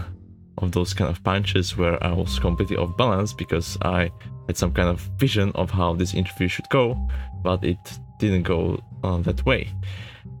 of 0.57 0.71
those 0.71 0.95
kind 0.95 1.11
of 1.11 1.23
punches 1.23 1.77
where 1.77 2.03
I 2.03 2.11
was 2.11 2.39
completely 2.39 2.75
off 2.75 2.97
balance 2.97 3.33
because 3.33 3.77
I 3.83 4.09
had 4.47 4.57
some 4.57 4.73
kind 4.73 4.89
of 4.89 4.99
vision 5.19 5.51
of 5.53 5.69
how 5.69 5.93
this 5.93 6.15
interview 6.15 6.47
should 6.47 6.69
go, 6.69 6.97
but 7.43 7.63
it 7.63 7.77
didn't 8.21 8.43
go 8.43 8.79
uh, 9.03 9.17
that 9.27 9.45
way. 9.45 9.67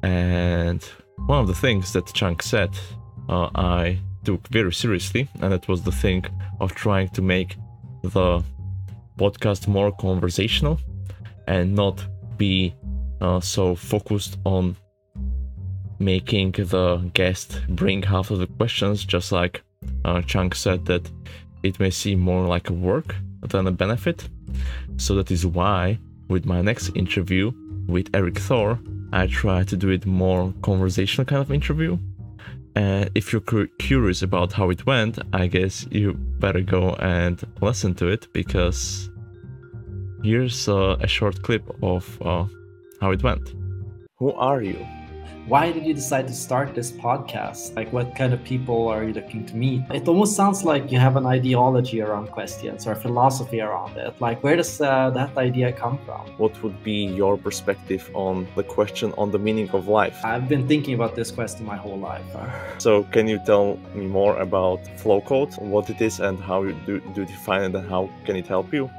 And 0.03 0.81
one 1.25 1.39
of 1.39 1.47
the 1.47 1.59
things 1.65 1.91
that 1.93 2.05
Chung 2.13 2.39
said, 2.39 2.71
uh, 3.27 3.49
I 3.55 3.99
took 4.23 4.47
very 4.49 4.73
seriously, 4.73 5.27
and 5.41 5.51
that 5.51 5.67
was 5.67 5.81
the 5.83 5.91
thing 5.91 6.25
of 6.59 6.73
trying 6.75 7.09
to 7.09 7.21
make 7.21 7.57
the 8.03 8.43
podcast 9.17 9.67
more 9.67 9.91
conversational 9.91 10.79
and 11.47 11.75
not 11.75 12.05
be 12.37 12.73
uh, 13.19 13.39
so 13.39 13.75
focused 13.75 14.37
on 14.45 14.75
making 15.99 16.51
the 16.51 16.97
guest 17.13 17.61
bring 17.69 18.01
half 18.03 18.31
of 18.31 18.39
the 18.39 18.47
questions, 18.47 19.05
just 19.05 19.31
like 19.31 19.61
uh, 20.05 20.21
Chung 20.21 20.51
said 20.53 20.85
that 20.85 21.09
it 21.63 21.79
may 21.79 21.91
seem 21.91 22.19
more 22.19 22.45
like 22.47 22.69
a 22.69 22.73
work 22.73 23.15
than 23.41 23.67
a 23.67 23.71
benefit. 23.71 24.29
So 24.97 25.15
that 25.15 25.31
is 25.31 25.45
why, 25.45 25.99
with 26.27 26.45
my 26.45 26.61
next 26.61 26.95
interview 26.95 27.51
with 27.87 28.09
Erik 28.13 28.39
Thor, 28.39 28.79
I 29.13 29.27
try 29.27 29.63
to 29.63 29.75
do 29.75 29.89
it 29.89 30.05
more 30.05 30.53
conversational 30.61 31.25
kind 31.25 31.41
of 31.41 31.51
interview. 31.51 31.97
And 32.75 33.09
if 33.15 33.33
you're 33.33 33.41
cu- 33.41 33.67
curious 33.79 34.21
about 34.21 34.53
how 34.53 34.69
it 34.69 34.85
went, 34.85 35.19
I 35.33 35.47
guess 35.47 35.85
you 35.91 36.13
better 36.13 36.61
go 36.61 36.93
and 36.95 37.41
listen 37.61 37.95
to 37.95 38.07
it 38.07 38.27
because 38.33 39.09
here's 40.23 40.69
uh, 40.69 40.95
a 41.01 41.07
short 41.07 41.41
clip 41.43 41.63
of 41.83 42.21
uh, 42.21 42.45
how 43.01 43.11
it 43.11 43.23
went. 43.23 43.53
Who 44.17 44.31
are 44.33 44.61
you? 44.61 44.85
Why 45.47 45.71
did 45.71 45.85
you 45.85 45.93
decide 45.93 46.27
to 46.27 46.33
start 46.33 46.75
this 46.75 46.91
podcast? 46.91 47.75
Like, 47.75 47.91
what 47.91 48.15
kind 48.15 48.33
of 48.33 48.43
people 48.43 48.87
are 48.87 49.03
you 49.03 49.13
looking 49.13 49.45
to 49.47 49.55
meet? 49.55 49.81
It 49.91 50.07
almost 50.07 50.35
sounds 50.35 50.63
like 50.63 50.91
you 50.91 50.99
have 50.99 51.17
an 51.17 51.25
ideology 51.25 52.01
around 52.01 52.27
questions 52.27 52.85
or 52.85 52.91
a 52.91 52.95
philosophy 52.95 53.59
around 53.59 53.97
it. 53.97 54.13
Like, 54.21 54.43
where 54.43 54.55
does 54.55 54.79
uh, 54.79 55.09
that 55.11 55.35
idea 55.37 55.73
come 55.73 55.97
from? 56.05 56.27
What 56.37 56.61
would 56.63 56.83
be 56.83 57.05
your 57.05 57.37
perspective 57.37 58.09
on 58.13 58.47
the 58.55 58.63
question 58.63 59.13
on 59.17 59.31
the 59.31 59.39
meaning 59.39 59.69
of 59.71 59.87
life? 59.87 60.23
I've 60.23 60.47
been 60.47 60.67
thinking 60.67 60.93
about 60.93 61.15
this 61.15 61.31
question 61.31 61.65
my 61.65 61.77
whole 61.77 61.99
life. 61.99 62.25
So, 62.77 63.03
can 63.03 63.27
you 63.27 63.39
tell 63.45 63.77
me 63.93 64.07
more 64.07 64.37
about 64.37 64.79
flow 64.99 65.21
code, 65.21 65.53
what 65.57 65.89
it 65.89 66.01
is, 66.01 66.19
and 66.19 66.39
how 66.39 66.63
you 66.63 66.75
do, 66.85 66.99
do 67.13 67.25
define 67.25 67.61
it, 67.63 67.75
and 67.75 67.87
how 67.89 68.09
can 68.25 68.35
it 68.35 68.47
help 68.47 68.73
you? 68.73 68.89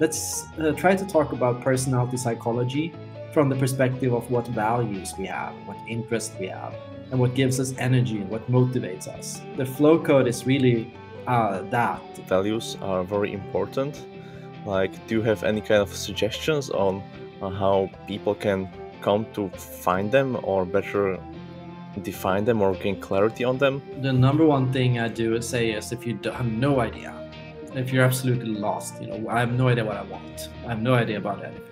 Let's 0.00 0.46
uh, 0.58 0.72
try 0.72 0.94
to 0.94 1.04
talk 1.04 1.32
about 1.32 1.60
personality 1.60 2.16
psychology 2.16 2.94
from 3.38 3.48
the 3.48 3.54
perspective 3.54 4.12
of 4.12 4.28
what 4.32 4.44
values 4.48 5.14
we 5.16 5.24
have, 5.24 5.54
what 5.64 5.76
interests 5.86 6.34
we 6.40 6.48
have, 6.48 6.74
and 7.12 7.20
what 7.20 7.36
gives 7.36 7.60
us 7.60 7.72
energy 7.78 8.16
and 8.20 8.28
what 8.28 8.44
motivates 8.50 9.06
us. 9.06 9.40
The 9.56 9.64
flow 9.64 9.96
code 9.96 10.26
is 10.26 10.44
really 10.44 10.92
uh, 11.28 11.62
that. 11.70 12.02
Values 12.26 12.76
are 12.82 13.04
very 13.04 13.32
important. 13.32 14.04
Like, 14.66 14.90
do 15.06 15.14
you 15.14 15.22
have 15.22 15.44
any 15.44 15.60
kind 15.60 15.80
of 15.80 15.94
suggestions 15.94 16.68
on 16.70 17.00
uh, 17.40 17.50
how 17.50 17.90
people 18.08 18.34
can 18.34 18.68
come 19.02 19.24
to 19.34 19.48
find 19.50 20.10
them 20.10 20.36
or 20.42 20.64
better 20.64 21.16
define 22.02 22.44
them 22.44 22.60
or 22.60 22.74
gain 22.74 23.00
clarity 23.00 23.44
on 23.44 23.56
them? 23.56 23.80
The 24.02 24.12
number 24.12 24.44
one 24.44 24.72
thing 24.72 24.98
I 24.98 25.06
do 25.06 25.40
say 25.40 25.70
is 25.70 25.92
if 25.92 26.04
you 26.04 26.18
have 26.24 26.50
no 26.50 26.80
idea, 26.80 27.14
if 27.76 27.92
you're 27.92 28.04
absolutely 28.04 28.50
lost, 28.50 29.00
you 29.00 29.06
know, 29.06 29.28
I 29.30 29.38
have 29.38 29.52
no 29.52 29.68
idea 29.68 29.84
what 29.84 29.96
I 29.96 30.02
want, 30.02 30.48
I 30.66 30.70
have 30.70 30.82
no 30.82 30.94
idea 30.94 31.18
about 31.18 31.44
anything 31.44 31.67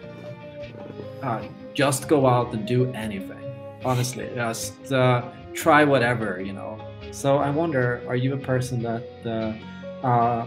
uh, 1.22 1.42
just 1.74 2.08
go 2.08 2.26
out 2.26 2.52
and 2.52 2.66
do 2.66 2.90
anything. 2.92 3.42
Honestly, 3.84 4.28
just 4.34 4.92
uh, 4.92 5.22
try 5.52 5.84
whatever, 5.84 6.40
you 6.40 6.52
know. 6.52 6.80
So 7.12 7.38
I 7.38 7.50
wonder, 7.50 8.02
are 8.08 8.16
you 8.16 8.34
a 8.34 8.38
person 8.38 8.82
that 8.82 9.06
uh, 9.24 10.06
uh 10.06 10.46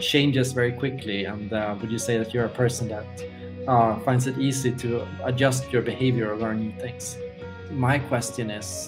changes 0.00 0.52
very 0.52 0.72
quickly? 0.72 1.24
And 1.24 1.52
uh, 1.52 1.76
would 1.80 1.90
you 1.90 1.98
say 1.98 2.18
that 2.18 2.34
you're 2.34 2.46
a 2.46 2.56
person 2.62 2.88
that 2.88 3.06
uh, 3.66 3.98
finds 4.00 4.26
it 4.26 4.38
easy 4.38 4.72
to 4.72 5.06
adjust 5.24 5.72
your 5.72 5.82
behavior 5.82 6.32
or 6.32 6.36
learn 6.36 6.60
new 6.60 6.72
things? 6.78 7.16
My 7.70 7.98
question 7.98 8.50
is, 8.50 8.86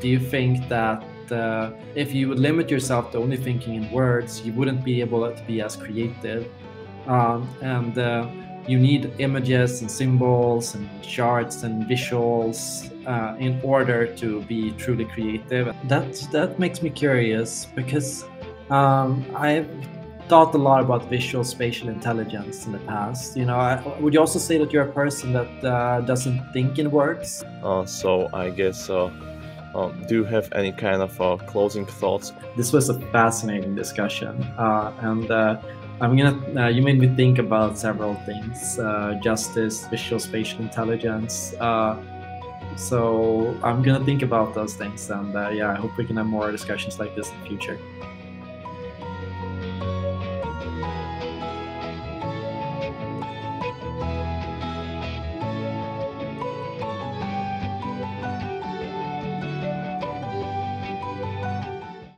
do 0.00 0.08
you 0.08 0.20
think 0.20 0.68
that 0.68 1.02
uh, 1.32 1.70
if 1.94 2.12
you 2.12 2.28
would 2.28 2.38
limit 2.38 2.70
yourself 2.70 3.12
to 3.12 3.18
only 3.18 3.36
thinking 3.36 3.74
in 3.74 3.90
words, 3.90 4.42
you 4.42 4.52
wouldn't 4.52 4.84
be 4.84 5.00
able 5.00 5.30
to 5.30 5.42
be 5.44 5.60
as 5.60 5.76
creative. 5.76 6.48
Um, 7.06 7.48
and 7.60 7.96
uh, 7.98 8.28
you 8.66 8.78
need 8.78 9.12
images 9.18 9.80
and 9.80 9.90
symbols 9.90 10.74
and 10.74 10.88
charts 11.02 11.62
and 11.62 11.84
visuals 11.84 12.90
uh, 13.06 13.36
in 13.38 13.60
order 13.62 14.06
to 14.16 14.42
be 14.42 14.72
truly 14.72 15.04
creative. 15.04 15.74
That 15.84 16.14
that 16.32 16.58
makes 16.58 16.82
me 16.82 16.90
curious 16.90 17.66
because 17.74 18.24
um, 18.70 19.24
I've 19.36 19.68
thought 20.28 20.52
a 20.54 20.58
lot 20.58 20.80
about 20.80 21.08
visual 21.08 21.44
spatial 21.44 21.88
intelligence 21.88 22.66
in 22.66 22.72
the 22.72 22.80
past. 22.80 23.36
You 23.36 23.44
know, 23.44 23.56
I, 23.56 23.80
would 24.00 24.12
you 24.12 24.20
also 24.20 24.40
say 24.40 24.58
that 24.58 24.72
you're 24.72 24.88
a 24.88 24.92
person 24.92 25.32
that 25.34 25.64
uh, 25.64 26.00
doesn't 26.00 26.52
think 26.52 26.80
in 26.80 26.90
words? 26.90 27.44
Uh, 27.62 27.84
so 27.86 28.28
I 28.32 28.50
guess. 28.50 28.90
Uh, 28.90 29.10
um, 29.74 30.02
do 30.08 30.14
you 30.14 30.24
have 30.24 30.50
any 30.52 30.72
kind 30.72 31.02
of 31.02 31.20
uh, 31.20 31.36
closing 31.36 31.84
thoughts? 31.84 32.32
This 32.56 32.72
was 32.72 32.88
a 32.88 32.98
fascinating 33.10 33.74
discussion, 33.74 34.42
uh, 34.56 34.90
and 35.00 35.30
I'm 36.00 36.16
gonna. 36.16 36.64
Uh, 36.64 36.68
you 36.68 36.82
made 36.82 36.98
me 36.98 37.08
think 37.08 37.38
about 37.38 37.78
several 37.78 38.14
things: 38.26 38.78
uh, 38.78 39.18
justice, 39.22 39.86
visual 39.88 40.20
spatial 40.20 40.60
intelligence. 40.60 41.54
Uh, 41.54 41.96
so 42.76 43.58
I'm 43.62 43.82
gonna 43.82 44.04
think 44.04 44.22
about 44.22 44.54
those 44.54 44.74
things, 44.74 45.08
and 45.10 45.34
uh, 45.34 45.48
yeah, 45.48 45.72
I 45.72 45.76
hope 45.76 45.96
we 45.96 46.04
can 46.04 46.16
have 46.16 46.26
more 46.26 46.52
discussions 46.52 46.98
like 46.98 47.16
this 47.16 47.30
in 47.30 47.40
the 47.40 47.46
future. 47.46 47.78